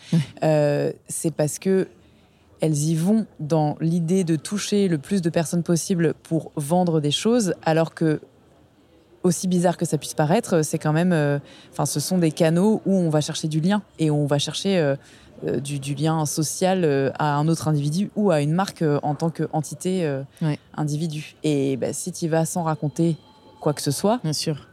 euh, 0.43 0.91
c'est 1.07 1.33
parce 1.33 1.59
que 1.59 1.87
elles 2.61 2.77
y 2.77 2.95
vont 2.95 3.25
dans 3.39 3.75
l'idée 3.81 4.23
de 4.23 4.35
toucher 4.35 4.87
le 4.87 4.97
plus 4.97 5.21
de 5.21 5.29
personnes 5.29 5.63
possible 5.63 6.13
pour 6.23 6.51
vendre 6.55 7.01
des 7.01 7.11
choses, 7.11 7.53
alors 7.63 7.93
que 7.93 8.21
aussi 9.23 9.47
bizarre 9.47 9.77
que 9.77 9.85
ça 9.85 9.97
puisse 9.97 10.15
paraître, 10.15 10.63
c'est 10.63 10.79
quand 10.79 10.93
même, 10.93 11.13
euh, 11.13 11.37
enfin, 11.71 11.85
ce 11.85 11.99
sont 11.99 12.17
des 12.17 12.31
canaux 12.31 12.81
où 12.85 12.95
on 12.95 13.09
va 13.09 13.21
chercher 13.21 13.47
du 13.47 13.59
lien 13.59 13.83
et 13.99 14.09
on 14.09 14.25
va 14.25 14.39
chercher 14.39 14.79
euh, 14.79 15.59
du, 15.59 15.93
lien 15.93 16.25
social 16.25 17.11
à 17.19 17.35
un 17.35 17.47
autre 17.47 17.67
individu 17.67 18.09
ou 18.15 18.31
à 18.31 18.41
une 18.41 18.53
marque 18.53 18.83
en 19.03 19.15
tant 19.15 19.29
qu'entité 19.29 20.21
individu. 20.75 21.35
Et 21.43 21.77
bah, 21.77 21.93
si 21.93 22.11
tu 22.11 22.27
vas 22.27 22.45
sans 22.45 22.63
raconter 22.63 23.17
quoi 23.59 23.73
que 23.73 23.81
ce 23.81 23.91
soit, 23.91 24.19
bien 24.23 24.33
sûr, 24.33 24.67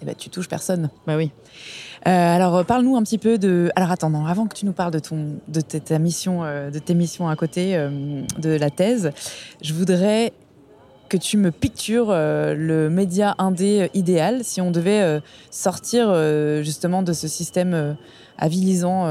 eh 0.00 0.04
ben, 0.04 0.14
tu 0.14 0.30
touches 0.30 0.48
personne. 0.48 0.90
Bah 1.06 1.16
oui. 1.16 1.30
Euh, 2.06 2.36
alors, 2.36 2.64
parle-nous 2.64 2.96
un 2.96 3.02
petit 3.02 3.18
peu 3.18 3.38
de. 3.38 3.70
Alors, 3.76 3.90
attends, 3.90 4.26
avant 4.26 4.46
que 4.46 4.54
tu 4.54 4.66
nous 4.66 4.72
parles 4.72 4.92
de 4.92 4.98
ton, 4.98 5.36
de 5.48 5.60
ta 5.60 5.98
mission, 5.98 6.44
euh, 6.44 6.70
de 6.70 6.78
tes 6.78 6.94
missions 6.94 7.28
à 7.28 7.36
côté 7.36 7.76
euh, 7.76 8.22
de 8.38 8.50
la 8.50 8.70
thèse, 8.70 9.10
je 9.62 9.74
voudrais 9.74 10.32
que 11.08 11.16
tu 11.16 11.38
me 11.38 11.50
pictures 11.50 12.10
le 12.10 12.88
média 12.90 13.34
indé 13.38 13.88
idéal 13.94 14.44
si 14.44 14.60
on 14.60 14.70
devait 14.70 15.22
sortir 15.50 16.14
justement 16.62 17.02
de 17.02 17.14
ce 17.14 17.26
système 17.26 17.96
avilisant 18.36 19.10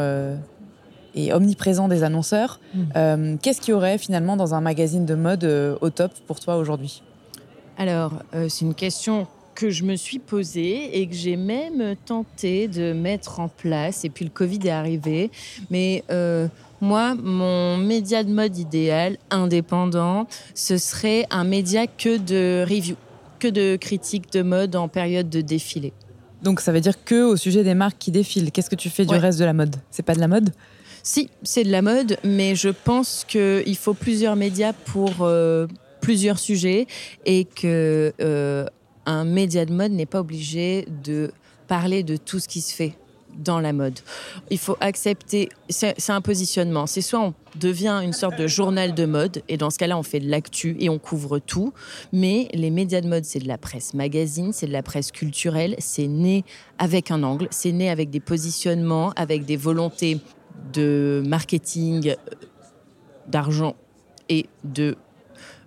et 1.16 1.34
omniprésent 1.34 1.88
des 1.88 2.04
annonceurs. 2.04 2.60
Mmh. 2.76 3.38
Qu'est-ce 3.42 3.62
qu'il 3.62 3.72
y 3.72 3.74
aurait 3.74 3.98
finalement 3.98 4.38
dans 4.38 4.54
un 4.54 4.62
magazine 4.62 5.08
de 5.08 5.16
mode 5.16 5.44
au 5.82 5.90
top 5.90 6.12
pour 6.28 6.40
toi 6.40 6.58
aujourd'hui? 6.58 7.02
Alors, 7.80 8.12
c'est 8.48 8.62
une 8.62 8.76
question 8.76 9.26
que 9.58 9.72
je 9.72 9.84
me 9.84 9.96
suis 9.96 10.20
posée 10.20 11.00
et 11.00 11.08
que 11.08 11.16
j'ai 11.16 11.36
même 11.36 11.96
tenté 12.06 12.68
de 12.68 12.94
mettre 12.94 13.40
en 13.40 13.50
place. 13.50 14.06
Et 14.06 14.10
puis 14.10 14.24
le 14.24 14.30
Covid 14.30 14.60
est 14.64 14.70
arrivé. 14.70 15.32
Mais 15.72 16.04
euh, 16.12 16.48
moi, 16.80 17.16
mon 17.16 17.76
média 17.76 18.24
de 18.24 18.32
mode 18.32 18.56
idéal, 18.56 19.18
indépendant, 19.32 20.28
ce 20.54 20.78
serait 20.78 21.26
un 21.32 21.44
média 21.44 21.88
que 21.88 22.18
de 22.18 22.64
review, 22.70 22.96
que 23.40 23.48
de 23.48 23.78
critiques 23.78 24.32
de 24.32 24.44
mode 24.44 24.76
en 24.76 24.88
période 24.88 25.28
de 25.28 25.42
défilé. 25.42 25.92
Donc 26.44 26.62
ça 26.62 26.72
veut 26.72 26.82
dire 26.82 27.04
que 27.04 27.24
au 27.24 27.36
sujet 27.36 27.64
des 27.64 27.74
marques 27.74 27.98
qui 27.98 28.12
défilent. 28.12 28.52
Qu'est-ce 28.52 28.70
que 28.70 28.76
tu 28.76 28.92
fais 28.92 29.06
du 29.06 29.16
reste 29.16 29.40
de 29.40 29.46
la 29.46 29.54
mode? 29.54 29.76
C'est 29.90 30.04
pas 30.04 30.14
de 30.14 30.20
la 30.20 30.28
mode? 30.28 30.52
Si, 31.02 31.32
c'est 31.42 31.64
de 31.64 31.72
la 31.72 31.82
mode, 31.82 32.20
mais 32.24 32.54
je 32.54 32.70
pense 32.70 33.26
qu'il 33.28 33.76
faut 33.76 33.96
plusieurs 33.96 34.36
médias 34.36 34.74
pour 34.74 35.22
euh, 35.22 35.66
plusieurs 36.00 36.38
sujets 36.38 36.86
et 37.26 37.46
que 37.46 38.14
euh, 38.22 38.68
un 39.08 39.24
média 39.24 39.66
de 39.66 39.74
mode 39.74 39.94
n'est 39.94 40.06
pas 40.06 40.20
obligé 40.20 40.86
de 41.04 41.32
parler 41.68 42.04
de 42.04 42.18
tout 42.18 42.40
ce 42.40 42.48
qui 42.48 42.62
se 42.62 42.74
fait 42.76 42.94
dans 43.38 43.60
la 43.60 43.72
mode. 43.74 44.00
Il 44.50 44.58
faut 44.58 44.78
accepter, 44.80 45.50
c'est 45.70 46.10
un 46.10 46.22
positionnement. 46.22 46.88
C'est 46.88 47.02
soit 47.02 47.20
on 47.20 47.34
devient 47.56 48.02
une 48.04 48.14
sorte 48.14 48.38
de 48.38 48.48
journal 48.48 48.94
de 48.94 49.06
mode, 49.06 49.44
et 49.48 49.58
dans 49.58 49.70
ce 49.70 49.78
cas-là, 49.78 49.98
on 49.98 50.04
fait 50.04 50.20
de 50.20 50.30
l'actu 50.30 50.76
et 50.80 50.90
on 50.90 50.98
couvre 50.98 51.40
tout. 51.40 51.74
Mais 52.12 52.48
les 52.54 52.70
médias 52.70 53.02
de 53.02 53.08
mode, 53.08 53.26
c'est 53.26 53.40
de 53.40 53.48
la 53.48 53.58
presse 53.58 53.94
magazine, 53.94 54.54
c'est 54.54 54.68
de 54.68 54.72
la 54.72 54.84
presse 54.84 55.12
culturelle, 55.12 55.76
c'est 55.80 56.08
né 56.08 56.44
avec 56.78 57.12
un 57.12 57.24
angle, 57.24 57.48
c'est 57.52 57.72
né 57.72 57.90
avec 57.90 58.10
des 58.10 58.20
positionnements, 58.20 59.12
avec 59.16 59.46
des 59.46 59.58
volontés 59.58 60.20
de 60.74 61.24
marketing, 61.26 62.10
euh, 62.10 62.16
d'argent 63.28 63.76
et 64.30 64.48
de 64.64 64.96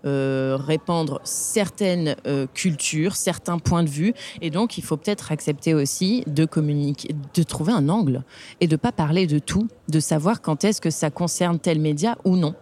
euh, 0.05 0.57
répandre 0.59 1.21
certaines 1.25 2.17
euh, 2.27 2.47
cultures, 2.55 3.17
certains 3.17 3.59
points 3.59 3.83
de 3.83 3.91
vue. 3.91 4.15
Et 4.41 4.51
donc, 4.51 4.79
il 4.79 4.85
faut 4.85 4.97
peut-être 4.97 5.33
accepter 5.33 5.75
aussi 5.75 6.25
de 6.27 6.45
communiquer, 6.45 7.15
de 7.35 7.43
trouver 7.43 7.73
un 7.73 7.89
angle 7.89 8.25
et 8.61 8.67
de 8.67 8.73
ne 8.73 8.77
pas 8.77 8.93
parler 8.93 9.27
de 9.27 9.39
tout, 9.39 9.69
de 9.89 10.01
savoir 10.01 10.41
quand 10.41 10.65
est-ce 10.65 10.81
que 10.81 10.91
ça 10.91 11.11
concerne 11.11 11.59
tel 11.59 11.81
média 11.81 12.17
ou 12.25 12.37
non. 12.37 12.55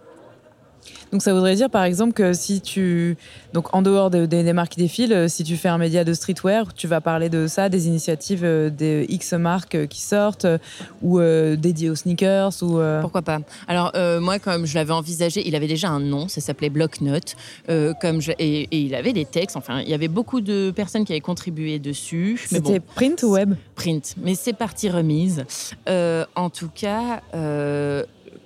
Donc 1.13 1.23
ça 1.23 1.33
voudrait 1.33 1.55
dire 1.55 1.71
par 1.71 1.85
exemple 1.85 2.13
que 2.13 2.33
si 2.33 2.61
tu, 2.61 3.17
donc 3.53 3.75
en 3.75 3.83
dehors 3.83 4.11
des 4.11 4.53
marques 4.53 4.73
qui 4.73 4.81
défilent, 4.81 5.13
euh, 5.13 5.29
si 5.29 5.45
tu 5.45 5.57
fais 5.57 5.69
un 5.69 5.79
média 5.79 6.05
de 6.05 6.13
streetwear, 6.13 6.75
tu 6.75 6.87
vas 6.87 7.01
parler 7.01 7.29
de 7.29 7.47
ça, 7.47 7.69
des 7.69 7.87
initiatives 7.87 8.45
euh, 8.45 8.71
des 8.71 9.07
X 9.09 9.33
marques 9.33 9.75
euh, 9.75 9.87
qui 9.87 10.03
sortent 10.03 10.47
ou 11.03 11.21
dédiées 11.21 11.91
aux 11.91 11.95
sneakers 11.95 12.63
ou. 12.63 12.81
Pourquoi 13.01 13.23
pas 13.23 13.41
Alors 13.67 13.93
moi, 14.21 14.39
comme 14.39 14.67
je 14.67 14.75
l'avais 14.75 14.93
envisagé, 14.93 15.47
il 15.47 15.55
avait 15.55 15.67
déjà 15.67 15.89
un 15.89 16.01
nom, 16.01 16.29
ça 16.29 16.41
s'appelait 16.41 16.71
Blocknote, 16.71 17.37
comme 18.01 18.21
et, 18.39 18.63
et, 18.63 18.81
il 18.81 18.95
avait 18.95 19.13
des 19.13 19.25
textes. 19.25 19.57
Enfin, 19.57 19.81
il 19.81 19.89
y 19.89 19.95
avait 19.95 20.09
beaucoup 20.09 20.41
de 20.41 20.71
personnes 20.71 21.05
qui 21.05 21.13
avaient 21.13 21.21
contribué 21.21 21.79
dessus. 21.79 22.41
C'était 22.47 22.81
print 22.81 23.23
ou 23.23 23.33
web? 23.33 23.55
Print, 23.75 24.15
mais 24.23 24.35
c'est 24.35 24.53
partie 24.53 24.91
remise. 24.91 25.45
en 25.87 26.51
tout 26.51 26.71
cas 26.75 27.23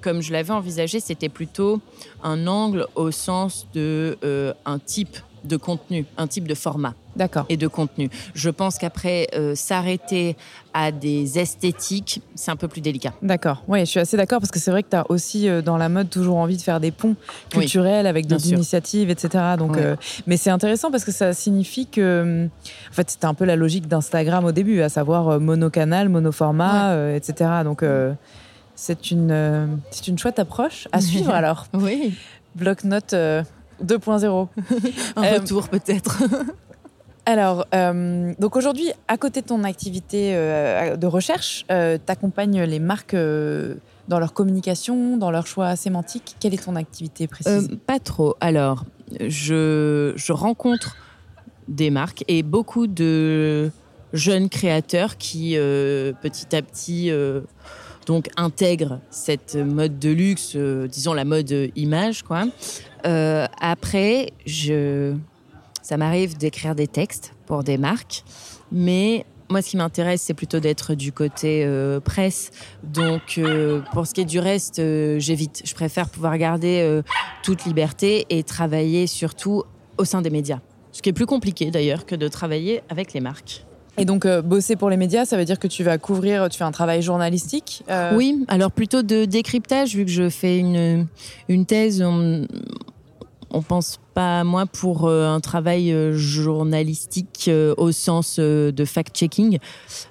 comme 0.03 0.21
je 0.21 0.33
l'avais 0.33 0.53
envisagé, 0.53 1.01
c'était 1.01 1.31
plutôt 1.31 1.81
un 2.23 2.47
angle 2.47 2.87
au 2.95 3.11
sens 3.11 3.67
de 3.73 4.19
euh, 4.25 4.53
un 4.67 4.79
type 4.79 5.17
de 5.45 5.57
contenu, 5.57 6.05
un 6.19 6.29
type 6.29 6.47
de 6.47 6.55
format. 6.55 6.95
D'accord. 7.17 7.45
Et 7.49 7.57
de 7.57 7.67
contenu. 7.67 8.09
Je 8.35 8.49
pense 8.49 8.79
qu'après, 8.79 9.27
euh, 9.35 9.55
s'arrêter 9.55 10.37
à 10.73 10.93
des 10.93 11.39
esthétiques, 11.39 12.23
c'est 12.35 12.51
un 12.51 12.57
peu 12.57 12.69
plus 12.69 12.81
délicat. 12.81 13.13
D'accord. 13.21 13.63
Oui, 13.69 13.81
je 13.81 13.85
suis 13.87 14.01
assez 14.01 14.17
d'accord 14.17 14.39
parce 14.41 14.51
que 14.53 14.59
c'est 14.59 14.71
vrai 14.71 14.83
que 14.83 14.89
tu 14.89 14.97
as 14.97 15.11
aussi 15.11 15.49
euh, 15.49 15.61
dans 15.61 15.77
la 15.77 15.89
mode 15.89 16.09
toujours 16.09 16.37
envie 16.37 16.57
de 16.57 16.63
faire 16.63 16.81
des 16.81 16.91
ponts 16.91 17.17
culturels 17.51 18.07
avec 18.07 18.27
des 18.27 18.51
initiatives, 18.51 19.11
etc. 19.11 19.57
Donc, 19.59 19.77
mais 20.27 20.37
c'est 20.37 20.51
intéressant 20.51 20.91
parce 20.91 21.05
que 21.05 21.13
ça 21.13 21.35
signifie 21.35 21.87
que, 21.87 22.47
en 22.47 22.93
fait, 22.95 23.11
c'était 23.11 23.27
un 23.27 23.35
peu 23.35 23.45
la 23.45 23.57
logique 23.57 23.89
d'Instagram 23.89 24.45
au 24.45 24.53
début, 24.53 24.81
à 24.81 24.89
savoir 24.89 25.41
monocanal, 25.41 26.09
monoformat, 26.09 27.15
etc. 27.15 27.51
Donc, 27.65 27.85
c'est 28.83 29.13
une, 29.13 29.31
euh, 29.31 29.67
c'est 29.93 30.09
une 30.09 30.19
chouette 30.19 30.41
approche 30.41 30.89
à 30.91 31.01
suivre 31.01 31.31
alors. 31.35 31.67
oui. 31.73 32.19
Bloc-notes 32.57 33.13
2.0. 33.13 33.15
Euh, 33.15 34.47
Un 35.17 35.23
euh, 35.23 35.39
retour 35.39 35.69
peut-être. 35.69 36.21
alors, 37.27 37.65
donc 37.73 38.57
aujourd'hui, 38.57 38.91
à 39.07 39.17
côté 39.19 39.41
de 39.41 39.47
ton 39.47 39.63
activité 39.63 40.35
de 40.35 41.07
recherche, 41.07 41.65
tu 41.69 42.13
accompagnes 42.13 42.63
les 42.63 42.81
marques 42.81 43.15
dans 43.15 44.19
leur 44.19 44.33
communication, 44.33 45.17
dans 45.17 45.31
leur 45.31 45.47
choix 45.47 45.77
sémantique. 45.77 46.35
Quelle 46.41 46.53
est 46.53 46.65
ton 46.65 46.75
activité 46.75 47.29
précise? 47.29 47.71
Pas 47.87 48.01
trop. 48.01 48.35
Alors, 48.41 48.85
je, 49.21 50.13
je 50.17 50.33
rencontre 50.33 50.97
des 51.69 51.91
marques 51.91 52.25
et 52.27 52.43
beaucoup 52.43 52.89
de 52.89 53.71
jeunes 54.13 54.49
créateurs 54.49 55.17
qui, 55.17 55.55
petit 55.55 56.55
à 56.55 56.61
petit, 56.61 57.13
donc 58.07 58.29
intègre 58.37 59.01
cette 59.11 59.57
mode 59.57 59.99
de 59.99 60.11
luxe, 60.11 60.53
euh, 60.57 60.87
disons 60.87 61.15
la 61.15 61.25
mode 61.25 61.71
image, 61.77 62.23
quoi. 62.23 62.45
Euh, 63.07 63.47
après, 63.61 64.33
je, 64.47 65.15
ça 65.83 65.97
m'arrive 65.97 66.37
d'écrire 66.37 66.75
des 66.75 66.89
textes 66.89 67.35
pour 67.47 67.65
des 67.65 67.79
marques, 67.79 68.25
mais 68.71 69.25
moi, 69.51 69.61
ce 69.61 69.71
qui 69.71 69.77
m'intéresse, 69.77 70.23
c'est 70.23 70.35
plutôt 70.35 70.61
d'être 70.61 70.95
du 70.95 71.13
côté 71.13 71.63
euh, 71.67 72.01
presse. 72.01 72.51
Donc, 72.83 73.39
pour 73.93 74.07
ce 74.07 74.15
qui 74.15 74.23
est 74.23 74.27
du 74.27 74.39
reste, 74.39 74.77
j'évite. 75.19 75.63
Je 75.67 75.75
préfère 75.75 76.09
pouvoir 76.09 76.39
garder 76.39 77.03
toute 77.43 77.67
liberté 77.67 78.25
et 78.31 78.45
travailler 78.45 79.07
surtout 79.07 79.65
au 79.99 80.07
sein 80.07 80.23
des 80.23 80.31
médias. 80.31 80.61
Ce 80.93 81.03
qui 81.03 81.11
est 81.11 81.13
plus 81.13 81.27
compliqué 81.27 81.71
d'ailleurs 81.71 82.07
que 82.07 82.15
de 82.15 82.29
travailler 82.29 82.83
avec 82.89 83.13
les 83.13 83.21
marques. 83.21 83.67
Et 83.99 84.05
donc, 84.05 84.25
euh, 84.25 84.41
bosser 84.41 84.77
pour 84.77 84.89
les 84.91 84.97
médias, 84.97 85.25
ça 85.25 85.37
veut 85.37 85.45
dire 85.45 85.59
que 85.59 85.67
tu 85.67 85.85
vas 85.85 85.99
couvrir, 85.99 86.49
tu 86.49 86.59
fais 86.59 86.65
un 86.65 86.73
travail 86.73 87.03
journalistique 87.03 87.85
euh 87.91 88.17
Oui, 88.17 88.45
alors 88.49 88.71
plutôt 88.71 89.03
de 89.03 89.25
décryptage, 89.27 89.95
vu 89.95 90.05
que 90.05 90.11
je 90.11 90.29
fais 90.29 90.59
une, 90.59 91.07
une 91.49 91.67
thèse. 91.67 92.03
On, 92.03 92.47
on 93.51 93.61
pense 93.61 94.01
pas 94.15 94.41
à 94.41 94.45
moi 94.45 94.65
pour 94.65 95.07
euh, 95.07 95.29
un 95.29 95.41
travail 95.41 95.95
journalistique 96.13 97.51
au 97.77 97.93
sens 97.93 98.39
de 98.39 98.85
fact-checking. 98.85 99.59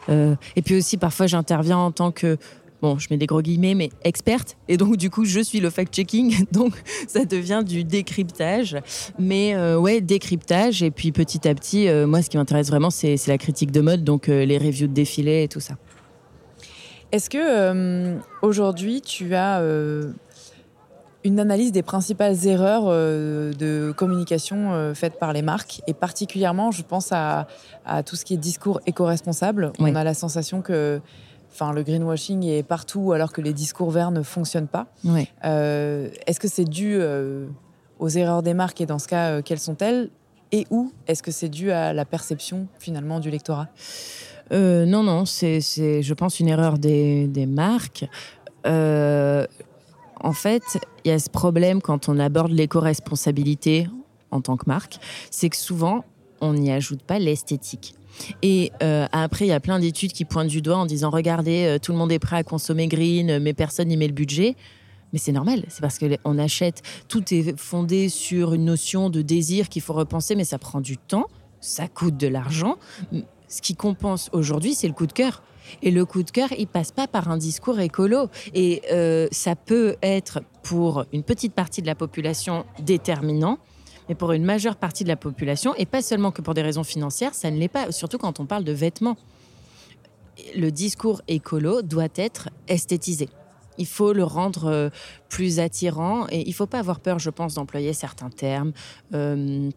et 0.10 0.62
puis 0.64 0.78
aussi, 0.78 0.98
parfois, 0.98 1.26
j'interviens 1.26 1.78
en 1.78 1.92
tant 1.92 2.12
que 2.12 2.38
bon, 2.82 2.98
je 2.98 3.08
mets 3.12 3.18
des 3.18 3.28
gros 3.28 3.42
guillemets, 3.42 3.76
mais 3.76 3.90
experte. 4.04 4.58
Et 4.68 4.78
donc, 4.78 4.98
du 4.98 5.10
coup, 5.10 5.26
je 5.26 5.40
suis 5.40 5.60
le 5.60 5.70
fact-checking. 5.70 6.46
Donc, 6.52 6.74
ça 7.08 7.26
devient 7.26 7.64
du 7.66 7.84
décryptage. 7.84 8.78
Mais 9.20 9.56
euh, 9.56 9.78
ouais, 9.78 10.02
décryptage. 10.02 10.84
Et 10.84 10.92
puis, 10.92 11.12
petit 11.12 11.48
à 11.48 11.54
petit, 11.54 11.88
euh, 11.88 12.08
moi, 12.08 12.22
ce 12.22 12.30
qui 12.30 12.38
m'intéresse 12.38 12.70
vraiment, 12.70 12.90
c'est 12.90 13.16
la 13.28 13.38
critique 13.38 13.72
de 13.72 13.82
mode, 13.82 14.04
donc 14.04 14.30
euh, 14.30 14.46
les 14.46 14.58
reviews 14.58 14.88
de 14.88 14.94
défilés 14.94 15.44
et 15.44 15.48
tout 15.48 15.60
ça. 15.60 15.76
Est-ce 17.12 17.30
que 17.30 18.18
aujourd'hui, 18.42 19.02
tu 19.02 19.36
as 19.36 19.62
une 21.26 21.40
analyse 21.42 21.74
des 21.74 21.84
principales 21.84 22.48
erreurs 22.48 22.86
de 22.86 23.94
communication 23.98 24.94
faites 24.96 25.20
par 25.20 25.34
les 25.34 25.42
marques? 25.42 25.82
Et 25.88 25.94
particulièrement, 25.94 26.72
je 26.72 26.84
pense 26.84 27.10
à, 27.12 27.48
tout 28.06 28.16
ce 28.16 28.24
qui 28.24 28.36
est 28.36 28.38
discours 28.38 28.80
éco-responsable. 28.86 29.74
On 29.80 29.94
a 29.94 30.06
la 30.06 30.14
sensation 30.14 30.62
que 30.62 31.02
Enfin, 31.52 31.74
le 31.74 31.84
greenwashing 31.84 32.46
est 32.46 32.64
partout 32.64 33.12
alors 33.12 33.34
que 33.34 33.42
les 33.42 33.54
discours 33.54 33.92
verts 33.92 34.12
ne 34.12 34.22
fonctionnent 34.22 34.68
pas. 34.68 34.88
Euh, 35.44 36.10
est-ce 36.26 36.40
que 36.40 36.48
c'est 36.48 36.66
dû 36.66 36.96
euh, 36.96 37.48
aux 38.00 38.10
erreurs 38.10 38.42
des 38.42 38.54
marques 38.54 38.80
et 38.82 38.86
dans 38.86 39.00
ce 39.00 39.08
cas, 39.08 39.32
euh, 39.32 39.42
quelles 39.42 39.60
sont-elles? 39.60 40.10
Et 40.54 40.66
où 40.70 40.92
est-ce 41.08 41.22
que 41.22 41.32
c'est 41.32 41.50
dû 41.50 41.72
à 41.72 41.94
la 41.94 42.06
perception 42.06 42.68
finalement 42.80 43.20
du 43.20 43.30
lectorat? 43.30 43.68
Non, 44.52 45.02
non, 45.02 45.24
c'est, 45.26 45.62
je 45.62 46.14
pense, 46.14 46.42
une 46.42 46.50
erreur 46.50 46.78
des, 46.78 47.28
des 47.28 47.46
marques. 47.46 48.06
en 48.66 50.34
fait, 50.34 50.64
il 51.06 51.10
y 51.10 51.14
a 51.14 51.20
ce 51.20 51.30
problème 51.30 51.82
quand 51.82 52.10
on 52.10 52.20
aborde 52.20 52.52
l'éco-responsabilité 52.52 53.88
en 54.30 54.42
tant 54.42 54.58
que 54.58 54.66
marque, 54.68 55.00
c'est 55.30 55.50
que 55.50 55.56
souvent, 55.56 56.04
on 56.42 56.54
n'y 56.54 56.70
ajoute 56.70 57.02
pas 57.02 57.18
l'esthétique. 57.18 57.96
Et 58.42 58.72
euh, 58.84 59.08
après, 59.12 59.46
il 59.46 59.50
y 59.50 59.54
a 59.54 59.60
plein 59.60 59.80
d'études 59.80 60.14
qui 60.14 60.26
pointent 60.26 60.48
du 60.48 60.62
doigt 60.62 60.78
en 60.78 60.86
disant 60.86 61.10
regardez, 61.10 61.66
euh, 61.66 61.80
tout 61.80 61.92
le 61.92 61.98
monde 61.98 62.12
est 62.12 62.20
prêt 62.20 62.38
à 62.38 62.44
consommer 62.44 62.88
green, 62.88 63.40
mais 63.40 63.54
personne 63.54 63.88
n'y 63.88 63.98
met 63.98 64.08
le 64.08 64.14
budget. 64.14 64.56
Mais 65.14 65.20
c'est 65.20 65.32
normal, 65.32 65.66
c'est 65.68 65.82
parce 65.82 66.00
qu'on 66.00 66.38
achète. 66.38 66.82
Tout 67.08 67.34
est 67.34 67.58
fondé 67.60 68.10
sur 68.10 68.54
une 68.54 68.66
notion 68.66 69.10
de 69.10 69.22
désir 69.22 69.68
qu'il 69.70 69.82
faut 69.82 69.94
repenser, 69.94 70.36
mais 70.36 70.46
ça 70.46 70.58
prend 70.58 70.80
du 70.80 70.98
temps, 70.98 71.28
ça 71.60 71.88
coûte 71.88 72.18
de 72.18 72.28
l'argent. 72.28 72.78
Ce 73.48 73.62
qui 73.62 73.76
compense 73.76 74.30
aujourd'hui, 74.32 74.74
c'est 74.74 74.88
le 74.88 74.94
coup 74.94 75.08
de 75.08 75.12
cœur. 75.12 75.44
Et 75.82 75.92
le 75.92 76.06
coup 76.06 76.24
de 76.24 76.32
cœur, 76.32 76.50
il 76.58 76.68
passe 76.68 76.92
pas 76.92 77.08
par 77.08 77.30
un 77.30 77.38
discours 77.38 77.80
écolo. 77.80 78.30
Et 78.54 78.82
euh, 78.92 79.28
ça 79.32 79.56
peut 79.56 79.96
être 80.02 80.42
pour 80.64 81.06
une 81.12 81.24
petite 81.24 81.54
partie 81.54 81.82
de 81.82 81.88
la 81.88 81.96
population 81.96 82.66
déterminant, 82.82 83.58
mais 84.10 84.16
pour 84.16 84.32
une 84.32 84.44
majeure 84.44 84.76
partie 84.76 85.04
de 85.04 85.10
la 85.10 85.16
population, 85.16 85.74
et 85.76 85.86
pas 85.86 86.02
seulement 86.02 86.32
que 86.32 86.42
pour 86.42 86.54
des 86.54 86.62
raisons 86.62 86.84
financières, 86.84 87.34
ça 87.34 87.52
ne 87.52 87.58
l'est 87.58 87.68
pas, 87.68 87.92
surtout 87.92 88.18
quand 88.18 88.40
on 88.40 88.46
parle 88.46 88.64
de 88.64 88.72
vêtements. 88.72 89.18
Le 90.56 90.72
discours 90.72 91.22
écolo 91.28 91.82
doit 91.82 92.08
être 92.16 92.50
esthétisé. 92.68 93.30
Il 93.78 93.86
faut 93.86 94.14
le 94.14 94.24
rendre 94.24 94.66
euh, 94.66 94.90
plus 95.30 95.60
attirant 95.60 96.28
et 96.30 96.42
il 96.42 96.50
ne 96.50 96.54
faut 96.54 96.68
pas 96.68 96.80
avoir 96.80 97.00
peur, 97.00 97.20
je 97.20 97.30
pense, 97.30 97.56
d'employer 97.56 97.94
certains 97.94 98.30
termes. 98.30 98.74
Euh, 99.14 99.70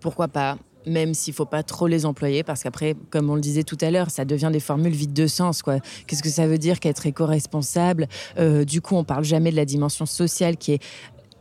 pourquoi 0.00 0.28
pas 0.28 0.56
même 0.86 1.14
s'il 1.14 1.34
faut 1.34 1.46
pas 1.46 1.62
trop 1.62 1.86
les 1.86 2.06
employer, 2.06 2.42
parce 2.42 2.62
qu'après, 2.62 2.96
comme 3.10 3.30
on 3.30 3.34
le 3.34 3.40
disait 3.40 3.62
tout 3.62 3.78
à 3.80 3.90
l'heure, 3.90 4.10
ça 4.10 4.24
devient 4.24 4.50
des 4.52 4.60
formules 4.60 4.92
vides 4.92 5.12
de 5.12 5.26
sens. 5.26 5.62
Qu'est-ce 5.62 6.22
que 6.22 6.28
ça 6.28 6.46
veut 6.46 6.58
dire 6.58 6.80
qu'être 6.80 7.06
éco-responsable? 7.06 8.08
Euh, 8.38 8.64
Du 8.64 8.80
coup, 8.80 8.96
on 8.96 9.04
parle 9.04 9.24
jamais 9.24 9.50
de 9.50 9.56
la 9.56 9.64
dimension 9.64 10.06
sociale 10.06 10.56
qui 10.56 10.72
est 10.72 10.82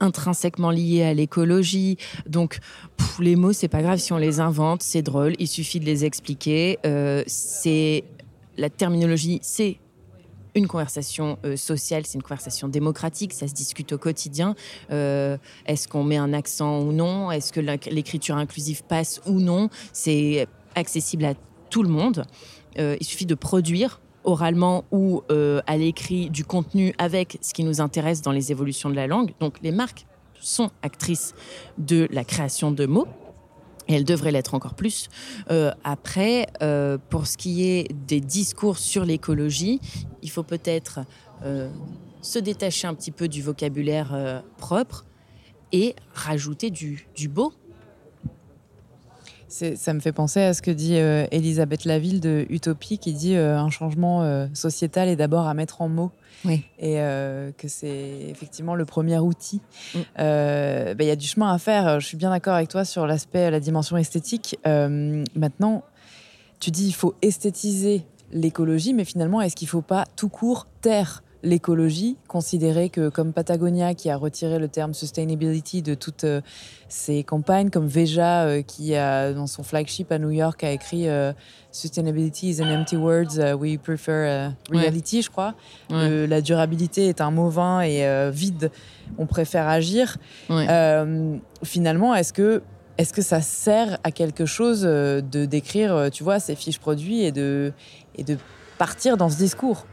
intrinsèquement 0.01 0.71
liés 0.71 1.03
à 1.03 1.13
l'écologie. 1.13 1.97
Donc, 2.27 2.59
les 3.19 3.35
mots, 3.35 3.53
c'est 3.53 3.67
pas 3.67 3.81
grave 3.81 3.99
si 3.99 4.11
on 4.11 4.17
les 4.17 4.39
invente, 4.39 4.83
c'est 4.83 5.01
drôle, 5.01 5.33
il 5.39 5.47
suffit 5.47 5.79
de 5.79 5.85
les 5.85 6.03
expliquer. 6.03 6.79
Euh, 6.85 7.23
c'est 7.27 8.03
la 8.57 8.69
terminologie, 8.69 9.39
c'est 9.41 9.77
une 10.53 10.67
conversation 10.67 11.37
euh, 11.45 11.55
sociale, 11.55 12.05
c'est 12.05 12.15
une 12.15 12.23
conversation 12.23 12.67
démocratique, 12.67 13.31
ça 13.31 13.47
se 13.47 13.53
discute 13.53 13.93
au 13.93 13.97
quotidien. 13.97 14.55
Euh, 14.91 15.37
est-ce 15.65 15.87
qu'on 15.87 16.03
met 16.03 16.17
un 16.17 16.33
accent 16.33 16.81
ou 16.81 16.91
non? 16.91 17.31
Est-ce 17.31 17.53
que 17.53 17.61
l'écriture 17.61 18.35
inclusive 18.35 18.83
passe 18.83 19.21
ou 19.25 19.39
non? 19.39 19.69
C'est 19.93 20.47
accessible 20.75 21.25
à 21.25 21.35
tout 21.69 21.83
le 21.83 21.89
monde. 21.89 22.25
il 22.77 23.05
suffit 23.05 23.25
de 23.25 23.35
produire 23.35 24.01
oralement 24.23 24.85
ou 24.91 25.23
à 25.29 25.77
l'écrit 25.77 26.29
du 26.29 26.45
contenu 26.45 26.93
avec 26.97 27.37
ce 27.41 27.53
qui 27.53 27.63
nous 27.63 27.81
intéresse 27.81 28.21
dans 28.21 28.31
les 28.31 28.51
évolutions 28.51 28.89
de 28.89 28.95
la 28.95 29.07
langue. 29.07 29.33
Donc 29.39 29.57
les 29.61 29.71
marques 29.71 30.05
sont 30.39 30.69
actrices 30.81 31.33
de 31.77 32.07
la 32.11 32.23
création 32.23 32.71
de 32.71 32.85
mots. 32.85 33.07
Et 33.87 33.95
elles 33.95 34.05
devraient 34.05 34.31
l'être 34.31 34.53
encore 34.53 34.75
plus. 34.75 35.09
après, 35.83 36.47
pour 37.09 37.27
ce 37.27 37.37
qui 37.37 37.67
est 37.67 37.91
des 38.07 38.21
discours 38.21 38.77
sur 38.77 39.05
l'écologie, 39.05 39.79
il 40.21 40.29
faut 40.29 40.43
peut-être 40.43 41.01
se 42.21 42.39
détacher 42.39 42.87
un 42.87 42.93
petit 42.93 43.11
peu 43.11 43.27
du 43.27 43.41
vocabulaire 43.41 44.13
euh, 44.13 44.41
propre 44.57 45.05
et 45.71 45.95
rajouter 46.13 46.69
du 46.69 47.27
beau. 47.29 47.53
Ça 49.51 49.93
me 49.93 49.99
fait 49.99 50.13
penser 50.13 50.39
à 50.39 50.53
ce 50.53 50.61
que 50.61 50.71
dit 50.71 50.95
euh, 50.95 51.25
Elisabeth 51.31 51.83
Laville 51.85 52.21
de 52.21 52.45
Utopie, 52.49 52.97
qui 52.97 53.13
dit 53.13 53.35
euh, 53.35 53.57
un 53.57 53.69
changement 53.69 54.47
sociétal 54.53 55.09
est 55.09 55.15
d'abord 55.15 55.47
à 55.47 55.53
mettre 55.53 55.81
en 55.81 55.89
mots. 55.89 56.11
Oui. 56.45 56.63
Et 56.79 56.95
que 56.95 57.67
c'est 57.67 58.29
effectivement 58.29 58.75
le 58.75 58.85
premier 58.85 59.19
outil. 59.19 59.61
Mm. 59.93 59.99
Ben, 60.17 60.97
il 60.99 61.05
y 61.05 61.11
a 61.11 61.15
du 61.15 61.27
chemin 61.27 61.53
à 61.53 61.57
faire. 61.57 61.99
Je 61.99 62.07
suis 62.07 62.17
bien 62.17 62.29
d'accord 62.29 62.55
avec 62.55 62.69
toi 62.69 62.85
sur 62.85 63.05
l'aspect, 63.05 63.51
la 63.51 63.59
dimension 63.59 63.97
esthétique. 63.97 64.57
maintenant, 64.65 65.83
tu 66.59 66.71
dis 66.71 66.87
il 66.87 66.93
faut 66.93 67.15
esthétiser 67.21 68.05
l'écologie, 68.31 68.93
mais 68.93 69.05
finalement, 69.05 69.41
est-ce 69.41 69.55
qu'il 69.55 69.67
ne 69.67 69.71
faut 69.71 69.81
pas 69.81 70.05
tout 70.15 70.29
court 70.29 70.67
taire 70.81 71.23
l'écologie, 71.43 72.17
considérer 72.27 72.89
que 72.89 73.09
comme 73.09 73.33
Patagonia 73.33 73.93
qui 73.93 74.09
a 74.09 74.17
retiré 74.17 74.59
le 74.59 74.67
terme 74.67 74.93
sustainability 74.93 75.81
de 75.81 75.95
toutes 75.95 76.23
euh, 76.23 76.41
ses 76.87 77.23
campagnes, 77.23 77.69
comme 77.69 77.87
Veja 77.87 78.43
euh, 78.43 78.61
qui 78.61 78.95
a 78.95 79.33
dans 79.33 79.47
son 79.47 79.63
flagship 79.63 80.11
à 80.11 80.19
New 80.19 80.29
York 80.29 80.63
a 80.63 80.71
écrit 80.71 81.07
euh, 81.07 81.33
Sustainability 81.71 82.49
is 82.49 82.61
an 82.61 82.69
empty 82.69 82.97
word, 82.97 83.29
we 83.57 83.77
prefer 83.77 84.51
reality, 84.69 85.21
je 85.21 85.29
crois. 85.29 85.55
la 85.89 86.41
durabilité 86.41 87.07
est 87.07 87.21
un 87.21 87.31
mot 87.31 87.49
vain 87.49 87.79
et 87.79 88.29
vide, 88.29 88.71
on 89.17 89.25
préfère 89.25 89.69
agir. 89.69 90.17
finalement, 91.63 92.13
est-ce 92.13 92.33
que 92.33 92.61
est-ce 92.97 93.13
que 93.13 93.21
ça 93.21 93.39
sert 93.39 93.97
à 94.03 94.11
quelque 94.11 94.45
chose 94.45 94.81
de 94.81 95.45
d'écrire, 95.45 96.09
tu 96.11 96.25
vois, 96.25 96.41
ces 96.41 96.55
fiches 96.55 96.79
produits 96.79 97.23
et 97.23 97.31
de 97.31 97.71
et 98.17 98.25
de 98.25 98.37
partir 98.77 99.15
dans 99.15 99.29
ce 99.29 99.37
discours? 99.37 99.85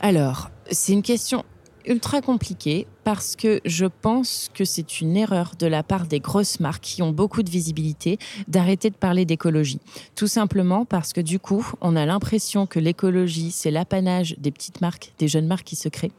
Alors, 0.00 0.50
c'est 0.70 0.92
une 0.92 1.02
question 1.02 1.44
ultra 1.84 2.20
compliquée 2.20 2.86
parce 3.02 3.34
que 3.34 3.60
je 3.64 3.86
pense 3.86 4.50
que 4.54 4.64
c'est 4.64 5.00
une 5.00 5.16
erreur 5.16 5.54
de 5.58 5.66
la 5.66 5.82
part 5.82 6.06
des 6.06 6.20
grosses 6.20 6.60
marques 6.60 6.84
qui 6.84 7.02
ont 7.02 7.10
beaucoup 7.10 7.42
de 7.42 7.50
visibilité 7.50 8.18
d'arrêter 8.46 8.90
de 8.90 8.94
parler 8.94 9.24
d'écologie. 9.24 9.80
Tout 10.14 10.26
simplement 10.26 10.84
parce 10.84 11.12
que 11.12 11.20
du 11.20 11.40
coup, 11.40 11.66
on 11.80 11.96
a 11.96 12.06
l'impression 12.06 12.66
que 12.66 12.78
l'écologie, 12.78 13.50
c'est 13.50 13.70
l'apanage 13.70 14.36
des 14.38 14.50
petites 14.50 14.80
marques, 14.80 15.12
des 15.18 15.26
jeunes 15.26 15.46
marques 15.46 15.66
qui 15.66 15.76
se 15.76 15.88
créent. 15.88 16.12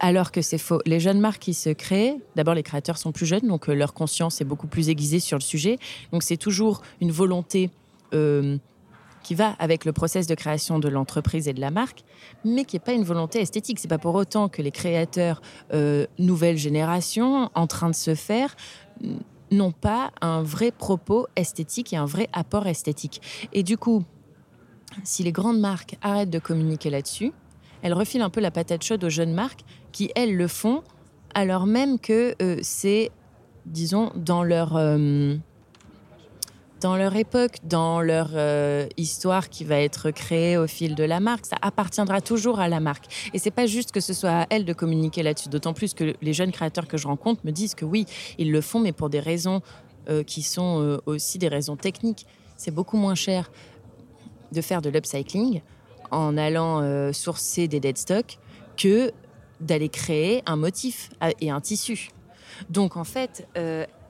Alors 0.00 0.32
que 0.32 0.42
c'est 0.42 0.58
faux. 0.58 0.80
Les 0.84 1.00
jeunes 1.00 1.20
marques 1.20 1.42
qui 1.42 1.54
se 1.54 1.70
créent, 1.70 2.16
d'abord 2.34 2.54
les 2.54 2.64
créateurs 2.64 2.98
sont 2.98 3.12
plus 3.12 3.26
jeunes, 3.26 3.46
donc 3.46 3.68
euh, 3.68 3.74
leur 3.74 3.94
conscience 3.94 4.40
est 4.40 4.44
beaucoup 4.44 4.66
plus 4.66 4.88
aiguisée 4.88 5.20
sur 5.20 5.38
le 5.38 5.42
sujet. 5.42 5.78
Donc 6.12 6.24
c'est 6.24 6.36
toujours 6.36 6.82
une 7.00 7.12
volonté 7.12 7.70
euh, 8.12 8.58
qui 9.22 9.34
va 9.34 9.50
avec 9.58 9.84
le 9.84 9.92
process 9.92 10.26
de 10.26 10.34
création 10.34 10.78
de 10.78 10.88
l'entreprise 10.88 11.48
et 11.48 11.52
de 11.52 11.60
la 11.60 11.70
marque, 11.70 12.04
mais 12.44 12.64
qui 12.64 12.76
n'est 12.76 12.80
pas 12.80 12.92
une 12.92 13.04
volonté 13.04 13.40
esthétique. 13.40 13.78
C'est 13.78 13.88
pas 13.88 13.98
pour 13.98 14.14
autant 14.14 14.48
que 14.48 14.62
les 14.62 14.70
créateurs 14.70 15.40
euh, 15.72 16.06
nouvelle 16.18 16.56
génération 16.56 17.50
en 17.54 17.66
train 17.66 17.90
de 17.90 17.94
se 17.94 18.14
faire 18.14 18.56
n'ont 19.50 19.72
pas 19.72 20.12
un 20.20 20.42
vrai 20.42 20.70
propos 20.70 21.26
esthétique 21.36 21.92
et 21.92 21.96
un 21.96 22.06
vrai 22.06 22.28
apport 22.32 22.66
esthétique. 22.66 23.20
Et 23.52 23.62
du 23.62 23.76
coup, 23.76 24.04
si 25.04 25.22
les 25.22 25.32
grandes 25.32 25.60
marques 25.60 25.96
arrêtent 26.02 26.30
de 26.30 26.38
communiquer 26.38 26.90
là-dessus, 26.90 27.32
elles 27.82 27.94
refilent 27.94 28.22
un 28.22 28.30
peu 28.30 28.40
la 28.40 28.50
patate 28.50 28.82
chaude 28.82 29.04
aux 29.04 29.10
jeunes 29.10 29.34
marques 29.34 29.64
qui, 29.90 30.10
elles, 30.14 30.36
le 30.36 30.48
font, 30.48 30.82
alors 31.34 31.66
même 31.66 31.98
que 31.98 32.34
euh, 32.40 32.58
c'est, 32.62 33.10
disons, 33.66 34.10
dans 34.14 34.42
leur... 34.42 34.76
Euh, 34.76 35.36
dans 36.82 36.96
leur 36.96 37.14
époque, 37.14 37.58
dans 37.62 38.00
leur 38.00 38.30
euh, 38.34 38.88
histoire 38.96 39.48
qui 39.48 39.62
va 39.62 39.78
être 39.78 40.10
créée 40.10 40.58
au 40.58 40.66
fil 40.66 40.96
de 40.96 41.04
la 41.04 41.20
marque. 41.20 41.46
Ça 41.46 41.56
appartiendra 41.62 42.20
toujours 42.20 42.58
à 42.58 42.68
la 42.68 42.80
marque. 42.80 43.30
Et 43.32 43.38
c'est 43.38 43.52
pas 43.52 43.66
juste 43.66 43.92
que 43.92 44.00
ce 44.00 44.12
soit 44.12 44.42
à 44.42 44.46
elle 44.50 44.64
de 44.64 44.72
communiquer 44.72 45.22
là-dessus. 45.22 45.48
D'autant 45.48 45.74
plus 45.74 45.94
que 45.94 46.14
les 46.20 46.32
jeunes 46.32 46.50
créateurs 46.50 46.88
que 46.88 46.96
je 46.96 47.06
rencontre 47.06 47.40
me 47.44 47.52
disent 47.52 47.76
que 47.76 47.84
oui, 47.84 48.04
ils 48.36 48.50
le 48.50 48.60
font, 48.60 48.80
mais 48.80 48.90
pour 48.90 49.10
des 49.10 49.20
raisons 49.20 49.62
euh, 50.08 50.24
qui 50.24 50.42
sont 50.42 50.82
euh, 50.82 50.98
aussi 51.06 51.38
des 51.38 51.46
raisons 51.46 51.76
techniques. 51.76 52.26
C'est 52.56 52.72
beaucoup 52.72 52.96
moins 52.96 53.14
cher 53.14 53.52
de 54.50 54.60
faire 54.60 54.82
de 54.82 54.90
l'upcycling 54.90 55.62
en 56.10 56.36
allant 56.36 57.12
sourcer 57.14 57.68
des 57.68 57.80
dead 57.80 57.96
stocks 57.96 58.38
que 58.76 59.12
d'aller 59.60 59.88
créer 59.88 60.42
un 60.44 60.56
motif 60.56 61.08
et 61.40 61.50
un 61.50 61.60
tissu. 61.62 62.10
Donc 62.68 62.98
en 62.98 63.04
fait, 63.04 63.48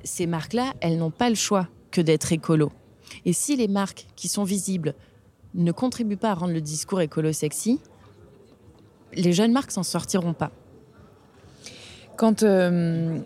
ces 0.02 0.26
marques-là, 0.26 0.72
elles 0.80 0.98
n'ont 0.98 1.12
pas 1.12 1.28
le 1.28 1.36
choix 1.36 1.68
que 1.92 2.00
d'être 2.00 2.32
écolo. 2.32 2.72
Et 3.24 3.32
si 3.32 3.56
les 3.56 3.68
marques 3.68 4.06
qui 4.16 4.26
sont 4.26 4.44
visibles 4.44 4.94
ne 5.54 5.70
contribuent 5.70 6.16
pas 6.16 6.30
à 6.30 6.34
rendre 6.34 6.54
le 6.54 6.60
discours 6.60 7.00
écolo 7.00 7.32
sexy, 7.32 7.78
les 9.14 9.32
jeunes 9.32 9.52
marques 9.52 9.70
s'en 9.70 9.82
sortiront 9.82 10.32
pas. 10.32 10.50
Quand, 12.16 12.42
euh, 12.42 13.18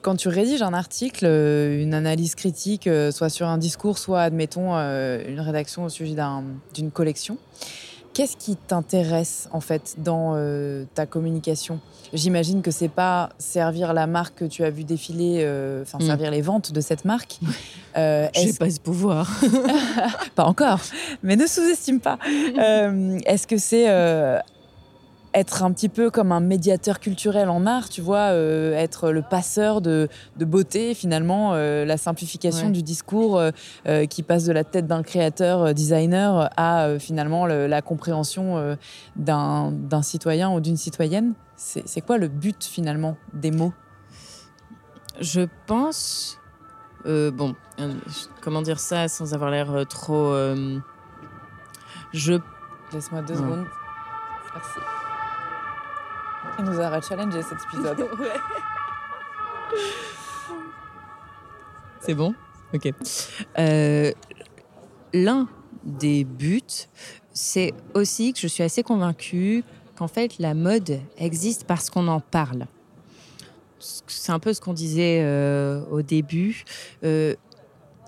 quand 0.00 0.16
tu 0.16 0.28
rédiges 0.28 0.62
un 0.62 0.74
article, 0.74 1.24
euh, 1.26 1.82
une 1.82 1.94
analyse 1.94 2.34
critique, 2.34 2.86
euh, 2.86 3.10
soit 3.10 3.28
sur 3.28 3.46
un 3.46 3.58
discours, 3.58 3.98
soit, 3.98 4.22
admettons, 4.22 4.72
une 4.72 5.40
rédaction 5.40 5.84
au 5.84 5.88
sujet 5.88 6.16
d'une 6.74 6.90
collection, 6.90 7.38
Qu'est-ce 8.14 8.36
qui 8.36 8.56
t'intéresse 8.56 9.48
en 9.52 9.60
fait 9.60 9.94
dans 9.98 10.34
euh, 10.34 10.84
ta 10.94 11.06
communication? 11.06 11.80
J'imagine 12.12 12.60
que 12.60 12.70
c'est 12.70 12.90
pas 12.90 13.30
servir 13.38 13.94
la 13.94 14.06
marque 14.06 14.40
que 14.40 14.44
tu 14.44 14.64
as 14.64 14.70
vu 14.70 14.84
défiler, 14.84 15.38
euh, 15.40 15.82
enfin 15.82 15.96
mm. 15.98 16.06
servir 16.06 16.30
les 16.30 16.42
ventes 16.42 16.72
de 16.72 16.80
cette 16.82 17.06
marque. 17.06 17.38
Euh, 17.96 18.28
J'ai 18.34 18.52
pas 18.52 18.70
ce 18.70 18.80
pouvoir. 18.80 19.30
pas 20.34 20.44
encore, 20.44 20.80
mais 21.22 21.36
ne 21.36 21.46
sous-estime 21.46 22.00
pas. 22.00 22.18
Euh, 22.58 23.18
est-ce 23.24 23.46
que 23.46 23.56
c'est 23.56 23.86
être 25.34 25.62
un 25.62 25.72
petit 25.72 25.88
peu 25.88 26.10
comme 26.10 26.32
un 26.32 26.40
médiateur 26.40 27.00
culturel 27.00 27.48
en 27.48 27.66
art, 27.66 27.88
tu 27.88 28.00
vois, 28.00 28.32
euh, 28.32 28.74
être 28.74 29.10
le 29.10 29.22
passeur 29.22 29.80
de, 29.80 30.08
beauté, 30.38 30.94
finalement, 30.94 31.52
euh, 31.54 31.84
la 31.84 31.96
simplification 31.96 32.70
du 32.70 32.82
discours 32.82 33.40
euh, 33.40 34.06
qui 34.06 34.22
passe 34.22 34.44
de 34.44 34.52
la 34.52 34.64
tête 34.64 34.86
d'un 34.86 35.02
créateur, 35.02 35.74
designer, 35.74 36.50
à 36.56 36.98
finalement 36.98 37.46
la 37.46 37.82
compréhension 37.82 38.76
d'un 39.16 40.02
citoyen 40.02 40.50
ou 40.50 40.60
d'une 40.60 40.76
citoyenne. 40.76 41.34
C'est 41.56 42.00
quoi 42.00 42.18
le 42.18 42.28
but 42.28 42.64
finalement 42.64 43.16
des 43.32 43.50
mots? 43.50 43.72
Je 45.20 45.42
pense, 45.66 46.38
bon, 47.04 47.54
comment 48.40 48.62
dire 48.62 48.80
ça 48.80 49.08
sans 49.08 49.34
avoir 49.34 49.50
l'air 49.50 49.84
trop... 49.88 50.34
je... 52.12 52.34
Laisse-moi 52.92 53.22
deux 53.22 53.36
secondes. 53.36 53.66
Merci. 54.54 55.01
Il 56.58 56.64
nous 56.64 56.80
a 56.80 57.00
challengé 57.00 57.42
cet 57.42 57.58
épisode. 57.64 58.06
C'est 62.00 62.14
bon? 62.14 62.34
Ok. 62.74 62.90
Euh, 63.58 64.12
l'un 65.12 65.48
des 65.84 66.24
buts, 66.24 66.62
c'est 67.32 67.72
aussi 67.94 68.32
que 68.32 68.40
je 68.40 68.46
suis 68.48 68.62
assez 68.62 68.82
convaincue 68.82 69.64
qu'en 69.96 70.08
fait, 70.08 70.38
la 70.38 70.54
mode 70.54 71.00
existe 71.16 71.64
parce 71.64 71.90
qu'on 71.90 72.08
en 72.08 72.20
parle. 72.20 72.66
C'est 73.78 74.32
un 74.32 74.38
peu 74.38 74.52
ce 74.52 74.60
qu'on 74.60 74.72
disait 74.72 75.20
euh, 75.22 75.84
au 75.90 76.02
début. 76.02 76.64
Euh, 77.04 77.34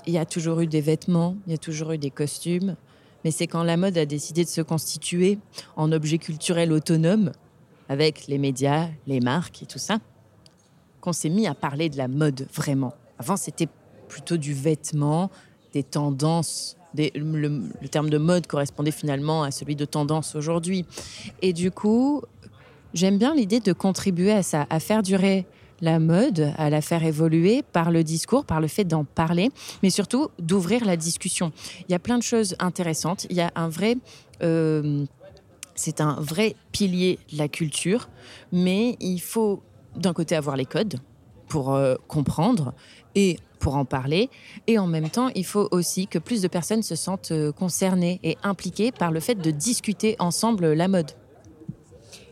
il 0.07 0.13
y 0.13 0.19
a 0.19 0.27
toujours 0.27 0.61
eu 0.61 0.67
des 0.67 0.81
vêtements, 0.81 1.37
il 1.47 1.53
y 1.53 1.55
a 1.55 1.59
toujours 1.59 1.93
eu 1.93 1.99
des 1.99 2.11
costumes, 2.11 2.77
mais 3.25 3.31
c'est 3.31 3.47
quand 3.47 3.63
la 3.63 3.77
mode 3.77 3.97
a 3.97 4.07
décidé 4.07 4.45
de 4.45 4.49
se 4.49 4.61
constituer 4.61 5.39
en 5.77 5.93
objet 5.93 6.19
culturel 6.19 6.73
autonome 6.73 7.33
avec 7.89 8.27
les 8.27 8.39
médias, 8.39 8.89
les 9.07 9.21
marques 9.21 9.63
et 9.63 9.67
tout 9.67 9.79
ça, 9.79 9.99
qu'on 11.01 11.13
s'est 11.13 11.29
mis 11.29 11.47
à 11.47 11.55
parler 11.55 11.89
de 11.89 11.97
la 11.97 12.09
mode 12.09 12.47
vraiment. 12.53 12.95
Avant, 13.19 13.37
c'était 13.37 13.69
plutôt 14.09 14.37
du 14.37 14.55
vêtement, 14.55 15.31
des 15.73 15.83
tendances. 15.83 16.77
le, 16.97 17.89
terme 17.89 18.11
de 18.11 18.19
mode 18.19 18.47
correspondait 18.47 18.91
finalement 18.91 19.43
à 19.43 19.51
celui 19.51 19.77
de 19.77 19.85
tendance 19.85 20.35
aujourd'hui. 20.35 20.87
Et 21.43 21.53
du 21.53 21.71
coup, 21.71 22.23
j'aime 22.95 23.19
bien 23.19 23.35
l'idée 23.35 23.61
de 23.61 23.73
contribuer 23.73 24.33
à 24.33 24.43
ça, 24.43 24.67
à 24.71 24.81
faire 24.81 25.03
durer 25.03 25.47
la 25.81 25.99
mode, 25.99 26.53
à 26.57 26.71
la 26.71 26.81
faire 26.81 27.05
évoluer 27.05 27.63
par 27.63 27.91
le 27.91 28.05
discours, 28.05 28.45
par 28.45 28.61
le 28.61 28.69
fait 28.69 28.85
d'en 28.85 29.05
parler, 29.05 29.51
mais 29.83 29.91
surtout 29.91 30.29
d'ouvrir 30.39 30.85
la 30.85 30.97
discussion. 30.97 31.53
Il 31.89 31.93
y 31.93 31.95
a 31.95 31.99
plein 31.99 32.17
de 32.17 32.23
choses 32.23 32.57
intéressantes. 32.59 33.27
Il 33.31 33.37
y 33.37 33.41
a 33.41 33.53
un 33.55 33.69
vrai... 33.69 33.97
Euh, 34.43 35.05
c'est 35.75 36.01
un 36.01 36.15
vrai 36.21 36.55
pilier 36.73 37.19
de 37.33 37.39
la 37.39 37.49
culture, 37.49 38.09
mais 38.53 38.97
il 39.01 39.19
faut 39.21 39.63
d'un 39.97 40.13
côté 40.13 40.35
avoir 40.37 40.57
les 40.57 40.65
codes 40.67 40.97
pour 41.49 41.75
euh, 41.75 41.95
comprendre 42.09 42.73
et 43.15 43.39
pour 43.61 43.77
en 43.77 43.85
parler. 43.85 44.29
Et 44.67 44.79
en 44.79 44.87
même 44.87 45.09
temps, 45.09 45.29
il 45.35 45.45
faut 45.47 45.69
aussi 45.71 46.07
que 46.07 46.19
plus 46.19 46.43
de 46.43 46.49
personnes 46.49 46.83
se 46.83 46.97
sentent 46.97 47.31
euh, 47.33 47.53
concernées 47.53 48.21
et 48.23 48.37
impliquées 48.43 48.93
par 48.93 49.11
le 49.11 49.21
fait 49.21 49.37
de 49.37 49.51
discuter 49.51 50.17
ensemble 50.19 50.73
la 50.73 50.89
mode. 50.89 51.13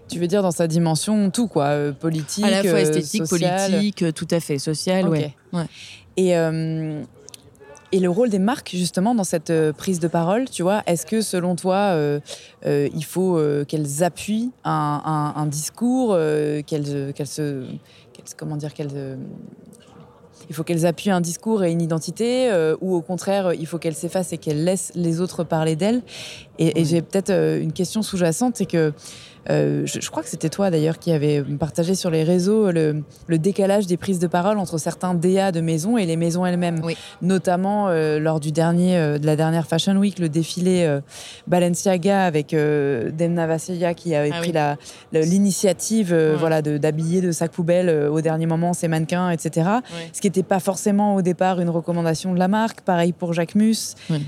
Tu 0.09 0.19
veux 0.19 0.27
dire 0.27 0.43
dans 0.43 0.51
sa 0.51 0.67
dimension 0.67 1.31
tout 1.31 1.49
quoi, 1.49 1.67
euh, 1.69 1.93
politique, 1.93 2.45
À 2.45 2.51
la 2.51 2.63
fois 2.63 2.81
esthétique, 2.81 3.27
sociale. 3.27 3.71
politique, 3.71 4.05
tout 4.15 4.29
à 4.31 4.41
fait, 4.41 4.59
social, 4.59 5.07
Ok. 5.07 5.13
ouais. 5.13 5.35
ouais. 5.55 5.65
Et, 6.19 6.37
euh, 6.37 7.03
et 7.93 8.01
le 8.01 8.09
rôle 8.11 8.31
des 8.31 8.39
marques, 8.39 8.71
justement, 8.75 9.15
dans 9.15 9.25
cette 9.25 9.51
euh, 9.51 9.73
prise 9.73 10.01
de 10.01 10.09
parole, 10.09 10.49
tu 10.49 10.63
vois, 10.63 10.83
est-ce 10.87 11.05
que 11.07 11.21
selon 11.21 11.55
toi, 11.57 11.77
euh, 11.77 12.21
euh, 12.67 12.89
il 12.95 13.05
faut 13.05 13.37
euh, 13.37 13.65
qu'elles 13.65 14.03
appuient 14.03 14.51
un, 14.65 15.03
un- 15.05 15.41
un 15.41 15.47
discours, 15.47 16.17
qu'elles 16.67 17.13
qu'elles 17.15 17.27
se. 17.27 17.65
qu'elles- 18.13 18.25
comment 18.37 18.57
dire 18.57 18.73
qu'elles, 18.75 19.19
il 20.49 20.55
faut 20.55 20.65
qu'elles 20.65 20.87
appuient 20.87 21.11
un 21.11 21.21
discours 21.21 21.63
et 21.65 21.71
une 21.73 21.81
identité, 21.81 22.51
ou 22.81 22.95
au 22.95 23.01
contraire, 23.01 23.53
il 23.55 23.67
faut 23.67 23.79
qu'elles 23.79 23.95
s'effacent 23.95 24.33
et 24.33 24.39
qu'elles 24.39 24.65
laissent 24.65 24.93
les 24.95 25.21
autres 25.21 25.45
parler 25.45 25.77
d'elles? 25.77 26.03
Et, 26.59 26.81
et 26.81 26.85
j'ai 26.85 27.01
peut-être 27.03 27.31
une 27.31 27.73
question 27.73 28.03
sous-jacente, 28.03 28.57
c'est 28.57 28.67
que 28.67 28.93
euh, 29.51 29.83
je, 29.87 30.01
je 30.01 30.11
crois 30.11 30.23
que 30.23 30.29
c'était 30.29 30.49
toi 30.49 30.71
d'ailleurs 30.71 30.99
qui 30.99 31.11
avait 31.13 31.43
partagé 31.43 31.95
sur 31.95 32.11
les 32.11 32.23
réseaux 32.25 32.71
le, 32.71 33.03
le 33.27 33.39
décalage 33.39 33.87
des 33.87 33.97
prises 33.97 34.19
de 34.19 34.27
parole 34.27 34.59
entre 34.59 34.79
certains 34.79 35.15
DA 35.15 35.53
de 35.53 35.61
maisons 35.61 35.97
et 35.99 36.07
les 36.07 36.17
maisons 36.17 36.47
elles-mêmes. 36.47 36.81
Oui. 36.85 36.97
Notamment 37.23 37.89
euh, 37.89 38.19
lors 38.19 38.41
du 38.41 38.53
dernier, 38.53 38.97
euh, 38.97 39.19
de 39.19 39.27
la 39.27 39.37
dernière 39.37 39.67
Fashion 39.67 39.97
Week, 39.97 40.19
le 40.19 40.29
défilé 40.29 40.99
Balenciaga 41.47 42.25
avec 42.25 42.51
Demna 42.53 43.47
Vassiliya 43.47 43.95
qui 43.95 44.15
avait 44.15 44.31
Ah 44.33 44.39
pris 44.41 44.53
oui. 45.13 45.21
l'initiative 45.27 46.13
Ouais. 46.13 46.35
voilà, 46.37 46.63
de- 46.63 46.79
d'habiller 46.79 47.21
de 47.21 47.33
sac 47.33 47.51
poubelle 47.53 47.89
au 48.11 48.21
dernier 48.21 48.47
moment 48.47 48.73
ses 48.73 48.89
mannequins, 48.89 49.31
etc. 49.31 49.69
Ouais. 49.75 50.11
Ce 50.13 50.21
qui 50.21 50.27
n'était 50.29 50.43
pas 50.43 50.61
forcément 50.61 51.15
au 51.15 51.23
départ 51.23 51.61
une 51.61 51.71
recommandation 51.71 52.33
de 52.33 52.39
la 52.39 52.49
marque. 52.49 52.81
Pareil 52.83 53.13
pour 53.13 53.33
Jacques 53.33 53.55
Mus. 53.55 53.95
Ouais. 54.11 54.21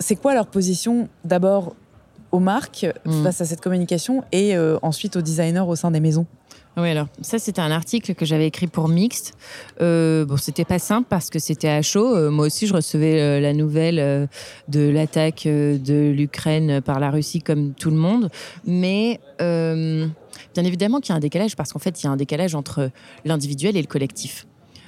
C'est 0.00 0.16
quoi 0.16 0.34
leur 0.34 0.46
position 0.46 1.08
d'abord 1.24 1.74
aux 2.32 2.40
marques 2.40 2.86
Mm. 3.04 3.22
face 3.22 3.40
à 3.40 3.44
cette 3.44 3.60
communication 3.60 4.24
et 4.32 4.56
euh, 4.56 4.78
ensuite 4.82 5.16
aux 5.16 5.22
designers 5.22 5.64
au 5.66 5.76
sein 5.76 5.90
des 5.90 6.00
maisons 6.00 6.26
Oui, 6.76 6.90
alors 6.90 7.08
ça 7.22 7.38
c'était 7.38 7.60
un 7.60 7.70
article 7.70 8.14
que 8.14 8.24
j'avais 8.24 8.46
écrit 8.46 8.66
pour 8.66 8.88
Mixte. 8.88 9.34
Euh, 9.80 10.24
bon, 10.24 10.36
c'était 10.36 10.64
pas 10.64 10.78
simple 10.78 11.06
parce 11.08 11.30
que 11.30 11.38
c'était 11.38 11.68
à 11.68 11.82
chaud. 11.82 12.14
Euh, 12.14 12.30
moi 12.30 12.46
aussi, 12.46 12.66
je 12.66 12.74
recevais 12.74 13.20
euh, 13.20 13.40
la 13.40 13.52
nouvelle 13.52 14.28
de 14.68 14.88
l'attaque 14.88 15.44
de 15.44 16.10
l'Ukraine 16.10 16.80
par 16.80 17.00
la 17.00 17.10
Russie 17.10 17.40
comme 17.40 17.72
tout 17.74 17.90
le 17.90 17.96
monde. 17.96 18.30
Mais 18.64 19.20
bien 19.38 20.64
évidemment 20.64 21.00
qu'il 21.00 21.10
y 21.10 21.12
a 21.14 21.16
un 21.16 21.20
décalage 21.20 21.56
parce 21.56 21.72
qu'en 21.72 21.78
fait, 21.78 22.00
il 22.02 22.04
y 22.04 22.08
a 22.08 22.10
un 22.10 22.16
décalage 22.16 22.54
entre 22.54 22.90
l'individuel 23.24 23.76
et 23.76 23.80
le 23.80 23.86
collectif. 23.86 24.46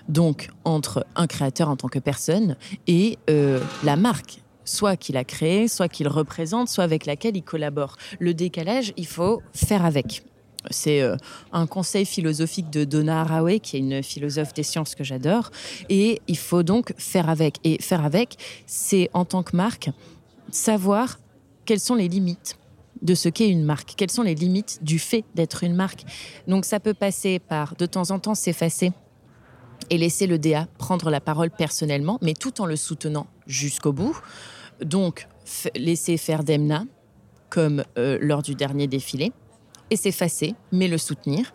Donc, 0.09 0.51
entre 0.64 1.07
un 1.14 1.26
créateur 1.26 1.68
en 1.68 1.76
tant 1.76 1.88
que 1.88 1.99
personne 2.01 2.57
et 2.86 3.18
la 3.28 3.97
marque 3.97 4.39
soit 4.64 4.96
qu'il 4.96 5.16
a 5.16 5.24
créé, 5.24 5.68
soit 5.68 5.88
qu'il 5.88 6.08
représente, 6.08 6.68
soit 6.68 6.84
avec 6.84 7.06
laquelle 7.06 7.36
il 7.36 7.42
collabore. 7.42 7.96
Le 8.18 8.34
décalage, 8.34 8.92
il 8.96 9.06
faut 9.06 9.42
faire 9.54 9.84
avec. 9.84 10.22
C'est 10.70 11.00
euh, 11.00 11.16
un 11.52 11.66
conseil 11.66 12.04
philosophique 12.04 12.70
de 12.70 12.84
Donna 12.84 13.22
Haraway, 13.22 13.61
qui 13.61 13.76
est 13.76 13.80
une 13.80 14.02
philosophe 14.02 14.52
des 14.52 14.62
sciences 14.62 14.94
que 14.94 15.04
j'adore. 15.04 15.50
Et 15.88 16.20
il 16.28 16.36
faut 16.36 16.62
donc 16.62 16.92
faire 16.98 17.30
avec. 17.30 17.56
Et 17.64 17.80
faire 17.80 18.04
avec, 18.04 18.36
c'est 18.66 19.08
en 19.14 19.24
tant 19.24 19.42
que 19.42 19.56
marque, 19.56 19.90
savoir 20.50 21.18
quelles 21.64 21.80
sont 21.80 21.94
les 21.94 22.08
limites 22.08 22.56
de 23.02 23.14
ce 23.14 23.28
qu'est 23.28 23.48
une 23.48 23.64
marque, 23.64 23.94
quelles 23.96 24.11
sont 24.11 24.22
les 24.22 24.34
limites 24.34 24.80
du 24.82 24.98
fait 24.98 25.24
d'être 25.34 25.64
une 25.64 25.74
marque. 25.74 26.04
Donc 26.46 26.64
ça 26.66 26.80
peut 26.80 26.92
passer 26.92 27.38
par 27.38 27.74
de 27.76 27.86
temps 27.86 28.11
en 28.11 28.18
temps 28.18 28.34
s'effacer 28.34 28.92
et 29.91 29.99
laisser 29.99 30.26
le 30.26 30.38
DA 30.38 30.66
prendre 30.78 31.11
la 31.11 31.20
parole 31.20 31.51
personnellement, 31.51 32.18
mais 32.22 32.34
tout 32.34 32.61
en 32.61 32.66
le 32.66 32.76
soutenant 32.76 33.26
jusqu'au 33.47 33.93
bout. 33.93 34.16
Donc 34.82 35.28
laisser 35.74 36.16
faire 36.16 36.45
Demna, 36.45 36.84
comme 37.49 37.84
euh, 37.99 38.18
lors 38.20 38.43
du 38.43 38.55
dernier 38.55 38.86
défilé, 38.86 39.32
et 39.91 39.97
s'effacer, 39.97 40.55
mais 40.72 40.88
le 40.88 40.99
soutenir. 40.99 41.53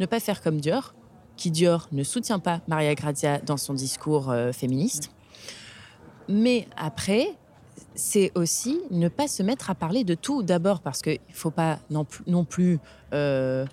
Ne 0.00 0.06
pas 0.06 0.20
faire 0.20 0.40
comme 0.40 0.60
Dior, 0.60 0.94
qui 1.36 1.50
Dior 1.50 1.88
ne 1.92 2.04
soutient 2.04 2.38
pas 2.38 2.60
Maria 2.68 2.94
Grazia 2.94 3.38
dans 3.38 3.56
son 3.56 3.74
discours 3.74 4.30
euh, 4.30 4.52
féministe. 4.52 5.10
Mais 6.28 6.68
après, 6.76 7.26
c'est 7.94 8.30
aussi 8.36 8.80
ne 8.90 9.08
pas 9.08 9.28
se 9.28 9.42
mettre 9.42 9.70
à 9.70 9.74
parler 9.74 10.04
de 10.04 10.14
tout. 10.14 10.42
D'abord 10.42 10.80
parce 10.80 11.02
qu'il 11.02 11.18
ne 11.28 11.34
faut 11.34 11.50
pas 11.50 11.78
non 11.90 12.04
plus, 12.04 12.24
non 12.26 12.44
plus 12.44 12.78
euh, 13.12 13.66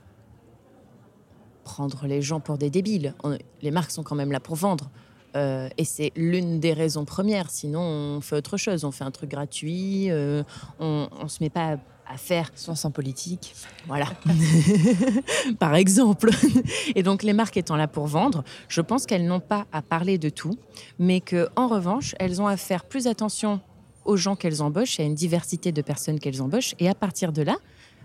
prendre 1.69 2.07
les 2.07 2.21
gens 2.21 2.39
pour 2.39 2.57
des 2.57 2.69
débiles. 2.69 3.13
On- 3.23 3.37
les 3.61 3.71
marques 3.71 3.91
sont 3.91 4.03
quand 4.03 4.15
même 4.15 4.31
là 4.31 4.39
pour 4.39 4.55
vendre. 4.55 4.89
Euh, 5.35 5.69
et 5.77 5.85
c'est 5.85 6.11
l'une 6.15 6.59
des 6.59 6.73
raisons 6.73 7.05
premières. 7.05 7.49
Sinon, 7.51 7.81
on 8.17 8.21
fait 8.21 8.35
autre 8.35 8.57
chose. 8.57 8.83
On 8.85 8.91
fait 8.91 9.03
un 9.03 9.11
truc 9.11 9.29
gratuit. 9.29 10.09
euh, 10.09 10.43
on 10.79 11.07
ne 11.23 11.27
se 11.27 11.43
met 11.43 11.51
pas 11.51 11.73
à, 11.73 12.13
à 12.13 12.17
faire 12.17 12.49
Soit 12.55 12.75
sans 12.75 12.89
politique. 12.89 13.53
voilà. 13.87 14.07
Par 15.59 15.75
exemple. 15.75 16.29
Et 16.95 17.03
donc, 17.03 17.21
les 17.21 17.33
marques 17.33 17.57
étant 17.57 17.75
là 17.75 17.87
pour 17.87 18.07
vendre, 18.07 18.43
je 18.67 18.81
pense 18.81 19.05
qu'elles 19.05 19.27
n'ont 19.27 19.39
pas 19.39 19.65
à 19.71 19.81
parler 19.83 20.17
de 20.17 20.29
tout, 20.29 20.57
mais 20.97 21.21
que, 21.21 21.47
en 21.55 21.67
revanche, 21.67 22.15
elles 22.19 22.41
ont 22.41 22.47
à 22.47 22.57
faire 22.57 22.83
plus 22.85 23.05
attention 23.05 23.61
aux 24.05 24.17
gens 24.17 24.35
qu'elles 24.35 24.61
embauchent, 24.63 24.99
et 24.99 25.03
à 25.03 25.05
une 25.05 25.13
diversité 25.15 25.71
de 25.71 25.81
personnes 25.83 26.19
qu'elles 26.19 26.41
embauchent, 26.41 26.73
et 26.79 26.89
à 26.89 26.95
partir 26.95 27.31
de 27.31 27.43
là, 27.43 27.57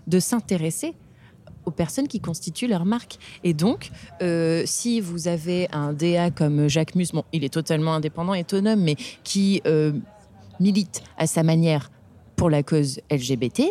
de 0.05 0.19
s'intéresser 0.19 0.93
aux 1.65 1.71
personnes 1.71 2.07
qui 2.07 2.19
constituent 2.19 2.67
leur 2.67 2.85
marque. 2.85 3.17
Et 3.43 3.53
donc, 3.53 3.91
euh, 4.21 4.63
si 4.65 5.01
vous 5.01 5.27
avez 5.27 5.67
un 5.71 5.93
DA 5.93 6.31
comme 6.31 6.67
Jacques 6.67 6.95
Mus, 6.95 7.11
bon, 7.13 7.23
il 7.33 7.43
est 7.43 7.53
totalement 7.53 7.93
indépendant 7.93 8.33
et 8.33 8.41
autonome, 8.41 8.81
mais 8.81 8.95
qui 9.23 9.61
euh, 9.65 9.91
milite 10.59 11.03
à 11.17 11.27
sa 11.27 11.43
manière 11.43 11.91
pour 12.35 12.49
la 12.49 12.63
cause 12.63 12.99
LGBT, 13.11 13.63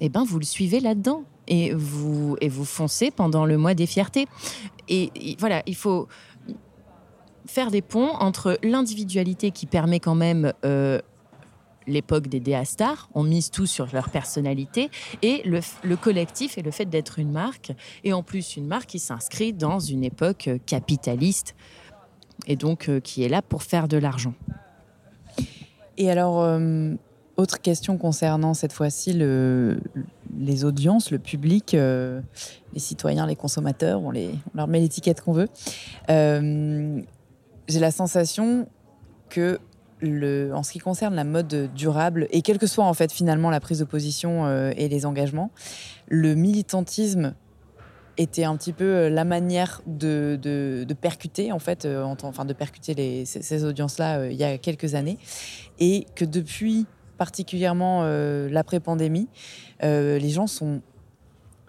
eh 0.00 0.08
ben, 0.08 0.24
vous 0.24 0.38
le 0.38 0.44
suivez 0.44 0.80
là-dedans 0.80 1.24
et 1.46 1.72
vous, 1.74 2.36
et 2.40 2.48
vous 2.48 2.64
foncez 2.64 3.10
pendant 3.10 3.46
le 3.46 3.58
mois 3.58 3.74
des 3.74 3.86
fiertés. 3.86 4.26
Et, 4.88 5.36
voilà, 5.38 5.62
il 5.66 5.76
faut 5.76 6.08
faire 7.46 7.70
des 7.70 7.82
ponts 7.82 8.10
entre 8.20 8.58
l'individualité 8.62 9.50
qui 9.50 9.66
permet 9.66 10.00
quand 10.00 10.14
même 10.14 10.52
euh, 10.64 11.00
l'époque 11.86 12.28
des 12.28 12.40
DA 12.40 12.64
stars, 12.64 13.08
on 13.14 13.22
mise 13.22 13.50
tout 13.50 13.66
sur 13.66 13.88
leur 13.92 14.10
personnalité, 14.10 14.90
et 15.22 15.42
le, 15.44 15.96
collectif 15.96 16.58
et 16.58 16.62
le 16.62 16.70
fait 16.70 16.86
d'être 16.86 17.18
une 17.18 17.32
marque, 17.32 17.72
et 18.02 18.12
en 18.12 18.22
plus 18.22 18.56
une 18.56 18.66
marque 18.66 18.90
qui 18.90 18.98
s'inscrit 18.98 19.52
dans 19.52 19.78
une 19.78 20.04
époque 20.04 20.48
euh, 20.48 20.58
capitaliste, 20.64 21.54
et 22.46 22.56
donc 22.56 22.88
euh, 22.88 23.00
qui 23.00 23.22
est 23.22 23.28
là 23.28 23.42
pour 23.42 23.62
faire 23.62 23.88
de 23.88 23.96
l'argent. 23.96 24.34
Et 25.96 26.10
alors, 26.10 26.42
euh, 26.42 26.94
autre 27.36 27.60
question 27.60 27.96
concernant 27.98 28.54
cette 28.54 28.72
fois-ci 28.72 29.12
le, 29.12 29.80
les 30.36 30.64
audiences, 30.64 31.10
le 31.10 31.18
public, 31.18 31.72
les 31.72 32.78
citoyens, 32.78 33.26
les 33.26 33.36
consommateurs, 33.36 34.02
on, 34.02 34.10
les, 34.10 34.30
on 34.52 34.58
leur 34.58 34.68
met 34.68 34.80
l'étiquette 34.80 35.20
qu'on 35.20 35.32
veut. 35.32 35.48
J'ai 36.08 37.80
la 37.80 37.90
sensation 37.90 38.68
que 39.30 39.58
en 40.02 40.62
ce 40.62 40.72
qui 40.72 40.78
concerne 40.78 41.14
la 41.14 41.24
mode 41.24 41.72
durable, 41.74 42.26
et 42.30 42.42
quelle 42.42 42.58
que 42.58 42.66
soit 42.66 42.84
en 42.84 42.94
fait 42.94 43.12
finalement 43.12 43.50
la 43.50 43.60
prise 43.60 43.78
de 43.78 43.84
position 43.84 44.46
euh, 44.46 44.72
et 44.76 44.88
les 44.88 45.06
engagements, 45.06 45.50
le 46.08 46.34
militantisme 46.34 47.34
était 48.16 48.44
un 48.44 48.56
petit 48.56 48.72
peu 48.72 48.84
euh, 48.84 49.10
la 49.10 49.24
manière 49.24 49.82
de, 49.86 50.86
percuter 51.00 51.52
en 51.52 51.58
fait, 51.58 51.84
euh, 51.84 52.02
enfin 52.02 52.44
de 52.44 52.52
percuter 52.52 53.24
ces, 53.24 53.42
ces 53.42 53.64
audiences-là 53.64 54.26
il 54.26 54.36
y 54.36 54.44
a 54.44 54.58
quelques 54.58 54.94
années, 54.94 55.18
et 55.78 56.06
que 56.14 56.24
depuis 56.24 56.86
particulièrement 57.16 58.02
l'après-pandémie, 58.50 59.28
les 59.80 60.30
gens 60.30 60.48
sont 60.48 60.82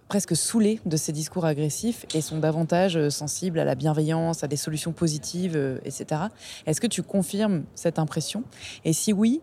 presque 0.08 0.36
saoulés 0.36 0.80
de 0.86 0.98
ces 0.98 1.12
discours 1.12 1.46
agressifs 1.46 2.06
et 2.14 2.22
sont 2.22 2.38
davantage 2.40 2.98
euh, 2.98 3.10
sensibles 3.10 3.60
à 3.60 3.66
la 3.66 3.76
bienveillance, 3.76 4.44
à 4.44 4.48
des 4.48 4.56
solutions 4.56 4.92
positives, 4.92 5.56
euh, 5.56 5.80
etc. 5.84 6.22
Est-ce 6.66 6.80
que 6.80 6.88
tu 6.88 7.02
confirmes 7.02 7.64
cette 7.74 7.98
impression? 7.98 8.44
Et 8.84 8.94
si 8.94 9.14
oui, 9.14 9.42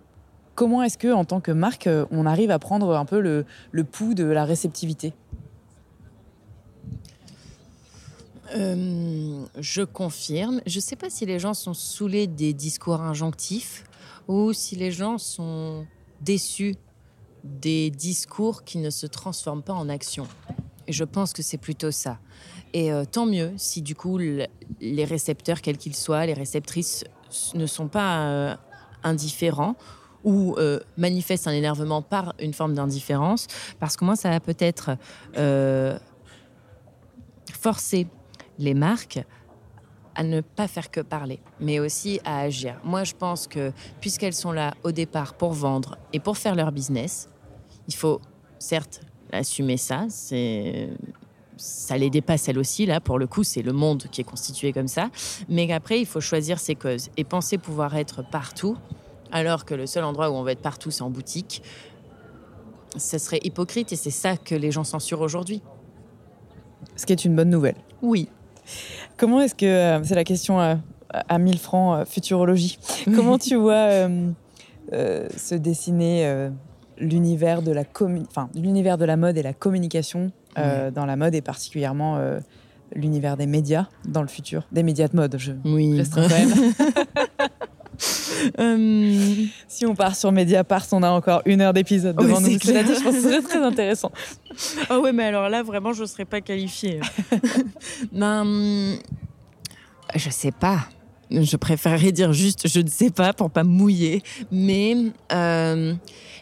comment 0.54 0.82
est-ce 0.82 0.98
que, 0.98 1.12
en 1.12 1.24
tant 1.24 1.40
que 1.40 1.50
marque, 1.50 1.86
euh, 1.86 2.06
on 2.10 2.26
arrive 2.26 2.50
à 2.50 2.58
prendre 2.58 2.94
un 2.94 3.04
peu 3.04 3.20
le, 3.20 3.44
le 3.72 3.84
pouls 3.84 4.14
de 4.14 4.24
la 4.24 4.44
réceptivité? 4.44 5.12
Je 8.54 9.82
confirme. 9.82 10.60
Je 10.66 10.76
ne 10.76 10.82
sais 10.82 10.94
pas 10.94 11.08
si 11.08 11.24
les 11.24 11.38
gens 11.38 11.54
sont 11.54 11.72
saoulés 11.72 12.26
des 12.26 12.52
discours 12.52 13.00
injonctifs 13.00 13.84
ou 14.28 14.52
si 14.52 14.76
les 14.76 14.90
gens 14.90 15.16
sont 15.16 15.86
déçus 16.20 16.76
des 17.45 17.90
discours 17.90 18.64
qui 18.64 18.78
ne 18.78 18.90
se 18.90 19.07
transforment 19.07 19.62
pas 19.62 19.72
en 19.74 19.88
action. 19.88 20.26
Et 20.86 20.93
je 20.93 21.05
pense 21.05 21.32
que 21.32 21.43
c'est 21.43 21.59
plutôt 21.59 21.90
ça. 21.90 22.18
Et 22.72 22.93
euh, 22.93 23.05
tant 23.05 23.26
mieux 23.26 23.53
si 23.57 23.82
du 23.82 23.95
coup 23.95 24.18
le- 24.18 24.47
les 24.80 25.05
récepteurs, 25.05 25.61
quels 25.61 25.78
qu'ils 25.78 25.97
soient, 25.97 26.26
les 26.26 26.34
réceptrices 26.34 27.05
ne 27.55 27.66
sont 27.66 27.88
pas 27.88 28.26
euh, 28.26 28.57
indifférents 29.03 29.76
ou 30.24 30.55
euh, 30.59 30.80
manifestent 30.97 31.49
un 31.49 31.53
énervement 31.53 32.01
par 32.03 32.34
une 32.40 32.55
forme 32.55 32.74
d'indifférence, 32.74 33.47
parce 33.80 33.97
que 33.97 34.05
moi 34.05 34.16
ça 34.16 34.30
va 34.30 34.40
peut-être 34.40 34.97
forcer 37.53 38.07
les 38.59 38.74
marques 38.74 39.20
à 40.14 40.22
ne 40.24 40.40
pas 40.43 40.68
faire 40.68 40.90
que 40.90 41.01
parler, 41.01 41.40
mais 41.59 41.80
aussi 41.80 42.20
à 42.24 42.40
agir. 42.40 42.78
Moi, 42.84 43.03
je 43.05 43.14
pense 43.14 43.47
que 43.47 43.72
puisqu'elles 44.01 44.34
sont 44.34 44.53
là 44.53 44.74
au 44.84 44.93
départ 44.93 45.32
pour 45.34 45.53
vendre 45.53 45.97
et 46.12 46.20
pour 46.20 46.36
faire 46.36 46.55
leur 46.55 46.70
business, 46.70 47.28
il 47.88 47.94
faut 47.94 48.20
certes 48.58 49.02
assumer 49.32 49.76
ça. 49.76 50.06
C'est 50.08 50.90
ça 51.56 51.96
les 51.96 52.10
dépasse 52.10 52.48
elles 52.48 52.58
aussi, 52.58 52.86
là, 52.86 53.00
pour 53.00 53.18
le 53.18 53.26
coup, 53.26 53.44
c'est 53.44 53.62
le 53.62 53.72
monde 53.72 54.04
qui 54.10 54.20
est 54.20 54.24
constitué 54.24 54.72
comme 54.72 54.88
ça. 54.88 55.10
Mais 55.48 55.70
après, 55.72 56.00
il 56.00 56.06
faut 56.06 56.20
choisir 56.20 56.58
ses 56.58 56.74
causes 56.74 57.10
et 57.16 57.24
penser 57.24 57.58
pouvoir 57.58 57.96
être 57.96 58.28
partout, 58.28 58.76
alors 59.30 59.64
que 59.64 59.74
le 59.74 59.86
seul 59.86 60.04
endroit 60.04 60.30
où 60.30 60.34
on 60.34 60.42
va 60.42 60.52
être 60.52 60.62
partout, 60.62 60.90
c'est 60.90 61.02
en 61.02 61.10
boutique. 61.10 61.62
Ce 62.96 63.16
serait 63.18 63.40
hypocrite 63.42 63.92
et 63.92 63.96
c'est 63.96 64.10
ça 64.10 64.36
que 64.36 64.54
les 64.54 64.70
gens 64.70 64.84
censurent 64.84 65.20
aujourd'hui. 65.20 65.62
Ce 66.96 67.06
qui 67.06 67.12
est 67.12 67.24
une 67.24 67.36
bonne 67.36 67.50
nouvelle. 67.50 67.76
Oui. 68.02 68.28
Comment 69.16 69.40
est-ce 69.40 69.54
que, 69.54 69.64
euh, 69.64 70.04
c'est 70.04 70.14
la 70.14 70.24
question 70.24 70.58
à, 70.60 70.78
à 71.10 71.38
1000 71.38 71.58
francs, 71.58 72.00
euh, 72.00 72.04
futurologie, 72.04 72.78
comment 73.14 73.38
tu 73.38 73.56
vois 73.56 74.08
euh, 74.92 75.28
se 75.36 75.54
dessiner 75.54 76.50
l'univers 76.99 77.62
de, 77.62 77.72
la 77.72 77.84
enfin, 78.28 78.49
l'univers 78.55 78.99
de 78.99 79.05
la 79.05 79.16
mode 79.16 79.36
et 79.36 79.43
la 79.43 79.53
communication 79.53 80.32
dans 80.57 81.07
la 81.07 81.16
mode 81.16 81.34
et 81.34 81.40
particulièrement 81.40 82.18
l'univers 82.95 83.36
des 83.36 83.47
médias 83.47 83.86
dans 84.07 84.22
le 84.22 84.28
futur 84.28 84.66
Des 84.72 84.82
médias 84.82 85.09
de 85.09 85.16
mode, 85.16 85.36
je 85.38 85.53
oui. 85.64 85.97
resterai 85.97 86.28
quand 86.28 86.34
même. 86.34 86.72
Si 89.68 89.86
on 89.86 89.95
part 89.95 90.16
sur 90.16 90.32
Mediapart, 90.32 90.86
on 90.93 91.03
a 91.03 91.11
encore 91.11 91.43
une 91.45 91.61
heure 91.61 91.72
d'épisode 91.72 92.16
devant 92.16 92.40
nous. 92.40 92.51
Je 92.51 93.03
pense 93.03 93.03
que 93.03 93.12
ce 93.12 93.20
serait 93.20 93.43
très 93.43 93.62
intéressant. 93.62 94.11
Ah 94.88 94.99
ouais, 94.99 95.12
mais 95.12 95.24
alors 95.24 95.49
là, 95.49 95.62
vraiment, 95.62 95.93
je 95.93 96.03
ne 96.03 96.07
serais 96.07 96.24
pas 96.24 96.40
qualifiée. 96.40 97.01
ben, 98.12 98.97
je 100.14 100.30
sais 100.30 100.53
pas. 100.53 100.88
Je 101.40 101.56
préférerais 101.56 102.12
dire 102.12 102.32
juste 102.32 102.68
je 102.68 102.80
ne 102.80 102.88
sais 102.88 103.10
pas 103.10 103.32
pour 103.32 103.50
pas 103.50 103.64
mouiller. 103.64 104.22
Mais 104.50 104.96
euh, 105.32 105.94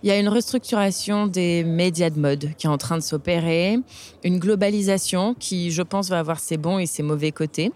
il 0.02 0.08
y 0.08 0.10
a 0.10 0.18
une 0.18 0.28
restructuration 0.28 1.26
des 1.26 1.64
médias 1.64 2.10
de 2.10 2.18
mode 2.18 2.50
qui 2.56 2.66
est 2.66 2.70
en 2.70 2.78
train 2.78 2.96
de 2.96 3.02
s'opérer, 3.02 3.78
une 4.24 4.38
globalisation 4.38 5.34
qui, 5.34 5.70
je 5.70 5.82
pense, 5.82 6.08
va 6.08 6.18
avoir 6.18 6.40
ses 6.40 6.56
bons 6.56 6.78
et 6.78 6.86
ses 6.86 7.02
mauvais 7.02 7.32
côtés. 7.32 7.72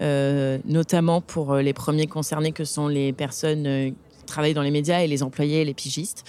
Euh, 0.00 0.58
notamment 0.64 1.20
pour 1.20 1.56
les 1.56 1.74
premiers 1.74 2.06
concernés 2.06 2.52
que 2.52 2.64
sont 2.64 2.88
les 2.88 3.12
personnes 3.12 3.66
euh, 3.66 3.90
qui 3.90 4.24
travaillent 4.24 4.54
dans 4.54 4.62
les 4.62 4.70
médias 4.70 5.00
et 5.00 5.06
les 5.06 5.22
employés 5.22 5.60
et 5.60 5.64
les 5.64 5.74
pigistes. 5.74 6.24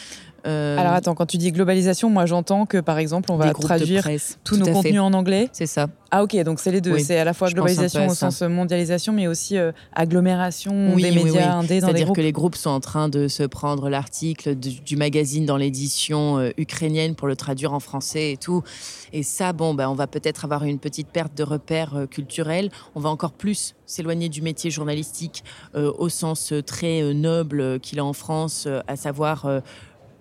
Euh, 0.47 0.77
Alors 0.77 0.93
attends, 0.93 1.13
quand 1.13 1.25
tu 1.25 1.37
dis 1.37 1.51
globalisation, 1.51 2.09
moi 2.09 2.25
j'entends 2.25 2.65
que 2.65 2.79
par 2.79 2.97
exemple 2.97 3.31
on 3.31 3.37
va 3.37 3.53
traduire 3.53 4.07
tous 4.43 4.57
nos 4.57 4.65
contenus 4.65 5.01
en 5.01 5.13
anglais. 5.13 5.49
C'est 5.51 5.65
ça. 5.65 5.87
Ah 6.13 6.23
ok, 6.23 6.35
donc 6.43 6.59
c'est 6.59 6.71
les 6.71 6.81
deux. 6.81 6.97
C'est 6.99 7.17
à 7.17 7.23
la 7.23 7.33
fois 7.33 7.49
globalisation 7.49 8.07
au 8.07 8.13
sens 8.13 8.41
mondialisation, 8.41 9.13
mais 9.13 9.27
aussi 9.27 9.57
euh, 9.57 9.71
agglomération 9.93 10.95
des 10.95 11.11
médias 11.11 11.53
indés 11.53 11.79
dans 11.79 11.87
C'est-à-dire 11.87 12.11
que 12.11 12.21
les 12.21 12.31
groupes 12.33 12.55
sont 12.55 12.69
en 12.69 12.79
train 12.79 13.07
de 13.07 13.27
se 13.27 13.43
prendre 13.43 13.89
l'article 13.89 14.55
du, 14.55 14.95
magazine 14.97 15.45
dans 15.45 15.57
l'édition 15.57 16.37
euh, 16.39 16.49
ukrainienne 16.57 17.15
pour 17.15 17.27
le 17.27 17.35
traduire 17.35 17.73
en 17.73 17.79
français 17.79 18.33
et 18.33 18.37
tout. 18.37 18.61
Et 19.13 19.23
ça, 19.23 19.53
bon, 19.53 19.73
ben, 19.73 19.89
on 19.89 19.95
va 19.95 20.07
peut-être 20.07 20.43
avoir 20.43 20.63
une 20.63 20.79
petite 20.79 21.07
perte 21.07 21.37
de 21.37 21.43
repères 21.43 22.05
culturels. 22.09 22.69
On 22.95 22.99
va 22.99 23.09
encore 23.09 23.31
plus 23.31 23.75
s'éloigner 23.85 24.29
du 24.29 24.41
métier 24.41 24.71
journalistique 24.71 25.43
au 25.73 26.07
sens 26.07 26.53
très 26.65 27.13
noble 27.13 27.79
qu'il 27.81 27.99
a 27.99 28.05
en 28.05 28.13
France, 28.13 28.67
à 28.87 28.95
savoir 28.95 29.45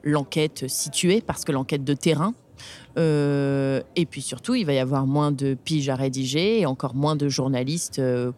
l'enquête 0.03 0.68
située, 0.68 1.20
parce 1.20 1.44
que 1.44 1.53
l'enquête 1.53 1.84
de 1.84 1.94
terrain. 1.94 2.34
Euh, 2.98 3.82
et 3.96 4.07
puis 4.07 4.22
surtout, 4.22 4.55
il 4.55 4.64
va 4.66 4.72
y 4.72 4.78
avoir 4.78 5.07
moins 5.07 5.32
de 5.32 5.55
piges 5.55 5.88
à 5.88 5.94
rédiger 5.94 6.61
et 6.61 6.66
encore 6.66 6.94
moins 6.94 7.16
de 7.16 7.28
journalistes 7.28 7.98
euh, 7.98 8.32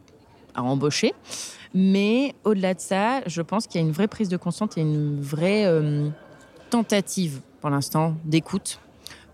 à 0.55 0.63
embaucher. 0.63 1.15
Mais 1.75 2.35
au-delà 2.45 2.75
de 2.75 2.81
ça, 2.81 3.23
je 3.27 3.41
pense 3.43 3.67
qu'il 3.67 3.81
y 3.81 3.85
a 3.85 3.87
une 3.87 3.93
vraie 3.93 4.09
prise 4.09 4.29
de 4.29 4.37
conscience 4.37 4.77
et 4.77 4.83
une 4.83 5.21
vraie 5.21 5.65
euh, 5.67 6.09
tentative, 6.71 7.41
pour 7.61 7.71
l'instant, 7.71 8.15
d'écoute. 8.25 8.79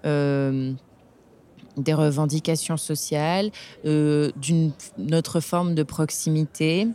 des 0.05 1.95
revendications 1.95 2.77
sociales, 2.77 3.51
d'une 3.85 4.73
autre 5.13 5.41
forme 5.41 5.75
de 5.75 5.85
proximité. 5.85 6.89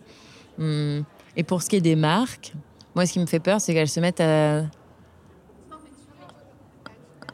Hum. 0.59 1.03
Et 1.35 1.43
pour 1.43 1.61
ce 1.61 1.69
qui 1.69 1.77
est 1.77 1.81
des 1.81 1.95
marques, 1.95 2.53
moi, 2.95 3.05
ce 3.05 3.13
qui 3.13 3.19
me 3.19 3.25
fait 3.25 3.39
peur, 3.39 3.59
c'est 3.59 3.73
qu'elles 3.73 3.89
se 3.89 3.99
mettent 3.99 4.21
à 4.21 4.63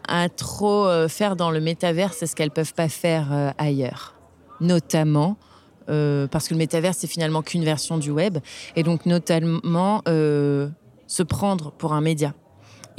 à 0.09 0.29
trop 0.29 0.85
euh, 0.87 1.07
faire 1.07 1.35
dans 1.35 1.51
le 1.51 1.59
métaverse 1.59 2.25
ce 2.25 2.35
qu'elles 2.35 2.51
peuvent 2.51 2.73
pas 2.73 2.89
faire 2.89 3.31
euh, 3.31 3.51
ailleurs? 3.57 4.15
Notamment 4.59 5.37
euh, 5.89 6.27
parce 6.27 6.47
que 6.47 6.53
le 6.53 6.57
métaverse 6.57 6.97
c'est 6.99 7.07
finalement 7.07 7.41
qu'une 7.41 7.63
version 7.63 7.97
du 7.97 8.11
web 8.11 8.37
et 8.75 8.83
donc 8.83 9.05
notamment 9.05 10.03
se 10.05 11.23
prendre 11.23 11.71
pour 11.71 11.93
un 11.93 12.01
média. 12.01 12.33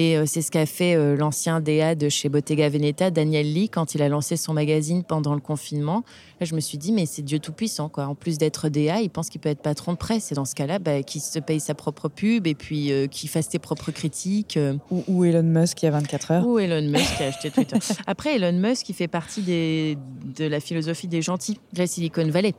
Et 0.01 0.17
euh, 0.17 0.25
c'est 0.25 0.41
ce 0.41 0.51
qu'a 0.51 0.65
fait 0.65 0.95
euh, 0.95 1.15
l'ancien 1.15 1.61
DA 1.61 1.95
de 1.95 2.09
chez 2.09 2.31
Bottega 2.31 2.71
Veneta, 2.71 3.11
Daniel 3.11 3.53
Lee, 3.53 3.69
quand 3.69 3.95
il 3.95 4.01
a 4.01 4.09
lancé 4.09 4.39
son 4.39 4.55
magazine 4.55 5.05
pendant 5.05 5.35
le 5.35 5.43
confinement. 5.43 6.05
Là, 6.41 6.47
je 6.47 6.55
me 6.55 6.61
suis 6.61 6.79
dit, 6.79 6.91
mais 6.91 7.05
c'est 7.05 7.21
Dieu 7.21 7.39
Tout-Puissant. 7.39 7.91
Quoi. 7.91 8.07
En 8.07 8.15
plus 8.15 8.39
d'être 8.39 8.71
DA, 8.71 9.03
il 9.03 9.11
pense 9.11 9.29
qu'il 9.29 9.43
peut 9.43 9.51
être 9.51 9.61
patron 9.61 9.93
de 9.93 9.99
presse. 9.99 10.33
Et 10.33 10.35
dans 10.35 10.47
ce 10.47 10.55
cas-là, 10.55 10.79
bah, 10.79 11.03
qu'il 11.03 11.21
se 11.21 11.39
paye 11.39 11.61
sa 11.61 11.75
propre 11.75 12.09
pub 12.09 12.47
et 12.47 12.55
puis 12.55 12.91
euh, 12.91 13.09
qu'il 13.09 13.29
fasse 13.29 13.51
ses 13.51 13.59
propres 13.59 13.91
critiques. 13.91 14.59
Ou, 14.91 15.25
Elon 15.27 15.43
Musk 15.43 15.77
qui 15.77 15.87
a 15.87 15.91
24 15.91 16.31
heures. 16.31 16.47
Ou 16.47 16.59
Elon 16.59 16.81
Musk 16.81 17.19
qui 17.19 17.23
a 17.23 17.27
acheté 17.27 17.51
Twitter. 17.51 17.77
Après, 18.07 18.37
Elon 18.37 18.59
Musk, 18.59 18.89
il 18.89 18.95
fait 18.95 19.07
partie 19.07 19.43
des, 19.43 19.99
de 20.35 20.47
la 20.47 20.61
philosophie 20.61 21.09
des 21.09 21.21
gentils 21.21 21.61
de 21.75 21.79
la 21.79 21.87
Silicon 21.87 22.27
Valley. 22.27 22.55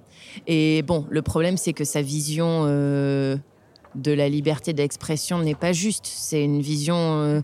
Et 0.45 0.83
bon, 0.83 1.07
le 1.09 1.23
problème, 1.23 1.57
c'est 1.57 1.73
que 1.73 1.85
sa 1.85 2.03
vision 2.03 2.67
de 3.95 4.11
la 4.11 4.29
liberté 4.29 4.73
d'expression 4.73 5.39
n'est 5.39 5.55
pas 5.55 5.73
juste. 5.73 6.05
C'est 6.05 6.43
une 6.43 6.61
vision 6.61 6.95
euh, 6.95 7.41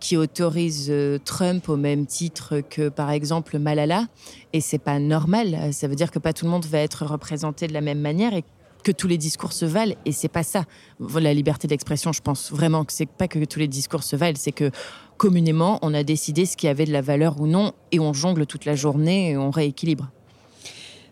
qui 0.00 0.16
autorise 0.16 0.88
euh, 0.90 1.18
Trump 1.24 1.68
au 1.68 1.76
même 1.76 2.06
titre 2.06 2.60
que, 2.60 2.88
par 2.88 3.10
exemple, 3.10 3.58
Malala. 3.58 4.06
Et 4.52 4.60
c'est 4.60 4.78
pas 4.78 4.98
normal. 4.98 5.72
Ça 5.72 5.88
veut 5.88 5.96
dire 5.96 6.10
que 6.10 6.18
pas 6.18 6.32
tout 6.32 6.44
le 6.44 6.50
monde 6.50 6.66
va 6.66 6.78
être 6.78 7.04
représenté 7.04 7.66
de 7.66 7.72
la 7.72 7.80
même 7.80 8.00
manière 8.00 8.34
et 8.34 8.44
que 8.84 8.92
tous 8.92 9.08
les 9.08 9.18
discours 9.18 9.52
se 9.52 9.64
valent. 9.64 9.94
Et 10.04 10.12
c'est 10.12 10.28
pas 10.28 10.42
ça. 10.42 10.64
La 11.00 11.34
liberté 11.34 11.68
d'expression, 11.68 12.12
je 12.12 12.22
pense 12.22 12.50
vraiment 12.50 12.84
que 12.84 12.92
c'est 12.92 13.08
pas 13.08 13.28
que 13.28 13.44
tous 13.44 13.58
les 13.58 13.68
discours 13.68 14.02
se 14.02 14.16
valent, 14.16 14.38
c'est 14.38 14.52
que 14.52 14.70
communément, 15.16 15.78
on 15.82 15.94
a 15.94 16.04
décidé 16.04 16.46
ce 16.46 16.56
qui 16.56 16.68
avait 16.68 16.84
de 16.84 16.92
la 16.92 17.02
valeur 17.02 17.40
ou 17.40 17.46
non 17.46 17.72
et 17.92 17.98
on 17.98 18.12
jongle 18.12 18.46
toute 18.46 18.64
la 18.64 18.76
journée 18.76 19.30
et 19.30 19.36
on 19.36 19.50
rééquilibre. 19.50 20.08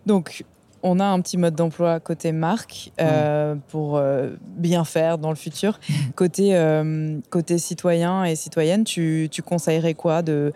Donc, 0.06 0.44
on 0.86 1.00
a 1.00 1.04
un 1.04 1.20
petit 1.20 1.36
mode 1.36 1.56
d'emploi 1.56 1.98
côté 1.98 2.30
marque 2.30 2.92
euh, 3.00 3.56
pour 3.68 3.96
euh, 3.96 4.30
bien 4.40 4.84
faire 4.84 5.18
dans 5.18 5.30
le 5.30 5.36
futur. 5.36 5.80
Côté, 6.14 6.56
euh, 6.56 7.18
côté 7.28 7.58
citoyen 7.58 8.24
et 8.24 8.36
citoyenne, 8.36 8.84
tu, 8.84 9.28
conseillerais 9.44 9.94
quoi 9.94 10.22
de, 10.22 10.52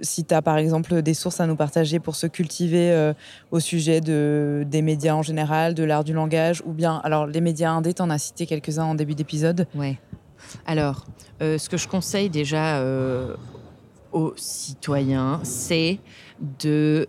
Si 0.00 0.24
tu 0.24 0.34
as 0.34 0.42
par 0.42 0.56
exemple 0.56 1.02
des 1.02 1.14
sources 1.14 1.40
à 1.40 1.46
nous 1.46 1.56
partager 1.56 1.98
pour 1.98 2.16
se 2.16 2.26
cultiver 2.26 3.12
au 3.50 3.60
sujet 3.60 4.00
de, 4.00 4.64
des 4.66 4.80
médias 4.80 5.14
en 5.14 5.22
général, 5.22 5.74
de 5.74 5.84
l'art 5.84 6.04
du 6.04 6.12
langage, 6.12 6.62
ou 6.64 6.72
bien, 6.72 7.00
alors 7.04 7.26
les 7.26 7.40
médias 7.40 7.70
indés, 7.70 7.94
tu 7.94 8.02
en 8.02 8.10
as 8.10 8.18
cité 8.18 8.46
quelques-uns 8.46 8.84
en 8.84 8.94
début 8.94 9.14
d'épisode? 9.14 9.66
Ouais. 9.74 9.98
Alors, 10.64 11.04
ce 11.40 11.68
que 11.68 11.76
je 11.76 11.88
conseille 11.88 12.30
déjà 12.30 12.82
aux 14.12 14.32
citoyens, 14.36 15.40
c'est 15.42 15.98
de 16.60 17.08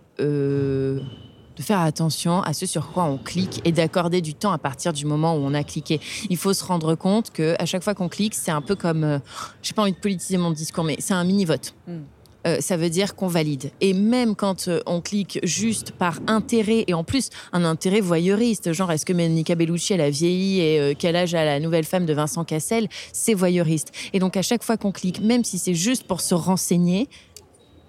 de 1.60 1.64
faire 1.64 1.80
attention 1.80 2.42
à 2.42 2.52
ce 2.54 2.64
sur 2.64 2.90
quoi 2.90 3.04
on 3.04 3.18
clique 3.18 3.60
et 3.64 3.72
d'accorder 3.72 4.22
du 4.22 4.34
temps 4.34 4.50
à 4.50 4.58
partir 4.58 4.92
du 4.92 5.04
moment 5.04 5.34
où 5.36 5.40
on 5.40 5.52
a 5.52 5.62
cliqué. 5.62 6.00
Il 6.30 6.38
faut 6.38 6.54
se 6.54 6.64
rendre 6.64 6.94
compte 6.94 7.30
que 7.30 7.54
à 7.58 7.66
chaque 7.66 7.84
fois 7.84 7.94
qu'on 7.94 8.08
clique, 8.08 8.34
c'est 8.34 8.50
un 8.50 8.62
peu 8.62 8.74
comme, 8.74 9.04
euh, 9.04 9.18
j'ai 9.62 9.74
pas 9.74 9.82
envie 9.82 9.92
de 9.92 9.98
politiser 9.98 10.38
mon 10.38 10.50
discours, 10.50 10.84
mais 10.84 10.96
c'est 10.98 11.12
un 11.12 11.22
mini 11.22 11.44
vote. 11.44 11.74
Hmm. 11.86 12.00
Euh, 12.46 12.56
ça 12.60 12.78
veut 12.78 12.88
dire 12.88 13.14
qu'on 13.14 13.26
valide. 13.26 13.70
Et 13.82 13.92
même 13.92 14.34
quand 14.34 14.68
euh, 14.68 14.80
on 14.86 15.02
clique 15.02 15.38
juste 15.42 15.90
par 15.90 16.20
intérêt, 16.26 16.84
et 16.86 16.94
en 16.94 17.04
plus 17.04 17.28
un 17.52 17.64
intérêt 17.64 18.00
voyeuriste, 18.00 18.72
genre 18.72 18.90
est-ce 18.90 19.04
que 19.04 19.12
Monica 19.12 19.54
Bellucci 19.54 19.92
elle 19.92 20.00
a 20.00 20.08
vieilli 20.08 20.60
et 20.60 20.96
quel 20.98 21.14
âge 21.14 21.34
a 21.34 21.44
la 21.44 21.60
nouvelle 21.60 21.84
femme 21.84 22.06
de 22.06 22.14
Vincent 22.14 22.44
Cassel, 22.44 22.88
c'est 23.12 23.34
voyeuriste. 23.34 23.92
Et 24.14 24.18
donc 24.18 24.38
à 24.38 24.42
chaque 24.42 24.64
fois 24.64 24.78
qu'on 24.78 24.92
clique, 24.92 25.20
même 25.20 25.44
si 25.44 25.58
c'est 25.58 25.74
juste 25.74 26.04
pour 26.04 26.22
se 26.22 26.34
renseigner, 26.34 27.10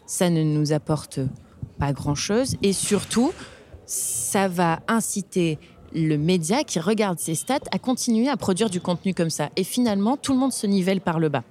ça 0.05 0.29
ne 0.29 0.43
nous 0.43 0.73
apporte 0.73 1.21
pas 1.79 1.93
grand-chose. 1.93 2.57
Et 2.61 2.73
surtout, 2.73 3.31
ça 3.85 4.47
va 4.47 4.79
inciter 4.87 5.57
le 5.93 6.17
média 6.17 6.63
qui 6.63 6.79
regarde 6.79 7.19
ses 7.19 7.35
stats 7.35 7.59
à 7.71 7.79
continuer 7.79 8.29
à 8.29 8.37
produire 8.37 8.69
du 8.69 8.79
contenu 8.79 9.13
comme 9.13 9.29
ça. 9.29 9.49
Et 9.55 9.63
finalement, 9.63 10.17
tout 10.17 10.33
le 10.33 10.39
monde 10.39 10.53
se 10.53 10.67
nivelle 10.67 11.01
par 11.01 11.19
le 11.19 11.29
bas. 11.29 11.43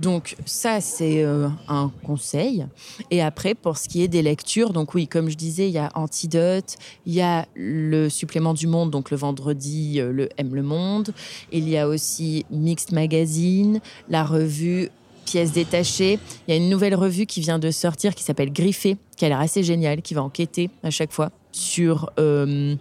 Donc 0.00 0.34
ça, 0.46 0.80
c'est 0.80 1.22
euh, 1.22 1.48
un 1.68 1.92
conseil. 2.04 2.66
Et 3.10 3.20
après, 3.20 3.54
pour 3.54 3.76
ce 3.76 3.86
qui 3.86 4.02
est 4.02 4.08
des 4.08 4.22
lectures, 4.22 4.72
donc 4.72 4.94
oui, 4.94 5.06
comme 5.06 5.28
je 5.28 5.36
disais, 5.36 5.68
il 5.68 5.72
y 5.72 5.78
a 5.78 5.90
Antidote, 5.94 6.76
il 7.04 7.12
y 7.12 7.20
a 7.20 7.46
le 7.54 8.08
supplément 8.08 8.54
du 8.54 8.66
Monde, 8.66 8.90
donc 8.90 9.10
le 9.10 9.18
vendredi, 9.18 10.00
euh, 10.00 10.10
le 10.10 10.30
M 10.38 10.54
Le 10.54 10.62
Monde. 10.62 11.12
Il 11.52 11.68
y 11.68 11.76
a 11.76 11.86
aussi 11.86 12.46
Mixed 12.50 12.92
Magazine, 12.92 13.80
la 14.08 14.24
revue 14.24 14.88
pièces 15.26 15.52
détachées. 15.52 16.18
Il 16.48 16.50
y 16.50 16.54
a 16.54 16.56
une 16.56 16.70
nouvelle 16.70 16.94
revue 16.94 17.26
qui 17.26 17.40
vient 17.40 17.58
de 17.58 17.70
sortir 17.70 18.14
qui 18.14 18.24
s'appelle 18.24 18.52
Griffé, 18.52 18.96
qui 19.16 19.26
a 19.26 19.28
l'air 19.28 19.40
assez 19.40 19.62
géniale, 19.62 20.00
qui 20.00 20.14
va 20.14 20.22
enquêter 20.22 20.70
à 20.82 20.90
chaque 20.90 21.12
fois 21.12 21.30
sur 21.52 22.10
euh, 22.18 22.76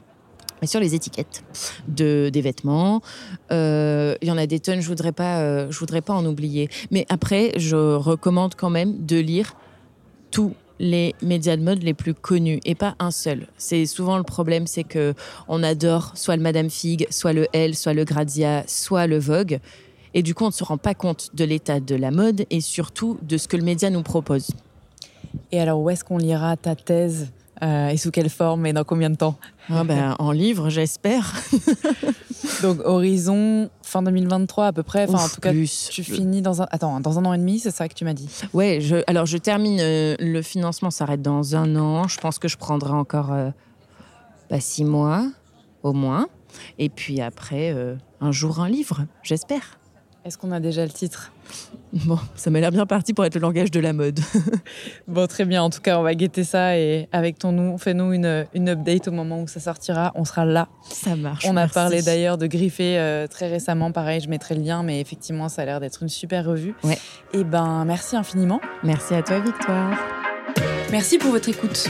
sur 0.68 0.80
les 0.80 0.96
étiquettes 0.96 1.44
de, 1.88 2.30
des 2.32 2.42
vêtements. 2.42 3.02
Euh, 3.52 4.16
Il 4.22 4.28
y 4.28 4.32
en 4.32 4.38
a 4.38 4.46
des 4.46 4.60
tonnes, 4.60 4.82
je 4.82 4.88
voudrais 4.88 5.12
pas, 5.12 5.40
euh, 5.40 5.68
voudrais 5.72 6.02
pas 6.02 6.14
en 6.14 6.26
oublier. 6.26 6.70
Mais 6.92 7.06
après, 7.10 7.54
je 7.58 7.76
recommande 7.96 8.56
quand 8.56 8.70
même 8.70 9.06
de 9.06 9.18
lire 9.18 9.56
tous 10.32 10.54
les 10.80 11.14
médias 11.22 11.58
de 11.58 11.62
mode 11.62 11.84
les 11.84 11.94
plus 11.94 12.14
connus 12.14 12.60
et 12.66 12.76
pas 12.76 12.96
un 13.00 13.12
seul. 13.12 13.48
C'est 13.58 13.86
souvent 13.86 14.18
le 14.18 14.24
problème, 14.24 14.66
c'est 14.66 14.84
que 14.84 15.14
on 15.48 15.62
adore 15.64 16.12
soit 16.16 16.36
le 16.38 16.42
Madame 16.42 16.70
Fig, 16.70 17.08
soit 17.10 17.34
le 17.34 17.48
Elle, 17.54 17.76
soit 17.76 17.94
le 17.94 18.06
Grazia, 18.06 18.64
soit 18.68 19.08
le 19.08 19.20
Vogue. 19.20 19.60
Et 20.14 20.24
du 20.24 20.34
coup, 20.34 20.46
on 20.46 20.48
ne 20.48 20.54
se 20.54 20.64
rend 20.64 20.78
pas 20.78 20.94
compte 20.94 21.30
de 21.36 21.44
l'état 21.44 21.80
de 21.80 21.96
la 21.96 22.12
mode 22.12 22.46
et 22.50 22.62
surtout 22.62 23.18
de 23.22 23.38
ce 23.38 23.48
que 23.48 23.58
le 23.58 23.64
média 23.64 23.90
nous 23.90 24.04
propose. 24.04 24.52
Et 25.52 25.60
alors, 25.60 25.80
où 25.82 25.90
est-ce 25.90 26.04
qu'on 26.04 26.18
lira 26.18 26.58
ta 26.58 26.76
thèse? 26.76 27.32
Euh, 27.62 27.90
et 27.90 27.98
sous 27.98 28.12
quelle 28.12 28.30
forme 28.30 28.66
et 28.66 28.74
dans 28.74 28.84
combien 28.84 29.10
de 29.10 29.16
temps 29.16 29.36
ah 29.70 29.84
ben, 29.84 30.16
En 30.20 30.32
livre, 30.32 30.70
j'espère. 30.70 31.34
Donc, 32.62 32.80
horizon 32.84 33.70
fin 33.84 34.02
2023 34.02 34.68
à 34.68 34.74
peu 34.74 34.84
près. 34.84 35.04
Enfin, 35.04 35.26
Ouf, 35.26 35.32
en 35.32 35.36
tout 35.36 35.42
cas, 35.42 35.52
plus. 35.52 35.90
tu 35.92 36.04
finis 36.04 36.42
dans 36.42 36.62
un, 36.62 36.68
attends, 36.72 37.00
dans 37.00 37.20
un 37.20 37.26
an 37.26 37.34
et 37.34 37.38
demi, 37.38 37.60
c'est 37.60 37.72
ça 37.72 37.88
que 37.88 37.94
tu 37.94 38.06
m'as 38.06 38.14
dit? 38.14 38.30
Ouais, 38.54 38.80
je, 38.82 38.98
alors 39.08 39.26
je 39.26 39.38
termine, 39.38 39.80
euh, 39.82 40.16
le 40.20 40.42
financement 40.42 40.92
s'arrête 40.92 41.22
dans 41.22 41.56
un 41.56 41.76
an. 41.76 42.08
Je 42.08 42.20
pense 42.20 42.40
que 42.40 42.48
je 42.48 42.58
prendrai 42.58 42.92
encore 42.92 43.32
euh, 43.32 43.50
bah, 44.50 44.60
six 44.60 44.86
mois 44.86 45.26
au 45.84 45.94
moins. 45.94 46.28
Et 46.78 46.90
puis 46.90 47.22
après, 47.22 47.72
euh, 47.74 47.96
un 48.22 48.32
jour 48.32 48.60
un 48.60 48.70
livre, 48.70 49.06
j'espère. 49.24 49.79
Est-ce 50.30 50.38
qu'on 50.38 50.52
a 50.52 50.60
déjà 50.60 50.84
le 50.84 50.92
titre? 50.92 51.32
Bon, 52.06 52.20
ça 52.36 52.52
m'a 52.52 52.60
l'air 52.60 52.72
bien 52.72 52.86
parti 52.86 53.16
pour 53.16 53.26
être 53.26 53.34
le 53.34 53.42
langage 53.42 53.72
de 53.72 53.80
la 53.80 53.94
mode. 53.94 54.20
Bon, 55.08 55.26
très 55.26 55.44
bien. 55.44 55.64
En 55.64 55.72
tout 55.72 55.82
cas, 55.82 55.98
on 55.98 56.04
va 56.04 56.14
guetter 56.14 56.44
ça 56.44 56.78
et 56.78 57.10
avec 57.12 57.40
ton 57.40 57.52
nous, 57.52 57.80
fais-nous 57.80 58.14
une, 58.14 58.46
une 58.54 58.70
update 58.70 59.08
au 59.08 59.12
moment 59.12 59.42
où 59.42 59.48
ça 59.48 59.60
sortira. 59.60 60.12
On 60.14 60.26
sera 60.26 60.46
là. 60.46 60.68
Ça 60.84 61.16
marche. 61.16 61.46
On 61.48 61.58
a 61.58 61.62
merci. 61.62 61.74
parlé 61.74 62.04
d'ailleurs 62.04 62.38
de 62.38 62.46
Griffer 62.46 63.00
euh, 63.00 63.26
très 63.26 63.50
récemment. 63.50 63.92
Pareil, 63.92 64.22
je 64.22 64.30
mettrai 64.30 64.54
le 64.54 64.62
lien, 64.62 64.84
mais 64.84 65.02
effectivement, 65.02 65.50
ça 65.50 65.64
a 65.64 65.66
l'air 65.66 65.80
d'être 65.80 66.04
une 66.04 66.10
super 66.10 66.46
revue. 66.46 66.76
Ouais. 66.84 67.00
Et 67.34 67.44
ben, 67.44 67.86
merci 67.86 68.16
infiniment. 68.16 68.62
Merci 68.84 69.16
à 69.16 69.24
toi, 69.24 69.40
Victoire. 69.40 69.98
Merci 70.92 71.18
pour 71.18 71.32
votre 71.32 71.50
écoute. 71.50 71.90